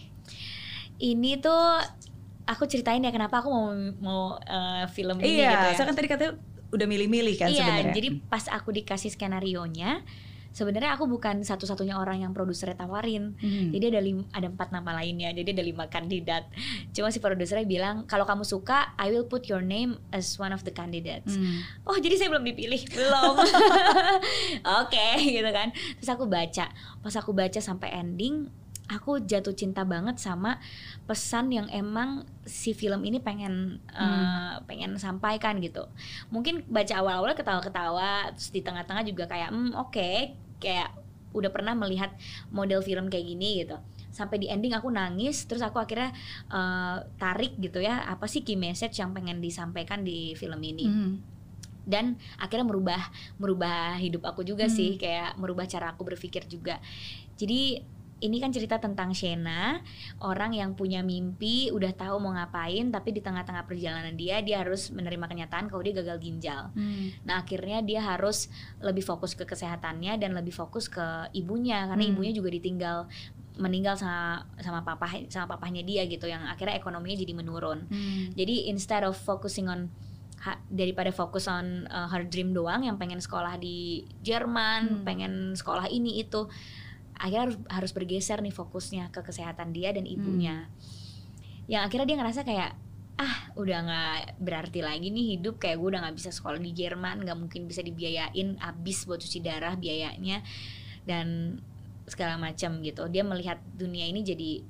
Ini 0.97 1.31
tuh 1.39 1.83
aku 2.47 2.65
ceritain 2.71 3.03
ya 3.03 3.11
kenapa 3.11 3.43
aku 3.43 3.51
mau 3.51 3.69
mau 3.99 4.23
eh, 4.41 4.87
film 4.95 5.19
ini 5.21 5.43
iya, 5.43 5.51
gitu 5.51 5.67
ya. 5.67 5.75
saya 5.77 5.87
kan 5.91 5.97
tadi 5.99 6.09
katanya 6.09 6.33
udah 6.71 6.87
milih-milih 6.87 7.35
kan 7.39 7.51
iya, 7.51 7.63
sebenarnya. 7.63 7.95
jadi 7.95 8.09
pas 8.27 8.45
aku 8.51 8.75
dikasih 8.75 9.15
skenario 9.15 9.63
nya 9.71 10.03
sebenarnya 10.57 10.97
aku 10.97 11.05
bukan 11.05 11.45
satu-satunya 11.45 12.01
orang 12.01 12.25
yang 12.25 12.33
produsernya 12.33 12.81
tawarin. 12.81 13.37
Hmm. 13.37 13.77
Jadi 13.77 13.93
ada 13.93 14.01
lim- 14.01 14.25
ada 14.33 14.49
empat 14.49 14.73
nama 14.73 14.97
lainnya. 14.97 15.29
Jadi 15.37 15.53
ada 15.53 15.61
lima 15.61 15.85
kandidat. 15.93 16.49
Cuma 16.97 17.13
si 17.13 17.21
produsernya 17.21 17.69
bilang 17.69 18.09
kalau 18.09 18.25
kamu 18.25 18.41
suka, 18.49 18.97
I 18.97 19.13
will 19.13 19.29
put 19.29 19.53
your 19.53 19.61
name 19.61 20.01
as 20.17 20.41
one 20.41 20.57
of 20.57 20.65
the 20.65 20.73
candidates. 20.73 21.37
Hmm. 21.37 21.61
Oh 21.85 22.01
jadi 22.01 22.17
saya 22.17 22.33
belum 22.33 22.49
dipilih 22.49 22.81
belum. 22.97 23.37
Oke 24.81 25.09
gitu 25.29 25.51
kan. 25.53 25.77
Terus 26.01 26.11
aku 26.17 26.25
baca. 26.25 26.73
Pas 27.05 27.15
aku 27.21 27.37
baca 27.37 27.61
sampai 27.61 27.93
ending, 27.93 28.49
aku 28.87 29.19
jatuh 29.19 29.51
cinta 29.51 29.83
banget 29.83 30.17
sama 30.17 30.63
pesan 31.05 31.51
yang 31.51 31.67
emang 31.69 32.23
si 32.47 32.71
film 32.71 33.03
ini 33.03 33.19
pengen 33.19 33.83
eh, 33.91 34.55
pengen 34.65 34.95
sampaikan 34.97 35.59
gitu. 35.59 35.91
Mungkin 36.31 36.67
baca 36.67 36.95
awal-awal 36.97 37.35
ketawa-ketawa, 37.35 38.31
terus 38.31 38.55
di 38.55 38.63
tengah-tengah 38.63 39.03
juga 39.03 39.27
kayak 39.27 39.51
hmm 39.51 39.73
oke 39.75 40.11
kayak 40.63 40.95
udah 41.35 41.51
pernah 41.53 41.75
melihat 41.75 42.15
model 42.49 42.81
film 42.81 43.13
kayak 43.13 43.27
gini 43.27 43.61
gitu 43.61 43.77
sampai 44.09 44.41
di 44.41 44.49
ending 44.49 44.73
aku 44.73 44.89
nangis 44.89 45.45
terus 45.45 45.61
aku 45.61 45.77
akhirnya 45.77 46.09
eh, 46.49 46.97
tarik 47.21 47.61
gitu 47.61 47.85
ya 47.85 48.09
apa 48.09 48.25
sih 48.25 48.41
key 48.41 48.57
message 48.57 48.97
yang 48.97 49.13
pengen 49.13 49.45
disampaikan 49.45 50.01
di 50.01 50.33
film 50.33 50.57
ini 50.65 50.89
Hmm. 50.89 51.21
dan 51.85 52.17
akhirnya 52.41 52.65
merubah 52.65 53.03
merubah 53.37 54.01
hidup 54.01 54.25
aku 54.25 54.41
juga 54.43 54.65
Hmm. 54.65 54.73
sih 54.73 54.97
kayak 54.97 55.37
merubah 55.37 55.69
cara 55.69 55.93
aku 55.93 56.09
berpikir 56.09 56.49
juga 56.49 56.81
jadi 57.37 57.85
ini 58.19 58.41
kan 58.41 58.49
cerita 58.49 58.77
tentang 58.77 59.13
Shena 59.13 59.85
orang 60.19 60.53
yang 60.53 60.73
punya 60.73 61.05
mimpi 61.05 61.69
udah 61.69 61.93
tahu 61.93 62.17
mau 62.17 62.33
ngapain 62.33 62.89
tapi 62.89 63.13
di 63.13 63.21
tengah-tengah 63.21 63.65
perjalanan 63.65 64.17
dia 64.17 64.41
dia 64.41 64.65
harus 64.65 64.89
menerima 64.89 65.27
kenyataan 65.27 65.69
kalau 65.69 65.85
dia 65.85 65.93
gagal 65.95 66.17
ginjal 66.19 66.73
Hmm. 66.73 67.13
nah 67.23 67.41
akhirnya 67.41 67.81
dia 67.81 68.01
harus 68.01 68.49
lebih 68.79 69.03
fokus 69.03 69.33
ke 69.33 69.45
kesehatannya 69.45 70.17
dan 70.17 70.33
lebih 70.33 70.51
fokus 70.51 70.89
ke 70.89 71.05
ibunya 71.33 71.85
karena 71.87 72.03
Hmm. 72.03 72.13
ibunya 72.13 72.33
juga 72.33 72.49
ditinggal 72.49 73.05
meninggal 73.57 73.97
sama 73.97 74.45
sama 74.61 74.81
papa 74.81 75.09
sama 75.29 75.49
papahnya 75.49 75.81
dia 75.81 76.05
gitu 76.05 76.25
yang 76.25 76.45
akhirnya 76.45 76.77
ekonominya 76.77 77.17
jadi 77.17 77.33
menurun. 77.33 77.89
Hmm. 77.89 78.33
Jadi 78.33 78.69
instead 78.69 79.01
of 79.01 79.17
focusing 79.17 79.65
on 79.65 79.89
ha- 80.39 80.61
daripada 80.69 81.09
fokus 81.09 81.49
on 81.49 81.89
uh, 81.89 82.05
her 82.07 82.21
dream 82.23 82.53
doang 82.53 82.85
yang 82.85 82.97
pengen 82.97 83.17
sekolah 83.17 83.57
di 83.57 84.05
Jerman, 84.21 85.01
Hmm. 85.01 85.05
pengen 85.05 85.33
sekolah 85.53 85.89
ini 85.89 86.21
itu, 86.21 86.45
akhirnya 87.17 87.43
harus 87.49 87.59
harus 87.69 87.93
bergeser 87.93 88.39
nih 88.39 88.53
fokusnya 88.53 89.09
ke 89.11 89.21
kesehatan 89.21 89.73
dia 89.73 89.91
dan 89.91 90.05
ibunya. 90.05 90.69
Yang 91.67 91.83
akhirnya 91.89 92.07
dia 92.07 92.19
ngerasa 92.21 92.41
kayak 92.43 92.73
ah 93.17 93.37
udah 93.57 93.79
nggak 93.81 94.17
berarti 94.39 94.85
lagi 94.85 95.09
nih 95.09 95.41
hidup 95.41 95.57
kayak 95.57 95.81
gue 95.81 95.89
udah 95.89 96.05
nggak 96.05 96.17
bisa 96.21 96.29
sekolah 96.29 96.61
di 96.61 96.69
Jerman 96.71 97.25
nggak 97.25 97.39
mungkin 97.41 97.65
bisa 97.65 97.81
dibiayain 97.81 98.61
abis 98.61 99.09
buat 99.09 99.25
cuci 99.25 99.41
darah 99.41 99.73
biayanya 99.73 100.45
dan 101.09 101.57
segala 102.05 102.37
macam 102.37 102.77
gitu 102.85 103.09
dia 103.09 103.25
melihat 103.25 103.57
dunia 103.73 104.05
ini 104.05 104.21
jadi 104.21 104.61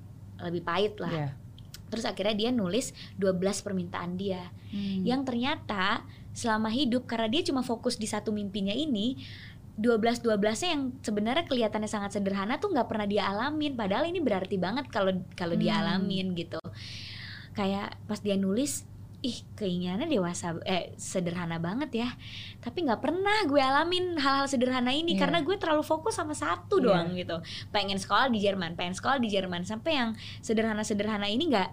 lebih 0.46 0.62
pahit 0.62 0.94
lah 1.02 1.10
Iya. 1.10 1.28
terus 1.90 2.06
akhirnya 2.06 2.38
dia 2.38 2.50
nulis 2.54 2.94
12 3.18 3.34
permintaan 3.66 4.14
dia 4.14 4.46
Hmm. 4.66 5.02
yang 5.02 5.26
ternyata 5.26 6.06
selama 6.30 6.70
hidup 6.70 7.06
karena 7.06 7.26
dia 7.26 7.42
cuma 7.42 7.66
fokus 7.66 7.98
di 7.98 8.06
satu 8.06 8.30
mimpinya 8.30 8.70
ini 8.70 9.18
12 9.76 10.24
12-nya 10.24 10.68
yang 10.72 10.82
sebenarnya 11.04 11.44
kelihatannya 11.44 11.84
sangat 11.86 12.16
sederhana 12.16 12.56
tuh 12.56 12.72
nggak 12.72 12.88
pernah 12.88 13.04
dia 13.04 13.28
alamin 13.28 13.76
padahal 13.76 14.08
ini 14.08 14.24
berarti 14.24 14.56
banget 14.56 14.88
kalau 14.88 15.12
kalau 15.36 15.52
dia 15.52 15.76
Hmm. 15.76 16.00
alamin 16.00 16.32
gitu 16.32 16.56
kayak 17.52 17.96
pas 18.04 18.20
dia 18.20 18.36
nulis 18.36 18.88
ih 19.20 19.42
keinginannya 19.52 20.06
dewasa 20.06 20.60
eh 20.64 20.92
sederhana 20.96 21.56
banget 21.56 22.04
ya 22.04 22.08
tapi 22.60 22.84
nggak 22.84 23.00
pernah 23.00 23.44
gue 23.44 23.58
alamin 23.58 24.16
hal-hal 24.16 24.44
sederhana 24.46 24.92
ini 24.92 25.16
Iya. 25.16 25.24
karena 25.24 25.38
gue 25.40 25.56
terlalu 25.56 25.82
fokus 25.82 26.16
sama 26.16 26.32
satu 26.32 26.78
Iya. 26.78 26.84
doang 26.84 27.08
gitu 27.12 27.36
pengen 27.68 27.96
sekolah 27.96 28.28
di 28.28 28.40
Jerman 28.40 28.76
pengen 28.76 28.92
sekolah 28.92 29.16
di 29.18 29.28
Jerman 29.28 29.64
sampai 29.64 29.92
yang 29.92 30.10
sederhana-sederhana 30.40 31.28
ini 31.28 31.48
nggak 31.48 31.70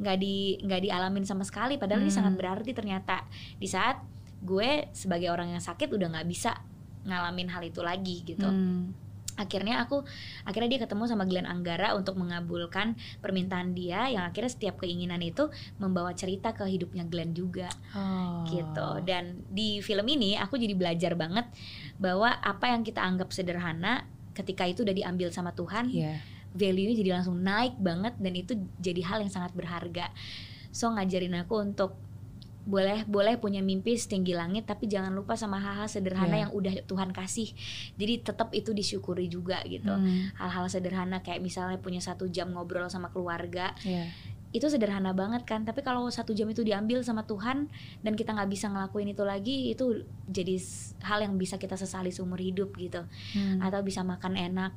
nggak 0.00 0.16
di 0.16 0.56
nggak 0.64 0.80
dialamin 0.84 1.24
sama 1.24 1.44
sekali 1.44 1.76
padahal 1.76 2.00
ini 2.00 2.08
Hmm. 2.08 2.18
sangat 2.24 2.34
berarti 2.36 2.72
ternyata 2.72 3.24
di 3.56 3.68
saat 3.68 4.00
gue 4.40 4.88
sebagai 4.92 5.28
orang 5.28 5.52
yang 5.52 5.60
sakit 5.60 5.92
udah 5.92 6.08
nggak 6.12 6.28
bisa 6.28 6.56
ngalamin 7.02 7.48
hal 7.48 7.62
itu 7.62 7.80
lagi 7.80 8.22
gitu 8.22 8.44
Hmm. 8.44 8.94
akhirnya 9.32 9.80
aku 9.80 10.04
akhirnya 10.44 10.76
dia 10.76 10.80
ketemu 10.84 11.08
sama 11.08 11.24
Glenn 11.24 11.48
Anggara 11.48 11.96
untuk 11.96 12.14
mengabulkan 12.14 12.92
permintaan 13.18 13.72
dia 13.72 14.04
yang 14.06 14.28
akhirnya 14.28 14.52
setiap 14.52 14.76
keinginan 14.78 15.18
itu 15.18 15.48
membawa 15.76 16.12
cerita 16.12 16.52
ke 16.52 16.62
hidupnya 16.64 17.02
Glenn 17.04 17.32
juga 17.32 17.72
Oh. 17.96 18.44
gitu 18.44 18.88
dan 19.02 19.40
di 19.48 19.80
film 19.80 20.04
ini 20.06 20.36
aku 20.36 20.60
jadi 20.60 20.72
belajar 20.72 21.16
banget 21.16 21.48
bahwa 21.96 22.28
apa 22.30 22.70
yang 22.70 22.84
kita 22.84 23.00
anggap 23.00 23.32
sederhana 23.32 24.04
ketika 24.32 24.64
itu 24.64 24.84
udah 24.84 24.94
diambil 24.94 25.28
sama 25.28 25.52
Tuhan 25.52 25.88
Iya. 25.88 26.20
value-nya 26.52 26.94
jadi 26.94 27.10
langsung 27.16 27.40
naik 27.40 27.80
banget 27.80 28.12
dan 28.16 28.32
itu 28.32 28.52
jadi 28.78 29.00
hal 29.02 29.18
yang 29.20 29.32
sangat 29.32 29.52
berharga. 29.52 30.12
So 30.68 30.88
ngajarin 30.88 31.32
aku 31.38 31.56
untuk 31.58 31.96
boleh 32.62 33.02
boleh 33.04 33.34
punya 33.36 33.58
mimpi 33.58 33.94
setinggi 33.94 34.32
langit 34.32 34.64
tapi 34.64 34.86
jangan 34.86 35.10
lupa 35.10 35.34
sama 35.34 35.58
hal-hal 35.58 35.86
sederhana 35.86 36.30
Iya. 36.30 36.42
yang 36.46 36.52
udah 36.52 36.72
Tuhan 36.84 37.10
kasih. 37.10 37.50
Jadi 37.94 38.22
tetap 38.22 38.54
itu 38.54 38.70
disyukuri 38.70 39.26
juga 39.26 39.58
gitu. 39.64 39.90
Hmm. 39.90 40.30
Hal-hal 40.34 40.66
sederhana 40.66 41.20
kayak 41.20 41.40
misalnya 41.40 41.76
punya 41.76 41.98
satu 41.98 42.26
jam 42.26 42.50
ngobrol 42.50 42.86
sama 42.86 43.10
keluarga 43.10 43.74
Iya. 43.82 44.06
itu 44.52 44.68
sederhana 44.68 45.10
banget 45.10 45.42
kan 45.42 45.64
tapi 45.64 45.80
kalau 45.80 46.04
satu 46.06 46.30
jam 46.30 46.44
itu 46.44 46.60
diambil 46.60 47.00
sama 47.00 47.24
Tuhan 47.24 47.72
dan 48.00 48.12
kita 48.12 48.36
nggak 48.36 48.52
bisa 48.52 48.68
ngelakuin 48.68 49.08
itu 49.08 49.24
lagi 49.24 49.72
itu 49.72 50.04
jadi 50.28 50.60
hal 51.02 51.24
yang 51.24 51.34
bisa 51.34 51.56
kita 51.56 51.72
sesali 51.72 52.12
seumur 52.12 52.36
hidup 52.36 52.68
gitu 52.76 53.00
Hmm. 53.32 53.64
atau 53.64 53.80
bisa 53.80 54.04
makan 54.04 54.36
enak 54.36 54.76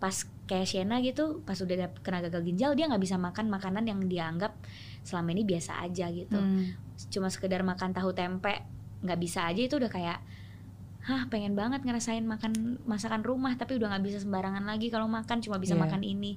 pas 0.00 0.24
kayak 0.50 0.66
Shena 0.66 0.98
gitu 0.98 1.46
pas 1.46 1.54
udah 1.54 1.94
kena 2.02 2.18
gagal 2.20 2.42
ginjal 2.42 2.74
dia 2.74 2.90
nggak 2.90 2.98
bisa 2.98 3.14
makan 3.14 3.46
makanan 3.46 3.86
yang 3.86 4.02
dianggap 4.02 4.58
selama 5.06 5.30
ini 5.30 5.46
biasa 5.46 5.78
aja 5.80 6.10
gitu. 6.10 6.34
Hmm. 6.36 6.74
cuma 7.08 7.30
sekedar 7.30 7.62
makan 7.62 7.94
tahu 7.94 8.10
tempe 8.10 8.60
nggak 9.00 9.16
bisa 9.16 9.46
aja 9.46 9.62
itu 9.62 9.78
udah 9.78 9.88
kayak 9.88 10.18
hah 11.00 11.24
pengen 11.32 11.56
banget 11.56 11.80
ngerasain 11.80 12.20
makan 12.20 12.76
masakan 12.84 13.24
rumah 13.24 13.56
tapi 13.56 13.80
udah 13.80 13.88
nggak 13.88 14.04
bisa 14.04 14.18
sembarangan 14.20 14.66
lagi 14.68 14.92
kalau 14.92 15.08
makan 15.08 15.40
cuma 15.40 15.56
bisa 15.56 15.72
Iya. 15.72 15.82
makan 15.86 16.02
ini. 16.04 16.36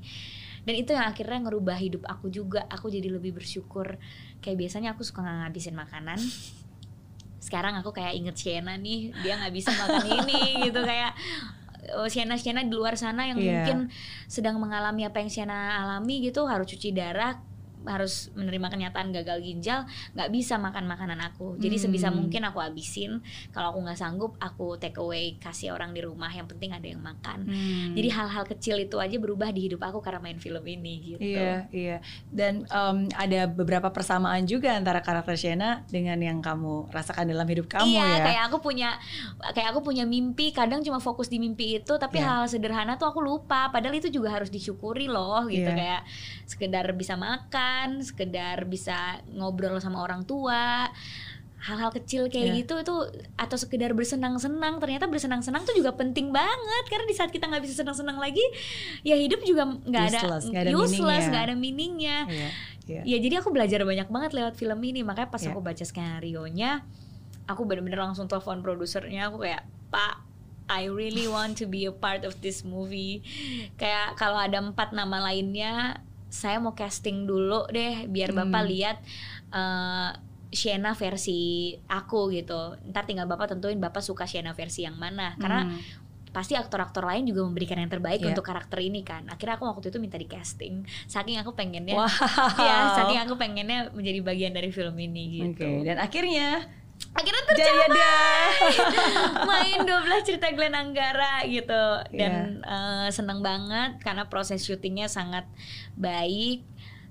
Dan 0.64 0.80
itu 0.80 0.96
yang 0.96 1.04
akhirnya 1.04 1.44
ngerubah 1.44 1.76
hidup 1.76 2.08
aku 2.08 2.32
juga. 2.32 2.64
Aku 2.72 2.88
jadi 2.88 3.12
lebih 3.12 3.36
bersyukur. 3.36 4.00
Kayak 4.40 4.64
biasanya 4.64 4.96
aku 4.96 5.04
suka 5.04 5.20
nggak 5.20 5.52
ngabisin 5.52 5.76
makanan. 5.76 6.16
Sekarang 7.44 7.76
aku 7.76 7.92
kayak 7.92 8.16
inget 8.16 8.40
Shena 8.40 8.80
nih 8.80 9.12
dia 9.20 9.36
nggak 9.36 9.52
bisa 9.52 9.76
makan 9.76 10.08
ini 10.24 10.64
gitu 10.64 10.80
kayak 10.80 11.12
Shena 12.08 12.36
Shena 12.36 12.64
di 12.64 12.72
luar 12.72 12.96
sana 12.96 13.28
yang 13.28 13.38
Iya. 13.40 13.64
mungkin 13.64 13.78
sedang 14.26 14.58
mengalami 14.58 15.04
apa 15.04 15.20
yang 15.20 15.30
Shena 15.30 15.84
alami 15.84 16.24
gitu 16.24 16.48
harus 16.48 16.68
cuci 16.68 16.96
darah 16.96 17.38
harus 17.86 18.14
menerima 18.34 18.68
kenyataan 18.70 19.12
gagal 19.12 19.40
ginjal 19.40 19.80
nggak 20.14 20.30
bisa 20.30 20.56
makan 20.56 20.86
makanan 20.86 21.20
aku 21.22 21.56
jadi 21.58 21.76
Hmm. 21.76 21.84
sebisa 21.84 22.08
mungkin 22.10 22.42
aku 22.44 22.60
habisin 22.60 23.20
kalau 23.50 23.72
aku 23.72 23.80
nggak 23.82 23.96
sanggup 23.96 24.32
aku 24.38 24.78
take 24.78 24.96
away 24.96 25.36
kasih 25.38 25.72
orang 25.72 25.92
di 25.92 26.00
rumah 26.00 26.30
yang 26.30 26.46
penting 26.46 26.70
ada 26.70 26.86
yang 26.86 27.00
makan 27.00 27.44
Hmm. 27.44 27.94
jadi 27.94 28.10
hal-hal 28.10 28.44
kecil 28.46 28.78
itu 28.78 28.96
aja 28.96 29.16
berubah 29.16 29.50
di 29.50 29.68
hidup 29.68 29.82
aku 29.82 30.00
karena 30.00 30.20
main 30.20 30.38
film 30.38 30.62
ini 30.62 30.94
gitu 31.06 31.22
Iya, 31.24 31.68
iya. 31.70 31.98
Dan 32.28 32.64
em, 32.66 32.98
ada 33.12 33.46
beberapa 33.46 33.90
persamaan 33.90 34.44
juga 34.44 34.72
antara 34.72 35.00
karakter 35.00 35.34
Shena 35.34 35.84
dengan 35.88 36.16
yang 36.18 36.40
kamu 36.40 36.90
rasakan 36.90 37.26
dalam 37.26 37.46
hidup 37.46 37.68
kamu 37.68 37.90
iya, 37.90 38.06
ya. 38.14 38.24
kayak 38.24 38.42
aku 38.48 38.58
punya 38.62 38.90
kayak 39.52 39.70
aku 39.70 39.82
punya 39.82 40.04
mimpi, 40.04 40.52
kadang 40.52 40.80
cuma 40.80 41.00
fokus 41.00 41.26
di 41.26 41.38
mimpi 41.38 41.76
itu, 41.76 41.94
tapi 41.96 42.18
Iya. 42.18 42.28
hal 42.30 42.42
sederhana 42.46 42.96
tuh 42.96 43.08
aku 43.08 43.20
lupa. 43.20 43.68
Padahal 43.68 43.94
itu 43.94 44.08
juga 44.08 44.30
harus 44.30 44.48
disyukuri 44.48 45.08
loh, 45.08 45.48
gitu 45.48 45.66
Iya. 45.66 45.76
kayak 45.76 46.02
sekedar 46.46 46.86
bisa 46.94 47.16
makan, 47.16 47.73
sekedar 48.00 48.66
bisa 48.66 48.98
ngobrol 49.30 49.78
sama 49.78 50.00
orang 50.00 50.24
tua. 50.24 50.88
Hal-hal 51.64 51.96
kecil 51.96 52.28
kayak 52.28 52.44
Iya. 52.44 52.56
gitu 52.60 52.74
itu 52.76 52.96
atau 53.40 53.56
sekedar 53.56 53.96
bersenang-senang 53.96 54.84
ternyata 54.84 55.08
bersenang-senang 55.08 55.64
tuh 55.64 55.72
juga 55.72 55.96
penting 55.96 56.28
banget 56.28 56.84
karena 56.92 57.08
di 57.08 57.16
saat 57.16 57.32
kita 57.32 57.48
nggak 57.48 57.64
bisa 57.64 57.80
senang-senang 57.80 58.20
lagi 58.20 58.44
ya 59.00 59.16
hidup 59.16 59.40
juga 59.42 59.72
nggak 59.80 60.04
ada 60.12 60.20
Useless, 60.20 60.44
nggak 60.52 60.60
ada 60.60 60.72
useless 60.76 61.24
meaningnya. 61.24 61.40
ada 61.40 61.56
meaningnya 61.56 62.18
Iya, 62.28 62.50
iya. 62.84 63.02
Ya 63.08 63.18
jadi 63.18 63.36
aku 63.40 63.56
belajar 63.56 63.80
banyak 63.80 64.12
banget 64.12 64.32
lewat 64.36 64.60
film 64.60 64.76
ini 64.84 65.08
makanya 65.08 65.32
pas 65.32 65.40
Iya. 65.40 65.56
aku 65.56 65.64
baca 65.64 65.84
skenario 65.88 66.44
nya 66.52 66.84
aku 67.48 67.64
bener-bener 67.64 67.96
langsung 68.02 68.28
telepon 68.28 68.60
produsernya 68.60 69.32
aku 69.32 69.48
kayak 69.48 69.64
Pak 69.88 70.20
I 70.68 70.92
really 70.92 71.28
want 71.28 71.56
to 71.60 71.66
be 71.66 71.88
a 71.88 71.96
part 71.96 72.28
of 72.28 72.36
this 72.40 72.68
movie 72.68 73.24
kayak 73.76 74.20
kalau 74.20 74.36
ada 74.36 74.60
empat 74.60 74.92
nama 74.92 75.24
lainnya 75.24 76.04
saya 76.34 76.58
mau 76.58 76.74
casting 76.74 77.24
dulu 77.24 77.70
deh 77.70 78.08
biar 78.08 78.34
Hmm. 78.34 78.50
bapak 78.50 78.64
lihat 78.66 78.98
eh 79.52 80.12
Shena 80.50 80.94
versi 80.94 81.42
aku 81.88 82.30
gitu 82.30 82.78
ntar 82.88 83.06
tinggal 83.06 83.26
bapak 83.26 83.50
tentuin 83.50 83.74
bapak 83.76 84.02
suka 84.02 84.26
Shena 84.26 84.54
versi 84.54 84.82
yang 84.82 84.94
mana 84.96 85.34
karena 85.36 85.66
Hmm. 85.66 85.78
pasti 86.30 86.54
aktor-aktor 86.54 87.02
lain 87.04 87.26
juga 87.26 87.42
memberikan 87.42 87.78
yang 87.78 87.90
terbaik 87.90 88.18
Iya. 88.20 88.30
untuk 88.30 88.42
karakter 88.44 88.78
ini 88.80 89.02
kan 89.02 89.26
akhirnya 89.28 89.54
aku 89.56 89.66
waktu 89.68 89.88
itu 89.88 89.98
minta 89.98 90.14
di 90.16 90.26
casting 90.26 90.82
saking 91.06 91.38
aku 91.38 91.54
pengennya 91.54 91.94
Wow. 91.96 92.10
ya 92.60 92.76
saking 92.96 93.20
aku 93.20 93.34
pengennya 93.36 93.90
menjadi 93.92 94.20
bagian 94.22 94.50
dari 94.52 94.70
film 94.70 94.94
ini 94.96 95.42
gitu 95.44 95.82
dan 95.84 95.98
akhirnya 95.98 96.66
akhirnya 97.12 97.42
tercapai 97.44 97.90
main 99.44 99.80
12 99.80 99.94
cerita 100.24 100.48
Glenn 100.50 100.74
Anggara 100.74 101.46
gitu 101.46 101.84
Iya. 102.08 102.18
dan 102.20 102.34
eh, 102.60 103.08
seneng 103.10 103.42
banget 103.42 103.98
karena 104.00 104.26
proses 104.26 104.62
syutingnya 104.62 105.06
sangat 105.08 105.46
baik 105.96 106.66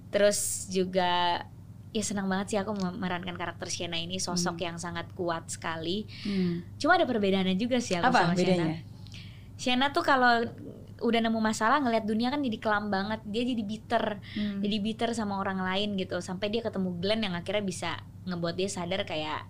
terus 0.09 0.69
juga 0.69 1.45
ya 1.91 2.01
senang 2.01 2.25
banget 2.25 2.47
sih 2.49 2.59
aku 2.59 2.73
memerankan 2.73 3.35
karakter 3.35 3.69
Shena 3.69 3.97
ini 3.97 4.17
sosok 4.17 4.57
Hmm. 4.57 4.65
yang 4.65 4.77
sangat 4.77 5.07
kuat 5.13 5.47
sekali 5.47 6.09
Hmm. 6.23 6.65
cuma 6.77 6.97
ada 6.97 7.05
perbedaannya 7.05 7.55
juga 7.55 7.79
sih 7.79 7.97
aku 7.97 8.09
Apa 8.09 8.19
sama 8.23 8.35
Shena 8.35 8.41
bedanya? 8.49 8.77
Shena 9.55 9.87
tuh 9.91 10.01
kalau 10.01 10.49
udah 10.99 11.21
nemu 11.21 11.37
masalah 11.37 11.79
ngelihat 11.79 12.07
dunia 12.07 12.31
kan 12.31 12.39
jadi 12.41 12.57
kelam 12.57 12.87
banget 12.87 13.21
dia 13.25 13.43
jadi 13.43 13.61
bitter 13.61 14.05
Hmm. 14.33 14.61
jadi 14.61 14.77
bitter 14.79 15.11
sama 15.13 15.37
orang 15.37 15.59
lain 15.59 15.97
gitu 15.97 16.17
sampai 16.19 16.49
dia 16.49 16.63
ketemu 16.63 16.95
Glenn 16.97 17.23
yang 17.23 17.35
akhirnya 17.35 17.61
bisa 17.61 17.91
ngebuat 18.23 18.55
dia 18.55 18.71
sadar 18.71 19.03
kayak 19.03 19.43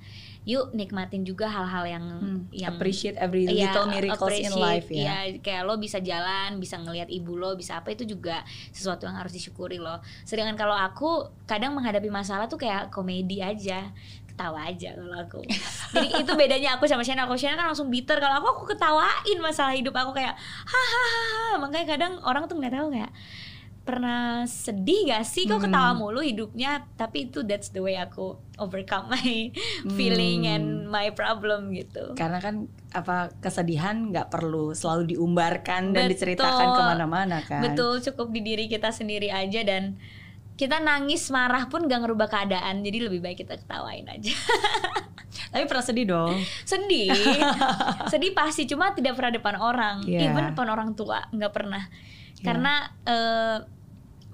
yuk 0.43 0.70
nikmatin 0.70 1.22
juga 1.22 1.47
hal-hal 1.47 1.84
yang 1.88 2.05
Hmm. 2.12 2.40
yang 2.51 2.74
appreciate 2.74 3.14
every 3.14 3.47
Iya, 3.47 3.70
little 3.70 3.86
miracles 3.86 4.34
in 4.34 4.51
life 4.53 4.88
ya. 4.88 4.99
iya, 4.99 5.16
kayak 5.38 5.62
lo 5.62 5.76
bisa 5.76 5.99
jalan, 5.99 6.59
bisa 6.59 6.76
ngelihat 6.76 7.07
ibu 7.07 7.34
lo, 7.34 7.55
bisa 7.55 7.78
apa 7.78 7.90
itu 7.90 8.03
juga 8.03 8.43
sesuatu 8.68 9.05
yang 9.05 9.14
harus 9.14 9.30
disyukuri 9.30 9.78
lo. 9.78 10.03
Sedangkan 10.22 10.55
kalau 10.55 10.74
aku 10.74 11.11
kadang 11.45 11.72
menghadapi 11.72 12.09
masalah 12.09 12.47
tuh 12.47 12.59
kayak 12.59 12.90
komedi 12.90 13.38
aja, 13.38 13.95
ketawa 14.26 14.66
aja 14.66 14.90
kalau 14.93 15.14
aku. 15.14 15.40
Jadi 15.95 16.09
itu 16.18 16.32
bedanya 16.34 16.74
aku 16.74 16.84
sama 16.84 17.01
Shena. 17.01 17.22
Kalau 17.22 17.38
Shena 17.38 17.55
kan 17.55 17.68
langsung 17.68 17.86
bitter, 17.86 18.18
kalau 18.18 18.43
aku 18.43 18.49
aku 18.53 18.64
ketawain 18.74 19.38
masalah 19.38 19.72
hidup 19.72 19.95
aku 19.95 20.11
kayak 20.11 20.34
hahaha. 20.66 21.61
Makanya 21.61 21.86
kadang 21.86 22.12
orang 22.22 22.49
tuh 22.49 22.59
ngeliat 22.59 22.74
aku 22.74 22.90
kayak 22.90 23.12
pernah 23.83 24.22
sedih 24.45 25.09
gak 25.09 25.22
sih 25.22 25.45
kok 25.45 25.59
Hmm. 25.59 25.66
ketawa 25.66 25.91
mulu 25.93 26.18
hidupnya 26.18 26.87
tapi 26.93 27.26
itu 27.26 27.43
that's 27.43 27.68
the 27.68 27.78
way 27.78 27.95
aku 27.95 28.35
overcome 28.57 29.11
my 29.11 29.51
feeling 29.91 30.43
Hmm. 30.43 30.53
and 30.53 30.66
my 30.87 31.11
problem 31.11 31.70
gitu. 31.70 32.14
Karena 32.14 32.39
kan 32.39 32.64
apa 32.91 33.35
kesedihan 33.37 34.07
nggak 34.07 34.28
perlu 34.28 34.70
selalu 34.70 35.11
diumbarkan 35.11 35.91
dan 35.91 36.07
Betul. 36.07 36.12
diceritakan 36.12 36.66
ke 36.68 36.83
mana-mana 36.85 37.39
kan. 37.41 37.59
Betul, 37.61 37.99
cukup 38.01 38.30
di 38.30 38.41
diri 38.41 38.64
kita 38.66 38.89
sendiri 38.89 39.28
aja 39.28 39.61
dan 39.61 39.99
kita 40.53 40.78
nangis 40.78 41.26
marah 41.28 41.66
pun 41.66 41.83
gak 41.83 41.99
ngerubah 41.99 42.28
keadaan 42.28 42.80
jadi 42.80 43.09
lebih 43.09 43.18
baik 43.20 43.41
kita 43.41 43.57
ketawain 43.57 44.05
aja 44.05 44.30
Tapi 45.51 45.64
pernah 45.64 45.83
sedih 45.83 46.07
dong. 46.07 46.37
sedih 46.62 47.09
sedih 48.12 48.30
pasti 48.30 48.64
cuma 48.64 48.93
tidak 48.93 49.16
pernah 49.16 49.33
depan 49.33 49.57
orang 49.57 50.05
Iya. 50.05 50.28
even 50.28 50.53
depan 50.53 50.68
orang 50.68 50.93
tua 50.93 51.24
nggak 51.26 51.51
pernah 51.51 51.89
karena 52.43 52.90
eh, 53.07 53.59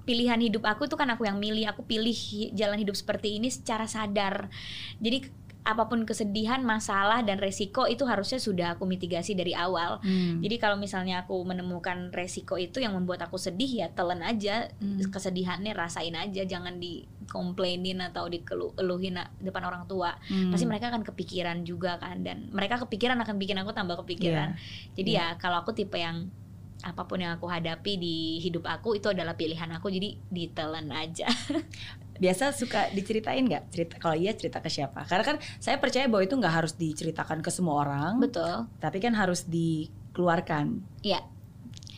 pilihan 0.09 0.41
hidup 0.41 0.65
aku 0.65 0.89
tuh 0.89 0.97
kan 0.97 1.09
aku 1.13 1.29
yang 1.29 1.37
milih 1.37 1.69
aku 1.69 1.85
pilih 1.85 2.17
jalan 2.57 2.81
hidup 2.81 2.97
seperti 2.97 3.37
ini 3.37 3.53
secara 3.53 3.85
sadar. 3.85 4.49
Jadi 4.97 5.39
apa 5.69 5.85
pun 5.85 6.07
kesedihan 6.07 6.63
masalah 6.65 7.21
dan 7.21 7.37
resiko 7.37 7.85
itu 7.85 8.07
harusnya 8.07 8.41
sudah 8.41 8.73
aku 8.73 8.89
mitigasi 8.89 9.37
dari 9.37 9.53
awal. 9.53 10.01
Hmm. 10.01 10.41
jadi 10.41 10.55
kalau 10.57 10.81
misalnya 10.81 11.27
aku 11.27 11.35
menemukan 11.45 12.09
resiko 12.09 12.57
itu 12.57 12.81
yang 12.81 12.95
membuat 12.97 13.27
aku 13.27 13.37
sedih 13.37 13.85
ya 13.85 13.87
telan 13.93 14.25
aja. 14.25 14.71
Hmm. 14.81 14.97
kesedihannya 15.13 15.77
rasain 15.77 16.15
aja 16.17 16.41
jangan 16.47 16.81
dikomplainin 16.81 18.01
atau 18.01 18.25
dikeluhin 18.31 19.21
depan 19.43 19.63
orang 19.67 19.85
tua. 19.85 20.17
Hmm. 20.25 20.49
pasti 20.49 20.65
mereka 20.65 20.89
akan 20.89 21.05
kepikiran 21.05 21.61
juga 21.67 22.01
kan 22.01 22.25
dan 22.25 22.49
mereka 22.49 22.81
kepikiran 22.81 23.19
akan 23.21 23.35
bikin 23.37 23.61
aku 23.61 23.69
tambah 23.75 23.99
kepikiran. 24.01 24.57
Jadi 24.97 25.11
ya 25.11 25.37
kalau 25.37 25.61
aku 25.61 25.75
tipe 25.77 25.99
yang 26.01 26.33
apa 26.79 27.03
pun 27.03 27.19
yang 27.19 27.35
aku 27.35 27.47
hadapi 27.51 27.99
di 27.99 28.39
hidup 28.39 28.63
aku 28.63 28.95
itu 28.95 29.11
adalah 29.11 29.35
pilihan 29.35 29.67
aku 29.75 29.91
jadi 29.91 30.15
ditelan 30.31 30.87
aja. 30.95 31.27
Biasa 32.23 32.51
suka 32.51 32.91
diceritain 32.91 33.43
nggak 33.47 33.71
cerita 33.71 33.95
kalau 33.99 34.15
iya 34.15 34.35
cerita 34.35 34.59
ke 34.59 34.67
siapa? 34.71 35.03
Karena 35.07 35.23
kan 35.23 35.37
saya 35.59 35.79
percaya 35.79 36.07
bahwa 36.07 36.23
itu 36.23 36.35
nggak 36.35 36.55
harus 36.55 36.73
diceritakan 36.75 37.39
ke 37.39 37.51
semua 37.51 37.83
orang 37.83 38.19
betul. 38.19 38.67
tapi 38.79 38.99
kan 39.03 39.15
harus 39.15 39.43
dikeluarkan. 39.47 40.79
Iya. 41.03 41.23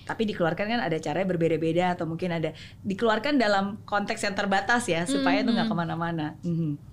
tapi 0.01 0.27
dikeluarkan 0.27 0.65
kan 0.67 0.81
ada 0.83 0.97
caranya 0.99 1.23
berbeda-beda 1.29 1.95
atau 1.95 2.03
mungkin 2.09 2.35
ada 2.35 2.51
dikeluarkan 2.83 3.37
dalam 3.39 3.79
konteks 3.87 4.19
yang 4.27 4.35
terbatas 4.35 4.89
ya 4.89 5.07
supaya 5.07 5.39
itu 5.39 5.53
nggak 5.53 5.71
ke 5.71 5.75
mana-mana. 5.77 6.35
Mhm. 6.43 6.90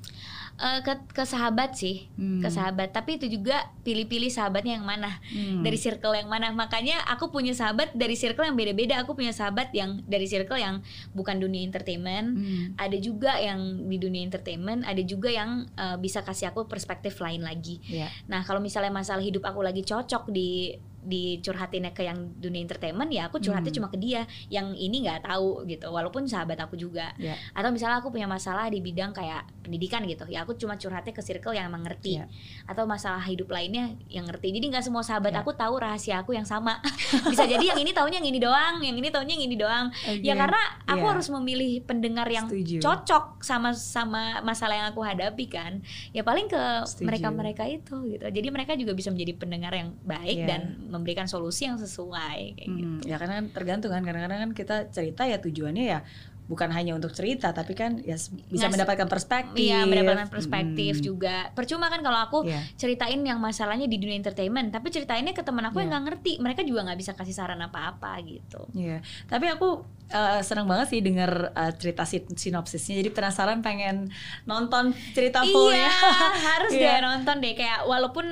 Eh, 0.59 0.83
ke 0.83 0.91
ke 1.15 1.23
sahabat 1.23 1.79
sih 1.79 2.11
Hmm. 2.19 2.43
ke 2.43 2.51
sahabat 2.51 2.91
tapi 2.91 3.15
itu 3.15 3.31
juga 3.31 3.71
pilih-pilih 3.87 4.27
sahabatnya 4.27 4.75
yang 4.75 4.83
mana 4.83 5.23
Hmm. 5.31 5.63
dari 5.63 5.79
circle 5.79 6.11
yang 6.11 6.27
mana 6.27 6.51
makanya 6.51 6.99
aku 7.07 7.31
punya 7.31 7.55
sahabat 7.55 7.95
dari 7.95 8.19
circle 8.19 8.43
yang 8.43 8.59
beda-beda 8.59 8.99
aku 8.99 9.15
punya 9.15 9.31
sahabat 9.31 9.71
yang 9.71 10.03
dari 10.03 10.27
circle 10.27 10.59
yang 10.59 10.83
bukan 11.15 11.39
dunia 11.39 11.63
entertainment 11.63 12.35
Hmm. 12.35 12.75
ada 12.75 12.99
juga 12.99 13.39
yang 13.39 13.87
di 13.87 14.03
dunia 14.03 14.19
entertainment 14.19 14.83
ada 14.83 14.99
juga 14.99 15.31
yang 15.31 15.63
eh, 15.79 15.95
bisa 15.95 16.27
kasih 16.27 16.51
aku 16.51 16.67
perspektif 16.67 17.23
lain 17.23 17.47
lagi 17.47 17.79
Iya. 17.87 18.11
Nah, 18.27 18.43
kalau 18.43 18.59
misalnya 18.59 18.91
masalah 18.91 19.23
hidup 19.23 19.47
aku 19.47 19.63
lagi 19.63 19.87
cocok 19.87 20.27
di 20.27 20.75
dicurhatinnya 21.09 21.91
ke 21.91 22.05
yang 22.05 22.37
dunia 22.37 22.61
entertainment 22.61 23.09
ya 23.09 23.27
aku 23.27 23.41
curhatnya 23.41 23.67
Hmm. 23.69 23.79
cuma 23.81 23.89
ke 23.89 23.97
dia 23.97 24.23
yang 24.49 24.73
ini 24.73 25.03
nggak 25.03 25.25
tahu 25.25 25.65
gitu 25.65 25.89
walaupun 25.89 26.25
sahabat 26.25 26.57
aku 26.59 26.77
juga 26.77 27.17
Iya. 27.17 27.35
atau 27.53 27.69
misalnya 27.69 27.99
aku 27.99 28.09
punya 28.09 28.25
masalah 28.25 28.69
di 28.69 28.79
bidang 28.79 29.11
kayak 29.11 29.45
pendidikan 29.61 30.05
gitu 30.05 30.25
ya 30.25 30.43
aku 30.43 30.53
cuma 30.55 30.77
curhatnya 30.77 31.11
ke 31.11 31.21
circle 31.21 31.53
yang 31.53 31.67
emang 31.67 31.83
ngerti 31.83 32.17
Iya. 32.17 32.29
atau 32.65 32.85
masalah 32.85 33.21
hidup 33.23 33.49
lainnya 33.49 33.97
yang 34.07 34.25
ngerti 34.25 34.53
jadi 34.53 34.67
nggak 34.69 34.85
semua 34.85 35.01
sahabat 35.01 35.33
Iya. 35.33 35.41
aku 35.41 35.53
tahu 35.53 35.75
rahasia 35.77 36.21
aku 36.21 36.33
yang 36.33 36.45
sama 36.45 36.77
bisa 37.33 37.45
jadi 37.45 37.65
yang 37.67 37.79
ini 37.79 37.91
taunya 37.91 38.17
yang 38.17 38.29
ini 38.29 38.39
doang 38.39 38.77
yang 38.81 38.95
ini 38.95 39.09
taunya 39.09 39.33
yang 39.33 39.45
ini 39.45 39.57
doang 39.57 39.87
ya 40.21 40.37
Oke. 40.37 40.41
karena 40.41 40.63
aku 40.85 41.01
Iya. 41.01 41.11
harus 41.11 41.27
memilih 41.31 41.73
pendengar 41.83 42.29
yang 42.29 42.47
Setuju. 42.47 42.79
cocok 42.79 43.25
sama 43.41 43.73
sama 43.73 44.41
masalah 44.41 44.77
yang 44.77 44.89
aku 44.89 45.01
hadapi 45.01 45.47
kan 45.47 45.81
ya 46.11 46.21
paling 46.21 46.45
ke 46.47 46.61
Setuju. 46.85 47.07
mereka 47.07 47.29
mereka 47.31 47.63
itu 47.65 47.97
gitu 48.09 48.25
jadi 48.25 48.49
mereka 48.49 48.73
juga 48.75 48.93
bisa 48.93 49.09
menjadi 49.09 49.33
pendengar 49.35 49.73
yang 49.73 49.95
baik 50.03 50.37
Iya. 50.37 50.47
dan 50.47 50.61
memberikan 50.99 51.25
solusi 51.25 51.65
yang 51.65 51.79
sesuai 51.79 52.41
kayak 52.55 52.69
Hmm, 52.69 52.99
gitu 52.99 53.07
ya 53.07 53.17
karena 53.17 53.39
kan 53.39 53.47
tergantung 53.49 53.91
kan 53.91 54.03
kadang-kadang 54.03 54.41
kan 54.41 54.51
kita 54.53 54.77
cerita 54.89 55.23
ya 55.23 55.39
tujuannya 55.39 55.87
ya 55.89 56.01
bukan 56.45 56.73
hanya 56.73 56.97
untuk 56.97 57.13
cerita 57.13 57.53
tapi 57.53 57.73
kan 57.73 58.01
ya 58.01 58.17
bisa 58.17 58.33
Ngasih- 58.49 58.73
mendapatkan 58.73 59.05
perspektif. 59.05 59.61
Iya 59.61 59.85
mendapatkan 59.85 60.33
perspektif 60.33 60.97
Hmm, 60.97 61.05
juga 61.05 61.53
percuma 61.53 61.87
kan 61.87 62.01
kalau 62.01 62.17
aku 62.19 62.39
Iya. 62.43 62.65
ceritain 62.75 63.21
yang 63.21 63.37
masalahnya 63.37 63.85
di 63.85 64.01
dunia 64.01 64.17
entertainment 64.17 64.73
tapi 64.73 64.89
ceritainnya 64.89 65.31
ke 65.31 65.45
teman 65.45 65.61
aku 65.63 65.77
yang 65.79 65.87
Iya. 65.87 65.93
nggak 65.93 66.05
ngerti 66.09 66.33
mereka 66.41 66.65
juga 66.65 66.89
nggak 66.89 66.97
bisa 66.97 67.13
kasih 67.13 67.37
saran 67.37 67.61
apa-apa 67.61 68.17
gitu 68.25 68.65
Iya, 68.73 69.05
tapi 69.27 69.45
aku 69.47 69.85
uh, 70.09 70.41
senang 70.41 70.65
banget 70.65 70.89
sih 70.89 71.05
denger 71.05 71.53
uh, 71.53 71.73
cerita 71.75 72.09
sin- 72.09 72.33
sinopsisnya. 72.33 72.97
Jadi 72.97 73.11
penasaran 73.11 73.61
pengen 73.61 74.09
nonton 74.45 74.97
cerita 75.13 75.45
fullnya. 75.45 75.85
Iya, 75.85 76.17
harus 76.49 76.73
Iya. 76.81 76.97
deh 76.97 77.01
nonton 77.05 77.37
deh 77.39 77.53
kayak 77.53 77.85
walaupun 77.85 78.25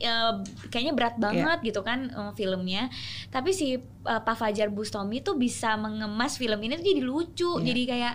eh, 0.00 0.32
kayaknya 0.72 0.92
berat 0.96 1.16
banget 1.20 1.58
gitu 1.62 1.80
kan 1.84 2.08
eh, 2.10 2.32
filmnya. 2.34 2.88
Tapi 3.28 3.52
si 3.52 3.76
eh, 3.76 3.80
Pak 4.04 4.36
Fajar 4.36 4.72
Bustomi 4.72 5.20
tuh 5.20 5.36
bisa 5.36 5.76
mengemas 5.76 6.40
film 6.40 6.60
ini 6.64 6.80
tuh 6.80 6.86
jadi 6.86 7.02
lucu. 7.04 7.50
Iya. 7.60 7.64
Jadi 7.70 7.82
kayak 7.86 8.14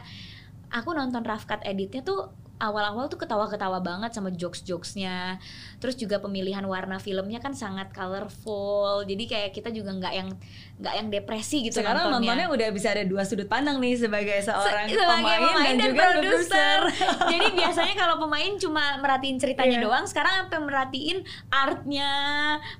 aku 0.73 0.89
nonton 0.91 1.23
rough 1.23 1.45
cut 1.47 1.61
editnya 1.63 2.03
tuh 2.03 2.44
awal-awal 2.55 3.05
tuh 3.05 3.19
ketawa-ketawa 3.19 3.79
banget 3.79 4.15
sama 4.15 4.31
jokes-jokesnya. 4.31 5.43
Terus 5.77 5.95
juga 5.95 6.17
pemilihan 6.17 6.63
warna 6.63 6.97
filmnya 6.97 7.37
kan 7.37 7.51
sangat 7.51 7.91
colorful. 7.91 9.03
Jadi 9.03 9.23
kayak 9.25 9.51
kita 9.51 9.69
juga 9.69 9.91
nggak 9.91 10.13
yang 10.13 10.29
nggak 10.75 10.93
yang 10.95 11.07
depresi 11.07 11.67
gitu 11.67 11.79
Sekarang 11.79 12.11
nontonnya. 12.11 12.35
nontonnya 12.35 12.47
udah 12.51 12.67
bisa 12.71 12.91
ada 12.91 13.03
dua 13.03 13.23
sudut 13.23 13.47
pandang 13.47 13.79
nih 13.79 13.95
sebagai 13.95 14.39
seorang 14.39 14.87
Se- 14.87 14.95
sebagai 14.95 15.35
pemain, 15.39 15.75
dan, 15.75 15.87
juga 15.87 16.03
produser. 16.15 16.79
Jadi 17.27 17.47
biasanya 17.59 17.95
kalau 17.95 18.15
pemain 18.19 18.51
cuma 18.55 18.83
merhatiin 18.99 19.37
ceritanya 19.37 19.77
Iya. 19.79 19.85
doang, 19.87 20.05
sekarang 20.05 20.33
sampai 20.43 20.59
merhatiin 20.61 21.17
artnya, 21.49 22.11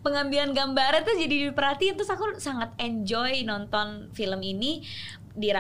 pengambilan 0.01 0.51
gambarnya 0.51 1.03
tuh 1.03 1.15
jadi 1.15 1.51
diperhatiin. 1.51 1.95
Terus 1.95 2.11
aku 2.11 2.36
sangat 2.39 2.71
enjoy 2.80 3.43
nonton 3.43 4.07
film 4.11 4.39
ini. 4.39 4.84
Di, 5.36 5.51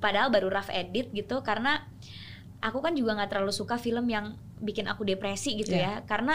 padahal 0.00 0.32
baru 0.32 0.48
rough 0.48 0.72
edit 0.72 1.12
gitu 1.12 1.44
karena 1.44 1.84
aku 2.58 2.78
kan 2.78 2.92
juga 2.92 3.14
nggak 3.14 3.30
terlalu 3.30 3.50
suka 3.50 3.76
film 3.76 4.06
yang 4.06 4.32
bikin 4.58 4.84
aku 4.84 5.02
depresi 5.02 5.54
gitu 5.54 5.72
Iya. 5.72 6.02
ya. 6.02 6.06
Karena 6.06 6.34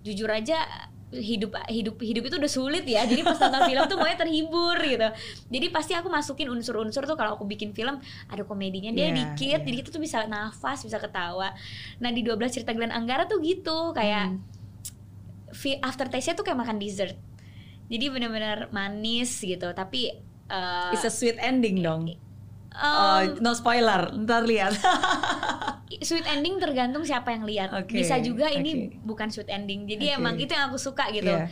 jujur 0.00 0.26
aja 0.26 0.62
hidup 1.08 1.56
hidup 1.66 1.96
hidup 1.98 2.20
itu 2.22 2.36
udah 2.36 2.52
sulit 2.52 2.84
ya 2.84 3.00
jadi 3.02 3.24
pas 3.24 3.34
nonton 3.34 3.64
film 3.66 3.80
tuh 3.82 3.96
maunya 3.96 4.12
terhibur 4.14 4.76
gitu 4.76 5.08
jadi 5.48 5.66
pasti 5.68 5.96
aku 5.96 6.06
masukin 6.06 6.52
unsur-unsur 6.52 7.02
tuh 7.02 7.16
kalau 7.16 7.32
aku 7.32 7.48
bikin 7.48 7.72
film 7.72 7.96
ada 8.26 8.44
komedinya 8.44 8.92
dia 8.92 9.08
Iya, 9.08 9.16
dikit 9.16 9.56
iya. 9.56 9.64
jadi 9.64 9.76
kita 9.78 9.88
tuh 9.88 10.04
bisa 10.04 10.28
nafas 10.28 10.84
bisa 10.84 11.00
ketawa 11.00 11.56
nah 11.96 12.12
di 12.12 12.20
12 12.20 12.36
cerita 12.52 12.70
Glenn 12.70 12.92
Anggara 12.92 13.24
tuh 13.24 13.40
gitu 13.40 13.90
kayak 13.90 14.36
Hmm. 14.36 14.44
fi- 15.50 15.80
aftertaste-nya 15.80 16.36
tuh 16.36 16.44
kayak 16.44 16.60
makan 16.60 16.76
dessert 16.76 17.16
jadi 17.88 18.12
benar-benar 18.12 18.68
manis 18.68 19.40
gitu 19.40 19.72
tapi 19.72 20.12
eh, 20.44 20.92
It's 20.92 21.02
a 21.02 21.10
sweet 21.10 21.40
ending 21.40 21.80
dong. 21.80 22.12
Em, 22.78 22.94
Oh, 22.94 23.20
no 23.40 23.50
spoiler, 23.52 24.14
ntar 24.16 24.42
lihat. 24.42 24.72
sweet 26.00 26.26
ending 26.26 26.56
tergantung 26.56 27.02
siapa 27.02 27.30
yang 27.30 27.42
lihat. 27.42 27.74
Oke, 27.74 27.96
Bisa 27.96 28.20
juga 28.20 28.46
ini 28.48 28.92
oke. 28.92 29.02
bukan 29.04 29.28
sweet 29.28 29.48
ending. 29.48 29.84
Jadi 29.84 30.06
Oke. 30.08 30.16
emang 30.16 30.34
itu 30.36 30.50
yang 30.50 30.68
aku 30.68 30.78
suka 30.78 31.10
gitu. 31.10 31.26
Iya. 31.26 31.50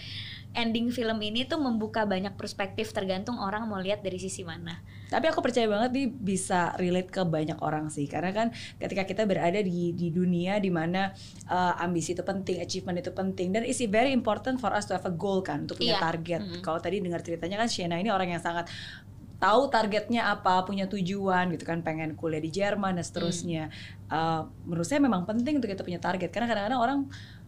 Ending 0.56 0.88
film 0.88 1.20
ini 1.20 1.44
tuh 1.44 1.60
membuka 1.60 2.08
banyak 2.08 2.32
perspektif 2.32 2.88
tergantung 2.90 3.36
orang 3.36 3.68
mau 3.68 3.76
lihat 3.76 4.00
dari 4.00 4.16
sisi 4.16 4.40
mana. 4.40 4.80
Tapi 5.06 5.28
aku 5.28 5.38
percaya 5.38 5.68
banget 5.68 5.92
nih 5.92 6.08
bisa 6.08 6.72
relate 6.74 7.06
ke 7.06 7.22
banyak 7.22 7.60
orang 7.60 7.92
sih 7.92 8.08
karena 8.08 8.32
kan 8.32 8.48
ketika 8.74 9.04
kita 9.04 9.22
berada 9.22 9.60
di 9.60 9.92
di 9.92 10.08
dunia 10.08 10.56
di 10.56 10.72
mana 10.72 11.12
uh, 11.44 11.76
ambisi 11.76 12.10
itu 12.10 12.24
penting, 12.24 12.58
achievement 12.58 12.96
itu 12.96 13.12
penting 13.12 13.52
dan 13.52 13.62
it's 13.62 13.84
very 13.84 14.10
important 14.10 14.56
for 14.56 14.72
us 14.72 14.82
to 14.82 14.96
have 14.96 15.04
a 15.04 15.12
goal 15.12 15.44
kan 15.44 15.62
untuk 15.62 15.76
punya 15.76 15.94
Iya. 15.94 16.02
target. 16.02 16.40
Mm-mm. 16.40 16.60
Kalau 16.60 16.80
tadi 16.80 16.98
dengar 16.98 17.20
ceritanya 17.20 17.60
kan 17.60 17.68
Shena 17.68 17.96
ini 17.96 18.08
orang 18.08 18.32
yang 18.32 18.40
sangat 18.40 18.72
tahu 19.36 19.68
targetnya 19.68 20.32
apa, 20.32 20.64
punya 20.64 20.88
tujuan 20.88 21.52
gitu 21.52 21.64
kan, 21.68 21.84
pengen 21.84 22.16
kuliah 22.16 22.40
di 22.40 22.48
Jerman 22.48 22.96
dan 22.96 23.04
seterusnya. 23.04 23.68
Uh, 24.08 24.48
menurut 24.64 24.86
saya 24.88 25.00
memang 25.02 25.28
penting 25.28 25.60
untuk 25.60 25.68
kita 25.68 25.84
punya 25.84 26.00
target 26.00 26.32
karena 26.32 26.48
kadang-kadang 26.48 26.80
orang 26.80 26.98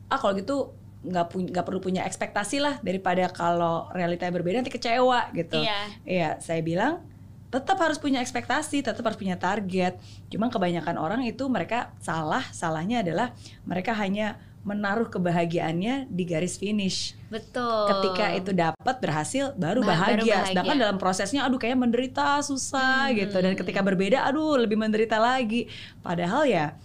ah 0.08 0.18
kalau 0.20 0.36
gitu 0.36 0.72
nggak 0.98 1.26
punya 1.30 1.48
nggak 1.54 1.66
perlu 1.68 1.78
punya 1.78 2.02
ekspektasi 2.02 2.58
lah 2.58 2.82
daripada 2.82 3.30
kalau 3.30 3.86
realitanya 3.94 4.34
berbeda 4.34 4.60
nanti 4.60 4.74
kecewa 4.74 5.30
gitu. 5.32 5.62
Iya. 5.62 5.80
Iya, 6.02 6.30
saya 6.42 6.60
bilang 6.60 7.00
tetap 7.48 7.80
harus 7.80 7.96
punya 7.96 8.20
ekspektasi, 8.20 8.84
tetap 8.84 9.00
harus 9.00 9.16
punya 9.16 9.40
target. 9.40 9.96
Cuma 10.28 10.52
kebanyakan 10.52 11.00
orang 11.00 11.24
itu 11.24 11.48
mereka 11.48 11.96
salah, 12.02 12.44
salahnya 12.52 13.00
adalah 13.00 13.32
mereka 13.64 13.96
hanya 13.96 14.36
menaruh 14.68 15.08
kebahagiaannya 15.08 16.12
di 16.12 16.22
garis 16.22 16.60
finish. 16.60 17.16
Betul. 17.32 17.88
Ketika 17.88 18.36
itu 18.36 18.50
dapat 18.52 18.96
berhasil 19.00 19.56
baru 19.56 19.80
Ba- 19.80 19.96
baru 19.96 20.20
bahagia. 20.20 20.34
bahagia. 20.44 20.52
Sedangkan 20.52 20.76
dalam 20.76 20.96
prosesnya 21.00 21.48
aduh 21.48 21.56
kayak 21.56 21.80
menderita 21.80 22.44
susah 22.44 23.08
Hmm. 23.08 23.16
gitu 23.16 23.36
dan 23.40 23.56
ketika 23.56 23.80
berbeda 23.80 24.28
aduh 24.28 24.60
lebih 24.60 24.76
menderita 24.76 25.16
lagi. 25.16 25.64
Padahal 26.04 26.44
ya 26.44 26.76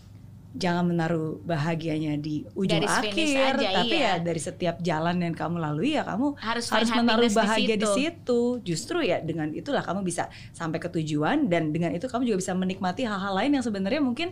jangan 0.54 0.86
menaruh 0.86 1.42
bahagianya 1.42 2.14
di 2.14 2.46
ujung 2.54 2.78
Garis 2.78 3.02
akhir, 3.10 3.58
aja, 3.58 3.70
tapi 3.74 3.98
iya. 3.98 4.14
ya 4.14 4.22
dari 4.22 4.38
setiap 4.38 4.78
jalan 4.86 5.18
yang 5.18 5.34
kamu 5.34 5.58
lalui 5.58 5.98
ya 5.98 6.06
kamu 6.06 6.38
harus, 6.38 6.70
harus 6.70 6.94
menaruh 6.94 7.26
bahagia 7.34 7.74
di 7.74 7.82
situ. 7.82 7.98
situ. 7.98 8.42
Justru 8.62 9.02
ya 9.02 9.18
dengan 9.18 9.50
itulah 9.50 9.82
kamu 9.82 10.06
bisa 10.06 10.30
sampai 10.54 10.78
ke 10.78 10.94
tujuan 10.94 11.50
dan 11.50 11.74
dengan 11.74 11.90
itu 11.90 12.06
kamu 12.06 12.30
juga 12.30 12.38
bisa 12.38 12.54
menikmati 12.54 13.02
hal-hal 13.02 13.34
lain 13.34 13.58
yang 13.58 13.66
sebenarnya 13.66 13.98
mungkin 14.06 14.30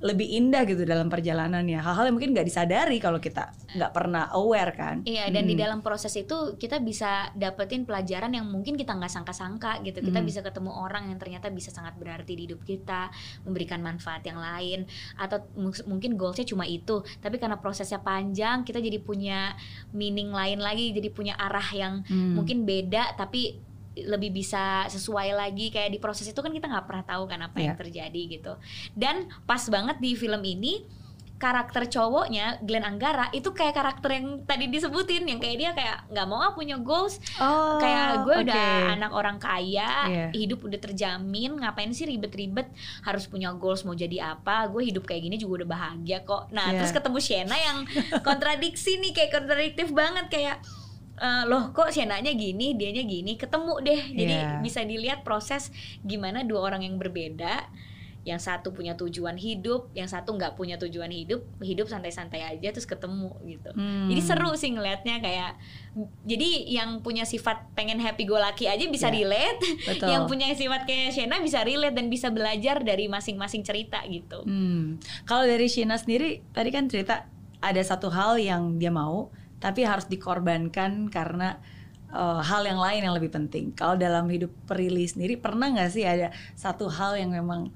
lebih 0.00 0.24
indah 0.24 0.64
gitu 0.64 0.88
dalam 0.88 1.12
perjalanannya. 1.12 1.76
Hal-hal 1.76 2.08
yang 2.08 2.16
mungkin 2.16 2.32
nggak 2.32 2.48
disadari 2.48 2.96
kalau 2.96 3.20
kita 3.20 3.52
nggak 3.76 3.92
pernah 3.92 4.32
aware 4.32 4.72
kan. 4.72 5.04
Iya, 5.04 5.28
dan 5.28 5.44
di 5.44 5.52
Hmm. 5.52 5.62
dalam 5.68 5.80
proses 5.84 6.16
itu 6.16 6.56
kita 6.56 6.80
bisa 6.80 7.28
dapetin 7.36 7.84
pelajaran 7.84 8.32
yang 8.32 8.48
mungkin 8.48 8.80
kita 8.80 8.96
nggak 8.96 9.12
sangka-sangka 9.12 9.84
gitu. 9.84 10.00
Kita 10.00 10.24
Hmm. 10.24 10.28
bisa 10.28 10.40
ketemu 10.40 10.72
orang 10.72 11.12
yang 11.12 11.20
ternyata 11.20 11.52
bisa 11.52 11.68
sangat 11.68 12.00
berarti 12.00 12.32
di 12.32 12.48
hidup 12.48 12.64
kita, 12.64 13.12
memberikan 13.44 13.84
manfaat 13.84 14.24
yang 14.24 14.40
lain, 14.40 14.88
atau 15.20 15.44
mungkin 15.84 16.16
goalsnya 16.16 16.48
cuma 16.48 16.64
itu, 16.64 17.04
tapi 17.20 17.36
karena 17.36 17.60
prosesnya 17.60 18.00
panjang, 18.00 18.64
kita 18.64 18.80
jadi 18.80 18.96
punya 18.98 19.52
meaning 19.92 20.32
lain 20.32 20.64
lagi, 20.64 20.96
jadi 20.96 21.12
punya 21.12 21.36
arah 21.36 21.68
yang 21.76 22.00
Hmm. 22.08 22.40
mungkin 22.40 22.64
beda, 22.64 23.20
tapi 23.20 23.60
lebih 24.02 24.30
bisa 24.32 24.60
sesuai 24.86 25.32
lagi 25.32 25.68
kayak 25.68 25.90
di 25.90 25.98
proses 25.98 26.24
itu 26.24 26.38
kan 26.38 26.50
kita 26.50 26.66
nggak 26.66 26.84
pernah 26.84 27.04
tahu 27.04 27.24
kan 27.24 27.40
apa 27.42 27.56
yang 27.56 27.68
Iya. 27.70 27.80
terjadi 27.80 28.22
gitu 28.30 28.52
dan 28.92 29.16
pas 29.42 29.62
banget 29.64 29.96
di 29.96 30.12
film 30.12 30.40
ini 30.40 30.84
karakter 31.36 31.88
cowoknya 31.88 32.60
Glenn 32.60 32.84
Anggara 32.84 33.32
itu 33.32 33.48
kayak 33.50 33.72
karakter 33.72 34.12
yang 34.12 34.44
tadi 34.44 34.68
disebutin 34.68 35.24
yang 35.24 35.40
kayak 35.40 35.56
dia 35.56 35.70
kayak 35.72 36.04
nggak 36.06 36.26
mau 36.26 36.36
ah 36.38 36.52
punya 36.52 36.76
goals 36.76 37.16
Oh, 37.38 37.80
kayak 37.80 38.28
gue 38.28 38.44
udah 38.44 38.52
oke. 38.76 38.92
anak 38.92 39.10
orang 39.10 39.36
kaya 39.38 39.88
Iya. 40.04 40.26
hidup 40.34 40.60
udah 40.62 40.76
terjamin 40.78 41.56
ngapain 41.56 41.88
sih 41.90 42.04
ribet-ribet 42.04 42.68
harus 43.00 43.24
punya 43.24 43.56
goals 43.56 43.82
mau 43.82 43.96
jadi 43.96 44.36
apa 44.36 44.68
gue 44.68 44.84
hidup 44.84 45.02
kayak 45.02 45.22
gini 45.22 45.36
juga 45.36 45.64
udah 45.64 45.68
bahagia 45.70 46.20
kok 46.20 46.52
nah 46.52 46.68
Iya. 46.68 46.76
terus 46.76 46.92
ketemu 46.92 47.18
Shena 47.18 47.56
yang 47.56 47.78
kontradiksi 48.20 49.00
nih 49.00 49.12
kayak 49.14 49.32
kontradiktif 49.34 49.88
banget 49.90 50.28
kayak 50.28 50.60
eh, 51.20 51.44
loh 51.44 51.70
kok 51.70 51.88
Shenanya 51.88 52.32
gini 52.32 52.72
dianya 52.72 53.04
gini 53.04 53.36
ketemu 53.36 53.74
deh 53.78 54.02
jadi 54.10 54.34
Iya. 54.34 54.50
bisa 54.58 54.80
dilihat 54.82 55.20
proses 55.20 55.68
gimana 56.00 56.42
dua 56.42 56.64
orang 56.64 56.82
yang 56.82 56.96
berbeda 56.96 57.68
yang 58.20 58.36
satu 58.36 58.68
punya 58.70 58.92
tujuan 58.94 59.32
hidup 59.34 59.88
yang 59.90 60.04
satu 60.04 60.32
nggak 60.32 60.52
punya 60.52 60.76
tujuan 60.76 61.08
hidup 61.08 61.40
hidup 61.58 61.88
santai-santai 61.88 62.44
aja 62.46 62.68
terus 62.68 62.84
ketemu 62.84 63.32
gitu 63.42 63.72
Hmm. 63.72 64.08
jadi 64.08 64.20
seru 64.22 64.52
sih 64.54 64.68
ngelihatnya 64.70 65.20
kayak 65.20 65.56
jadi 66.22 66.48
yang 66.70 67.00
punya 67.00 67.24
sifat 67.24 67.72
pengen 67.72 67.96
happy 67.96 68.24
go 68.24 68.36
lucky 68.36 68.64
aja 68.66 68.84
bisa 68.86 69.08
Ya, 69.08 69.16
relate, 69.16 69.60
betul. 69.88 70.06
yang 70.06 70.22
punya 70.24 70.52
sifat 70.52 70.84
kayak 70.84 71.10
Shena 71.10 71.40
bisa 71.40 71.64
relate 71.64 71.92
dan 71.92 72.06
bisa 72.06 72.28
belajar 72.28 72.80
dari 72.80 73.08
masing-masing 73.08 73.60
cerita 73.60 74.04
gitu. 74.06 74.44
Hmm. 74.44 75.00
Kalau 75.24 75.42
dari 75.42 75.64
Shina 75.66 75.96
sendiri 75.96 76.44
tadi 76.50 76.68
kan 76.68 76.86
cerita 76.86 77.24
ada 77.58 77.80
satu 77.80 78.06
hal 78.08 78.36
yang 78.36 78.76
dia 78.76 78.88
mau 78.88 79.32
tapi 79.60 79.84
harus 79.84 80.08
dikorbankan 80.08 81.12
karena 81.12 81.60
uh, 82.10 82.40
hal 82.40 82.64
yang 82.64 82.80
lain 82.80 83.04
yang 83.04 83.14
lebih 83.14 83.30
penting. 83.30 83.76
Kalau 83.76 83.94
dalam 83.94 84.26
hidup 84.32 84.50
Prilly 84.64 85.04
sendiri 85.04 85.36
pernah 85.36 85.68
nggak 85.68 85.90
sih 85.92 86.08
ada 86.08 86.32
satu 86.56 86.88
hal 86.88 87.20
yang 87.20 87.30
memang 87.30 87.68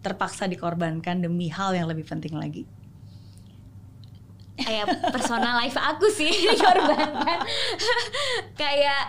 terpaksa 0.00 0.48
dikorbankan 0.48 1.20
demi 1.20 1.52
hal 1.52 1.76
yang 1.76 1.86
lebih 1.86 2.08
penting 2.08 2.34
lagi? 2.34 2.64
Kayak 4.56 5.12
personal 5.12 5.60
life 5.60 5.76
aku 5.76 6.08
sih 6.08 6.32
dikorbankan. 6.32 7.38
kayak 8.60 9.02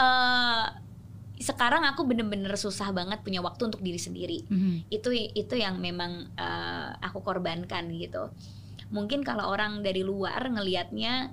eh 0.00 0.64
sekarang 1.40 1.88
aku 1.88 2.04
bener-bener 2.04 2.52
susah 2.52 2.92
banget 2.92 3.24
punya 3.24 3.40
waktu 3.40 3.72
untuk 3.72 3.80
diri 3.80 3.96
sendiri. 3.96 4.44
itu 4.92 5.08
itu 5.12 5.54
yang 5.56 5.80
memang 5.80 6.28
eh, 6.36 6.88
aku 7.00 7.20
korbankan 7.24 7.88
gitu 7.96 8.28
mungkin 8.90 9.22
kalau 9.22 9.48
orang 9.48 9.80
dari 9.86 10.02
luar 10.02 10.50
ngelihatnya 10.50 11.30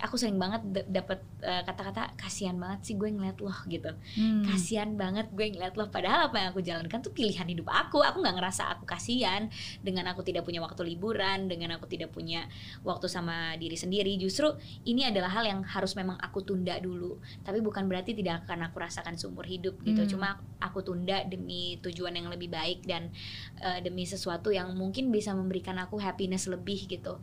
aku 0.00 0.16
sering 0.16 0.40
banget 0.40 0.62
d- 0.64 0.88
dapet 0.88 1.20
eh, 1.44 1.62
kata-kata 1.64 2.16
kasihan 2.16 2.56
banget 2.56 2.80
sih 2.88 2.94
gue 2.96 3.08
ngeliat 3.08 3.38
loh 3.40 3.56
gitu. 3.68 3.92
Hmm. 4.16 4.42
kasihan 4.44 4.96
banget 4.96 5.28
gue 5.30 5.46
ngeliat 5.52 5.76
loh 5.76 5.88
padahal 5.92 6.32
apa 6.32 6.36
yang 6.40 6.48
aku 6.52 6.60
jalankan 6.64 7.00
tuh 7.04 7.12
pilihan 7.12 7.46
hidup 7.46 7.68
aku. 7.68 8.00
Aku 8.00 8.24
nggak 8.24 8.36
ngerasa 8.40 8.72
aku 8.72 8.84
kasihan 8.88 9.46
dengan 9.84 10.08
aku 10.10 10.24
tidak 10.24 10.48
punya 10.48 10.60
waktu 10.64 10.82
liburan 10.84 11.46
dengan 11.46 11.76
aku 11.76 11.86
tidak 11.86 12.10
punya 12.10 12.48
waktu 12.82 13.06
sama 13.06 13.54
diri 13.60 13.76
sendiri. 13.76 14.16
Justru 14.16 14.50
ini 14.88 15.06
adalah 15.06 15.30
hal 15.30 15.44
yang 15.46 15.60
harus 15.62 15.92
memang 15.94 16.16
aku 16.18 16.42
tunda 16.42 16.76
dulu. 16.80 17.20
Tapi 17.44 17.60
bukan 17.60 17.86
berarti 17.86 18.16
tidak 18.16 18.48
akan 18.48 18.72
aku 18.72 18.76
rasakan 18.80 19.14
seumur 19.20 19.44
hidup 19.44 19.78
gitu. 19.84 20.02
Hmm. 20.02 20.10
cuma 20.10 20.28
aku 20.58 20.82
tunda 20.82 21.22
demi 21.28 21.78
tujuan 21.84 22.16
yang 22.16 22.32
lebih 22.32 22.50
baik 22.50 22.82
dan 22.88 23.12
eh, 23.60 23.78
demi 23.84 24.08
sesuatu 24.08 24.50
yang 24.50 24.72
mungkin 24.74 25.12
bisa 25.12 25.36
memberikan 25.36 25.76
aku 25.78 26.00
happiness 26.00 26.48
lebih 26.48 26.88
gitu 26.88 27.20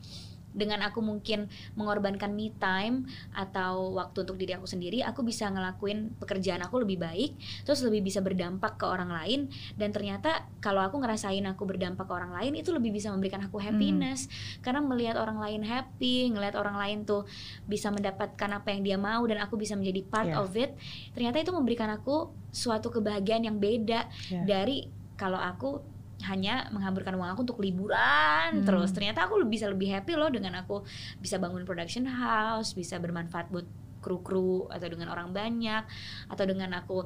dengan 0.55 0.81
aku 0.85 1.03
mungkin 1.03 1.51
mengorbankan 1.75 2.33
me 2.33 2.49
time 2.57 3.05
atau 3.35 3.93
waktu 3.93 4.23
untuk 4.25 4.37
diri 4.39 4.55
aku 4.55 4.65
sendiri, 4.65 5.03
aku 5.03 5.21
bisa 5.21 5.47
ngelakuin 5.51 6.15
pekerjaan 6.17 6.63
aku 6.63 6.81
lebih 6.81 6.97
baik, 7.01 7.35
terus 7.67 7.83
lebih 7.83 8.07
bisa 8.07 8.23
berdampak 8.23 8.79
ke 8.79 8.85
orang 8.87 9.11
lain 9.11 9.39
dan 9.75 9.93
ternyata 9.93 10.47
kalau 10.63 10.81
aku 10.81 10.97
ngerasain 10.97 11.43
aku 11.45 11.63
berdampak 11.67 12.07
ke 12.07 12.13
orang 12.13 12.33
lain 12.33 12.53
itu 12.57 12.73
lebih 12.73 12.95
bisa 12.95 13.11
memberikan 13.13 13.43
aku 13.45 13.59
happiness 13.61 14.27
karena 14.65 14.79
melihat 14.81 15.15
orang 15.19 15.37
lain 15.37 15.61
happy, 15.63 16.31
ngelihat 16.31 16.55
orang 16.57 16.77
lain 16.77 16.97
tuh 17.03 17.23
bisa 17.69 17.93
mendapatkan 17.93 18.49
apa 18.51 18.67
yang 18.73 18.81
dia 18.83 18.97
mau 18.97 19.21
dan 19.27 19.41
aku 19.43 19.55
bisa 19.59 19.73
menjadi 19.77 20.01
part 20.07 20.25
Yeah. 20.27 20.43
of 20.43 20.51
it, 20.59 20.75
ternyata 21.15 21.39
itu 21.39 21.55
memberikan 21.55 21.87
aku 21.87 22.27
suatu 22.51 22.91
kebahagiaan 22.91 23.47
yang 23.47 23.57
beda 23.63 24.11
Yeah. 24.27 24.43
dari 24.43 24.91
kalau 25.15 25.39
aku 25.39 25.96
hanya 26.25 26.65
menghamburkan 26.73 27.13
uang 27.13 27.29
aku 27.37 27.41
untuk 27.45 27.59
liburan 27.61 28.49
Hmm. 28.57 28.65
terus 28.65 28.89
ternyata 28.95 29.29
aku 29.29 29.37
bisa 29.45 29.69
lebih 29.69 29.93
happy 29.93 30.17
loh 30.17 30.33
dengan 30.33 30.57
aku 30.57 30.81
bisa 31.21 31.37
bangun 31.37 31.61
production 31.67 32.09
house 32.09 32.73
bisa 32.73 32.97
bermanfaat 32.97 33.53
buat 33.53 33.67
kru-kru 34.01 34.65
atau 34.71 34.87
dengan 34.87 35.13
orang 35.13 35.35
banyak 35.35 35.83
atau 36.31 36.45
dengan 36.47 36.73
aku 36.79 37.05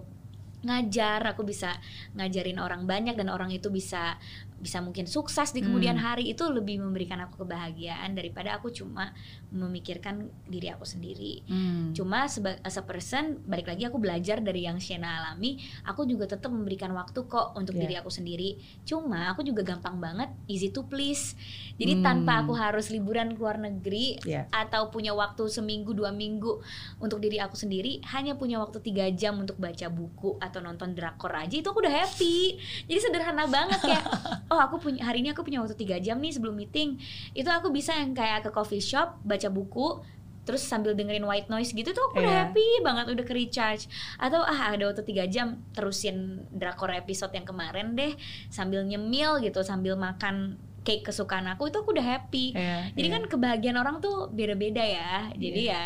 ngajar 0.61 1.25
aku 1.25 1.41
bisa 1.41 1.73
ngajarin 2.13 2.61
orang 2.61 2.85
banyak 2.85 3.17
dan 3.17 3.33
orang 3.33 3.49
itu 3.49 3.73
bisa 3.73 4.21
bisa 4.61 4.77
mungkin 4.77 5.03
sukses 5.03 5.49
di 5.49 5.59
kemudian 5.59 5.93
Hmm. 5.93 6.05
hari 6.07 6.29
itu 6.29 6.45
lebih 6.45 6.77
memberikan 6.77 7.17
aku 7.19 7.41
kebahagiaan 7.41 8.13
daripada 8.13 8.55
aku 8.55 8.69
cuma 8.69 9.11
memikirkan 9.51 10.15
diri 10.45 10.69
aku 10.69 10.83
sendiri 10.83 11.43
Hmm. 11.43 11.91
Cuma 11.91 12.25
seba- 12.25 12.61
as 12.61 12.75
a 12.75 12.83
person 12.83 13.41
balik 13.43 13.67
lagi 13.67 13.83
aku 13.83 13.97
belajar 13.97 14.39
dari 14.39 14.63
yang 14.63 14.77
Shena 14.77 15.19
alami, 15.19 15.57
aku 15.83 16.03
juga 16.03 16.25
tetap 16.25 16.47
memberikan 16.47 16.91
waktu 16.91 17.25
kok 17.25 17.53
untuk 17.53 17.73
Yeah. 17.73 17.81
diri 17.83 17.95
aku 17.95 18.07
sendiri. 18.07 18.49
Cuma 18.83 19.27
aku 19.27 19.41
juga 19.41 19.61
gampang 19.61 19.97
banget 19.97 20.29
easy 20.45 20.69
to 20.69 20.83
please. 20.83 21.33
Jadi 21.75 21.97
Hmm. 21.97 22.03
tanpa 22.03 22.41
aku 22.41 22.53
harus 22.53 22.87
liburan 22.87 23.33
ke 23.33 23.39
luar 23.39 23.57
negeri 23.57 24.21
Yeah. 24.21 24.45
atau 24.51 24.87
punya 24.87 25.11
waktu 25.11 25.47
seminggu 25.47 25.91
dua 25.91 26.11
minggu 26.11 26.61
untuk 26.97 27.17
diri 27.17 27.37
aku 27.37 27.55
sendiri, 27.55 27.99
hanya 28.07 28.33
punya 28.33 28.57
waktu 28.57 28.79
tiga 28.79 29.09
jam 29.09 29.37
untuk 29.37 29.57
baca 29.57 29.87
buku 29.87 30.37
atau 30.37 30.59
nonton 30.59 30.93
drakor 30.93 31.33
aja 31.33 31.53
itu 31.53 31.65
aku 31.65 31.81
udah 31.81 31.95
happy. 31.97 32.55
Jadi 32.85 32.99
sederhana 32.99 33.47
banget 33.47 33.79
kayak 33.79 34.03
oh 34.51 34.59
aku 34.59 34.75
punya 34.77 35.01
hari 35.01 35.23
ini 35.23 35.31
aku 35.31 35.41
punya 35.41 35.57
waktu 35.57 35.73
tiga 35.73 35.95
jam 35.97 36.19
nih 36.19 36.29
sebelum 36.29 36.53
meeting. 36.53 36.99
Itu 37.31 37.47
aku 37.47 37.71
bisa 37.71 37.95
yang 37.95 38.11
kayak 38.11 38.43
ke 38.43 38.51
coffee 38.51 38.83
shop 38.83 39.17
baca 39.23 39.47
buku 39.47 40.03
terus 40.41 40.65
sambil 40.65 40.91
dengerin 40.91 41.21
white 41.21 41.47
noise 41.47 41.69
gitu 41.69 41.93
tuh 41.93 42.01
aku 42.03 42.17
udah 42.17 42.27
Iya. 42.27 42.41
happy 42.49 42.67
banget 42.81 43.13
udah 43.13 43.21
ke 43.21 43.29
recharge 43.31 43.85
atau 44.17 44.41
ah 44.41 44.73
ada 44.73 44.89
waktu 44.89 45.05
tiga 45.05 45.29
jam 45.29 45.61
terusin 45.71 46.41
drakor 46.49 46.89
episode 46.89 47.29
yang 47.29 47.45
kemarin 47.45 47.93
deh 47.93 48.17
sambil 48.49 48.81
nyemil 48.81 49.37
gitu 49.37 49.61
sambil 49.61 49.93
makan 49.93 50.57
cake 50.81 51.05
kesukaan 51.05 51.45
aku 51.45 51.69
itu 51.69 51.77
aku 51.77 51.93
udah 51.93 52.01
happy 52.03 52.57
Iya, 52.57 52.89
jadi 52.89 53.07
iya. 53.07 53.15
kan 53.15 53.23
kebahagiaan 53.29 53.77
orang 53.77 54.01
tuh 54.01 54.33
beda-beda 54.33 54.81
ya 54.81 55.29
jadi 55.31 55.61
ya 55.77 55.85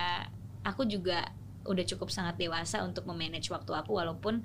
aku 0.63 0.87
juga 0.87 1.35
udah 1.67 1.83
cukup 1.83 2.07
sangat 2.07 2.39
dewasa 2.39 2.79
untuk 2.79 3.03
memanage 3.03 3.51
waktu 3.51 3.75
aku 3.75 3.91
walaupun 3.91 4.39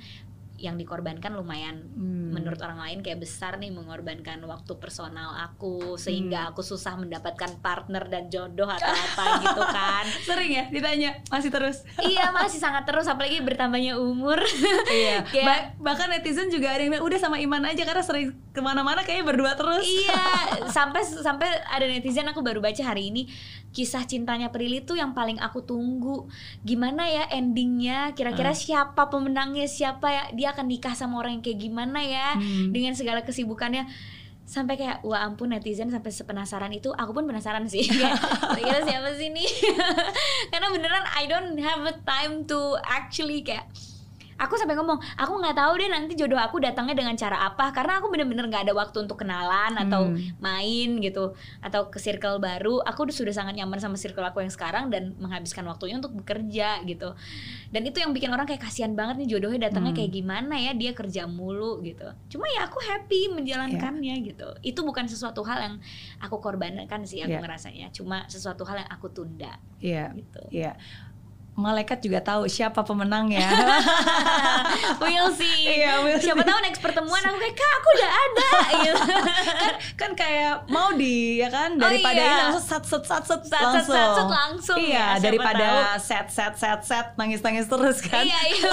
yang 0.60 0.76
dikorbankan 0.76 1.32
lumayan 1.32 1.88
Hmm. 1.90 2.30
menurut 2.30 2.60
orang 2.60 2.78
lain 2.78 2.98
kayak 3.00 3.18
besar 3.18 3.56
nih 3.56 3.68
mengorbankan 3.68 4.38
waktu 4.42 4.76
personal 4.76 5.34
aku 5.34 5.96
sehingga 5.96 6.44
Hmm. 6.44 6.50
aku 6.50 6.62
susah 6.62 6.94
mendapatkan 6.94 7.58
partner 7.58 8.06
dan 8.06 8.28
jodoh 8.28 8.68
atau 8.68 8.86
apa 8.86 9.24
gitu 9.42 9.62
kan 9.64 10.04
sering 10.22 10.52
ya 10.52 10.64
ditanya 10.68 11.10
masih 11.26 11.48
terus. 11.48 11.82
iya 12.00 12.28
masih 12.36 12.56
sangat 12.56 12.84
terus 12.84 13.04
apalagi 13.04 13.40
bertambahnya 13.40 13.96
umur 13.96 14.38
iya. 14.86 15.24
Kayak- 15.32 15.42
Ba- 15.42 15.66
bahkan 15.82 16.06
netizen 16.08 16.46
juga 16.46 16.70
ada 16.70 16.80
yang 16.80 16.92
bilang 16.92 17.04
udah 17.04 17.18
sama 17.18 17.36
Iman 17.36 17.64
aja 17.64 17.82
karena 17.82 18.00
sering 18.00 18.30
ke 18.48 18.60
mana-mana 18.60 19.00
kayaknya 19.00 19.26
berdua 19.26 19.52
terus. 19.54 19.82
iya 19.82 20.20
sampai 20.68 21.00
sampai 21.02 21.46
ada 21.64 21.84
netizen 21.84 22.26
aku 22.26 22.40
baru 22.40 22.60
baca 22.60 22.82
hari 22.84 23.08
ini 23.08 23.26
kisah 23.70 24.02
cintanya 24.02 24.50
Prilly 24.50 24.82
tuh 24.82 24.98
yang 24.98 25.14
paling 25.14 25.38
aku 25.38 25.62
tunggu. 25.62 26.26
Gimana 26.60 27.06
ya 27.06 27.30
endingnya? 27.30 28.10
Kira-kira 28.12 28.50
Ah. 28.50 28.58
siapa 28.58 29.06
pemenangnya? 29.06 29.64
Siapa 29.64 30.06
ya? 30.06 30.22
Dia 30.34 30.50
akan 30.50 30.66
nikah 30.66 30.92
sama 30.92 31.18
orang 31.18 31.38
yang 31.38 31.44
kayak 31.44 31.60
gimana 31.60 32.02
ya? 32.02 32.34
Hmm. 32.34 32.70
dengan 32.70 32.98
segala 32.98 33.22
kesibukannya. 33.22 33.86
Sampai 34.42 34.74
kayak 34.74 35.06
wah 35.06 35.22
ampun 35.22 35.54
netizen 35.54 35.94
sampai 35.94 36.10
sepenasaran 36.10 36.74
itu. 36.74 36.90
Aku 36.90 37.14
pun 37.14 37.22
penasaran 37.22 37.70
sih. 37.70 37.86
Kira-kira 38.50 38.82
siapa 38.82 39.14
sih 39.14 39.30
nih? 39.30 39.46
Karena 40.50 40.74
beneran 40.74 41.06
I 41.14 41.30
don't 41.30 41.54
have 41.56 41.86
a 41.86 41.94
time 42.02 42.42
to 42.50 42.74
actually 42.82 43.46
kayak 43.46 43.70
aku 44.40 44.56
sampai 44.56 44.72
ngomong 44.72 44.96
aku 45.14 45.32
nggak 45.36 45.52
tahu 45.52 45.72
deh 45.76 45.86
nanti 45.86 46.16
jodoh 46.16 46.34
aku 46.34 46.56
datangnya 46.58 46.96
dengan 46.96 47.12
cara 47.12 47.44
apa 47.44 47.68
karena 47.70 48.00
aku 48.00 48.08
bener-bener 48.08 48.48
nggak 48.48 48.64
ada 48.64 48.74
waktu 48.74 49.04
untuk 49.04 49.20
kenalan 49.20 49.76
atau 49.76 50.08
Hmm. 50.08 50.16
main 50.40 50.96
gitu 50.98 51.36
atau 51.60 51.86
ke 51.86 52.00
circle 52.00 52.40
baru 52.40 52.80
aku 52.80 53.04
udah 53.04 53.14
sudah 53.14 53.30
sangat 53.30 53.52
nyaman 53.54 53.76
sama 53.76 53.94
circle 53.94 54.24
aku 54.24 54.40
yang 54.40 54.48
sekarang 54.48 54.88
dan 54.88 55.12
menghabiskan 55.16 55.62
waktunya 55.62 55.94
untuk 55.94 56.16
bekerja 56.16 56.80
gitu 56.82 57.12
dan 57.68 57.82
itu 57.84 58.00
yang 58.00 58.10
bikin 58.10 58.32
orang 58.32 58.44
kayak 58.44 58.64
kasihan 58.64 58.90
banget 58.92 59.20
nih 59.20 59.28
jodohnya 59.30 59.68
datangnya 59.68 59.92
Hmm. 59.92 60.00
kayak 60.00 60.12
gimana 60.12 60.54
ya 60.56 60.72
dia 60.72 60.92
kerja 60.92 61.22
mulu 61.26 61.84
gitu 61.84 62.08
cuma 62.30 62.48
ya 62.48 62.64
aku 62.64 62.80
happy 62.80 63.28
menjalankannya 63.30 64.16
Iya. 64.16 64.26
gitu 64.26 64.48
itu 64.62 64.80
bukan 64.80 65.04
sesuatu 65.04 65.44
hal 65.44 65.60
yang 65.60 65.74
aku 66.18 66.40
korbankan 66.40 67.04
sih 67.04 67.20
aku 67.20 67.36
Iya. 67.36 67.44
ngerasanya 67.44 67.86
cuma 67.92 68.24
sesuatu 68.24 68.64
hal 68.64 68.80
yang 68.80 68.90
aku 68.90 69.12
tunda 69.12 69.60
Iya, 69.78 70.12
gitu 70.12 70.40
iya. 70.48 70.80
Malaikat 71.60 72.00
juga 72.00 72.20
tahu 72.20 72.44
siapa 72.46 72.80
pemenangnya. 72.80 73.44
we'll 75.00 75.30
see 75.30 75.68
Iya, 75.70 76.00
we'll 76.00 76.18
siapa 76.18 76.40
see. 76.40 76.48
tahu 76.48 76.58
next 76.60 76.80
pertemuan 76.80 77.20
aku 77.20 77.36
kayak 77.38 77.54
kak 77.54 77.72
aku 77.72 77.88
udah 77.92 78.10
ada 78.10 78.50
gitu. 78.74 79.02
kan 79.94 80.10
kayak 80.14 80.52
mau 80.66 80.90
di 80.92 81.36
ya 81.36 81.48
kan 81.48 81.70
Oh, 81.72 81.82
daripada 81.82 82.16
iya. 82.16 82.26
ini 82.26 82.36
langsung 82.42 82.64
sat 82.66 82.84
set 82.84 83.04
sat 83.04 83.24
set 83.24 83.42
Sat, 83.42 83.60
sat, 83.60 83.60
langsung. 83.62 83.92
sat, 83.92 84.10
sat, 84.14 84.30
langsung 84.30 84.76
ya, 84.78 84.82
Iya, 84.82 85.04
siapa 85.10 85.22
daripada 85.22 85.66
tahu. 85.66 86.00
set 86.00 86.26
set 86.28 86.54
set 86.56 86.80
set 86.82 87.06
nangis 87.14 87.40
nangis 87.40 87.66
terus 87.66 87.98
kan. 88.00 88.22
iya 88.22 88.40
iya 88.48 88.70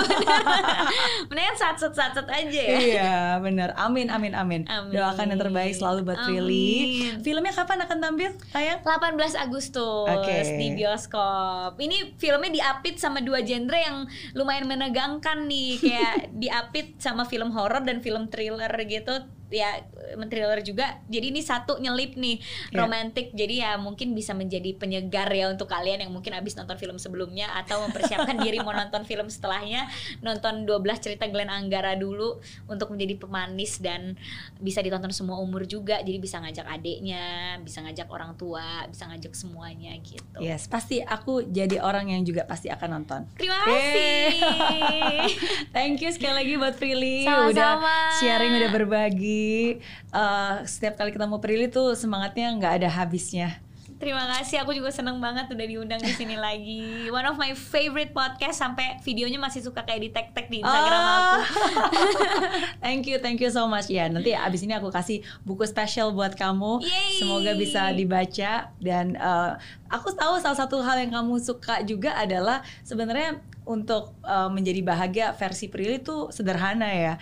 mendingan 1.27 1.55
satset 1.55 1.93
satset 1.93 2.27
aja 2.27 2.61
ya 2.63 2.77
Iya 2.77 3.13
benar. 3.39 3.73
Amin 3.75 4.07
amin 4.07 4.33
amin. 4.33 4.61
Amin. 4.65 4.93
Doakan 4.93 5.27
yang 5.27 5.39
terbaik 5.39 5.73
selalu 5.73 5.99
buat. 6.03 6.19
Prilly. 6.19 7.13
Filmnya 7.21 7.51
kapan 7.51 7.77
akan 7.79 7.97
tampil, 7.99 8.31
tayang? 8.49 8.79
18 8.81 9.15
Agustus 9.37 10.09
Oke. 10.09 10.37
di 10.55 10.73
bioskop. 10.73 11.77
Ini 11.77 12.15
filmnya 12.15 12.49
diapit 12.77 13.01
sama 13.01 13.25
dua 13.25 13.41
genre 13.41 13.73
yang 13.73 14.05
lumayan 14.37 14.69
menegangkan 14.69 15.49
nih, 15.49 15.81
kayak 15.81 16.29
diapit 16.41 16.93
sama 17.01 17.25
film 17.25 17.49
horor 17.49 17.81
dan 17.81 18.05
film 18.05 18.29
thriller 18.29 18.69
gitu. 18.85 19.25
Ya, 19.47 19.79
thriller 20.27 20.59
juga. 20.59 20.99
Jadi 21.07 21.31
ini 21.31 21.39
satu 21.39 21.79
nyelip 21.79 22.19
nih, 22.19 22.43
Ya. 22.69 22.83
romantik. 22.83 23.31
Jadi 23.31 23.63
ya 23.63 23.79
mungkin 23.79 24.11
bisa 24.11 24.35
menjadi 24.35 24.75
penyegar 24.75 25.31
ya 25.31 25.47
untuk 25.47 25.71
kalian 25.71 26.03
yang 26.03 26.11
mungkin 26.11 26.35
habis 26.35 26.53
nonton 26.53 26.75
film 26.75 26.99
sebelumnya 26.99 27.47
atau 27.55 27.79
mempersiapkan 27.87 28.35
diri 28.43 28.59
mau 28.59 28.75
nonton 28.75 29.07
film 29.07 29.31
setelahnya, 29.31 29.87
nonton 30.19 30.67
12 30.67 30.99
cerita 30.99 31.31
Glenn 31.31 31.47
Anggara 31.47 31.95
dulu 31.95 32.43
untuk 32.67 32.91
menjadi 32.91 33.15
pemanis 33.17 33.79
dan 33.79 34.19
bisa 34.59 34.83
ditonton 34.83 35.15
semua 35.15 35.39
umur 35.39 35.63
juga. 35.63 36.03
Jadi 36.03 36.19
bisa 36.19 36.43
ngajak 36.43 36.67
adiknya, 36.67 37.55
bisa 37.63 37.79
ngajak 37.81 38.11
orang 38.11 38.35
tua, 38.35 38.83
bisa 38.85 39.07
ngajak 39.07 39.31
semuanya 39.31 39.95
gitu. 40.03 40.43
Yes, 40.43 40.67
pasti 40.67 40.99
aku 40.99 41.47
jadi 41.47 41.79
orang 41.79 42.11
yang 42.11 42.27
juga 42.27 42.43
pasti 42.43 42.67
akan 42.67 42.99
nonton. 42.99 43.21
Terima 43.39 43.63
kasih. 43.63 44.27
Thank 45.75 46.03
you 46.03 46.11
sekali 46.11 46.43
lagi 46.43 46.53
buat 46.57 46.75
Prilly 46.75 47.23
Sama-sama. 47.23 47.51
udah 47.53 47.71
sharing 48.19 48.51
udah 48.59 48.71
berbagi. 48.75 49.36
Eh, 50.09 50.53
setiap 50.65 50.95
kali 50.95 51.11
ketemu 51.11 51.35
Prilly 51.37 51.67
tuh 51.67 51.93
semangatnya 51.93 52.53
nggak 52.53 52.73
ada 52.83 52.89
habisnya. 52.89 53.61
Terima 53.97 54.29
kasih. 54.29 54.61
Aku 54.61 54.77
juga 54.77 54.93
seneng 54.93 55.17
banget 55.17 55.49
udah 55.49 55.65
diundang 55.65 55.97
di 55.97 56.13
sini 56.13 56.37
lagi. 56.37 57.09
One 57.09 57.25
of 57.25 57.33
my 57.33 57.57
favorite 57.57 58.13
podcast 58.13 58.61
sampai 58.61 59.01
videonya 59.01 59.41
masih 59.41 59.65
suka 59.65 59.81
kayak 59.81 60.01
di 60.05 60.09
tag-tag 60.13 60.45
di 60.53 60.61
Instagram 60.61 61.01
Ah. 61.01 61.09
aku. 61.09 61.33
thank 62.85 63.09
you, 63.09 63.17
thank 63.17 63.41
you 63.41 63.49
so 63.49 63.65
much 63.65 63.89
ya. 63.89 64.05
Nanti 64.05 64.37
abis 64.37 64.61
ini 64.61 64.77
aku 64.77 64.93
kasih 64.93 65.25
buku 65.41 65.65
spesial 65.65 66.13
buat 66.13 66.37
kamu. 66.37 66.85
Yeay. 66.85 67.17
Semoga 67.17 67.57
bisa 67.57 67.89
dibaca 67.89 68.69
dan 68.77 69.17
eh, 69.17 69.51
aku 69.89 70.13
tahu 70.13 70.37
salah 70.37 70.61
satu 70.61 70.77
hal 70.85 71.01
yang 71.01 71.17
kamu 71.17 71.41
suka 71.41 71.81
juga 71.81 72.13
adalah 72.21 72.61
sebenarnya 72.85 73.41
untuk 73.65 74.13
eh, 74.21 74.49
menjadi 74.53 74.85
bahagia 74.85 75.27
versi 75.33 75.73
Prilly 75.73 76.05
tuh 76.05 76.29
sederhana 76.29 76.85
ya. 76.93 77.13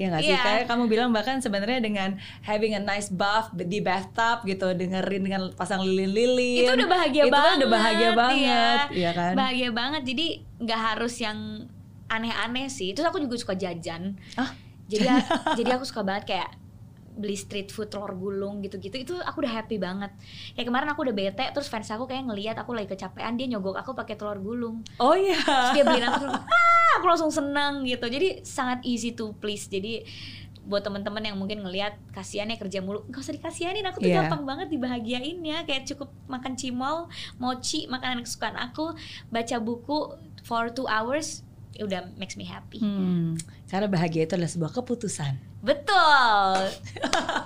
Ya 0.00 0.08
nggak 0.08 0.22
sih? 0.24 0.32
Iya. 0.32 0.40
Kayak 0.40 0.64
kamu 0.64 0.84
bilang 0.88 1.12
bahkan 1.12 1.36
sebenarnya 1.38 1.76
dengan 1.76 2.16
having 2.40 2.72
a 2.72 2.80
nice 2.80 3.12
bath 3.12 3.52
di 3.52 3.84
bathtub 3.84 4.48
gitu, 4.48 4.72
dengerin 4.72 5.20
dengan 5.20 5.42
pasang 5.52 5.84
lilin-lilin. 5.84 6.64
itu 6.64 6.72
udah 6.72 6.88
bahagia 6.88 7.28
Itu 7.28 7.30
banget. 7.30 7.44
kan 7.44 7.56
udah 7.60 7.70
bahagia 7.70 8.00
ya. 8.00 8.10
banget, 8.16 8.78
iya 8.96 9.10
kan? 9.12 9.32
Bahagia 9.36 9.68
banget. 9.70 10.02
Jadi 10.08 10.26
nggak 10.56 10.80
harus 10.80 11.14
yang 11.20 11.38
aneh-aneh 12.08 12.66
sih. 12.66 12.90
Terus 12.90 13.06
aku 13.06 13.20
juga 13.20 13.36
suka 13.36 13.52
jajan. 13.52 14.16
Ah, 14.34 14.56
Jadi 14.88 15.04
jadi 15.54 15.70
aku 15.76 15.84
suka 15.84 16.00
banget 16.00 16.24
kayak 16.26 16.50
beli 17.20 17.36
street 17.36 17.68
food 17.68 17.92
telur 17.92 18.16
gulung 18.16 18.64
gitu-gitu 18.64 18.96
itu 18.96 19.14
aku 19.20 19.44
udah 19.44 19.52
happy 19.60 19.76
banget. 19.76 20.08
Kayak 20.56 20.66
kemarin 20.72 20.88
aku 20.88 21.00
udah 21.04 21.14
bete 21.14 21.44
terus 21.52 21.68
fans 21.68 21.86
aku 21.86 22.08
kayak 22.08 22.24
ngeliat 22.26 22.56
aku 22.56 22.72
lagi 22.72 22.88
kecapean 22.88 23.36
dia 23.36 23.46
nyogok 23.46 23.76
aku 23.76 23.92
pakai 23.92 24.16
telur 24.16 24.40
gulung. 24.40 24.80
Oh 24.96 25.12
iya. 25.12 25.36
terus 25.36 25.70
dia 25.76 25.84
beliin 25.84 26.08
aku 26.08 26.24
ah! 26.26 26.42
Aku 26.98 27.06
langsung 27.06 27.30
seneng 27.30 27.86
gitu. 27.86 28.08
Jadi 28.08 28.42
sangat 28.42 28.82
easy 28.82 29.12
to 29.12 29.36
please. 29.38 29.68
Jadi 29.68 30.02
buat 30.60 30.84
teman-teman 30.84 31.24
yang 31.24 31.36
mungkin 31.36 31.64
ngelihat 31.64 31.96
kasihan 32.10 32.46
ya 32.46 32.56
kerja 32.56 32.78
mulu. 32.80 33.02
Nggak 33.08 33.20
usah 33.22 33.34
dikasihanin 33.34 33.86
aku 33.86 34.00
tuh 34.00 34.10
Iya. 34.10 34.26
gampang 34.26 34.42
banget 34.44 34.68
dibahagiain 34.70 35.38
ya 35.40 35.64
kayak 35.64 35.86
cukup 35.86 36.10
makan 36.26 36.54
cimol 36.54 37.06
mochi 37.36 37.86
makanan 37.86 38.22
kesukaan 38.22 38.54
aku 38.54 38.92
baca 39.28 39.56
buku 39.58 40.14
for 40.42 40.68
two 40.70 40.86
hours 40.86 41.42
ya 41.74 41.86
udah 41.86 42.00
makes 42.18 42.36
me 42.36 42.44
happy. 42.44 42.78
Hmm, 42.78 43.38
karena 43.66 43.88
bahagia 43.88 44.26
itu 44.26 44.36
adalah 44.36 44.50
sebuah 44.50 44.72
keputusan. 44.74 45.49
Betul 45.60 46.56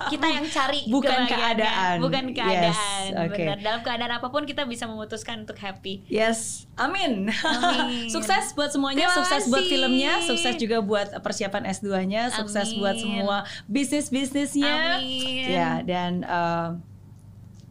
kita 0.06 0.26
yang 0.28 0.46
cari 0.46 0.86
Bukan 0.94 1.26
keadaan. 1.26 1.98
bukan 1.98 2.30
Yes, 2.30 2.38
keadaan 2.38 3.02
oke. 3.20 3.34
benar 3.34 3.58
dalam 3.58 3.80
keadaan 3.82 4.12
apa 4.14 4.28
pun 4.28 4.42
kita 4.42 4.62
bisa 4.64 4.86
memutuskan 4.86 5.42
untuk 5.42 5.58
happy 5.58 6.06
Yes, 6.06 6.70
amin. 6.74 7.34
Amin. 7.34 8.06
sukses 8.14 8.54
buat 8.54 8.70
semuanya, 8.70 9.06
Terima 9.06 9.16
sukses 9.16 9.42
buat 9.46 9.60
kasih. 9.60 9.72
filmnya, 9.72 10.12
sukses 10.22 10.54
juga 10.56 10.78
buat 10.78 11.10
persiapan 11.18 11.66
S2-nya, 11.68 12.30
sukses 12.32 12.70
Amin. 12.70 12.78
buat 12.78 12.96
semua 12.96 13.36
bisnis-bisnisnya. 13.66 15.02
Amin. 15.02 15.50
Ya, 15.50 15.82
dan 15.82 16.22
uh, 16.22 16.78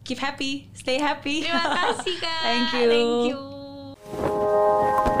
keep 0.02 0.18
happy, 0.18 0.68
stay 0.72 0.96
happy. 0.96 1.40
terima 1.42 1.72
kasih 1.80 2.14
kak 2.18 2.40
Thank 2.42 2.68
you. 2.74 2.84
thank 2.86 3.12
you 3.26 5.13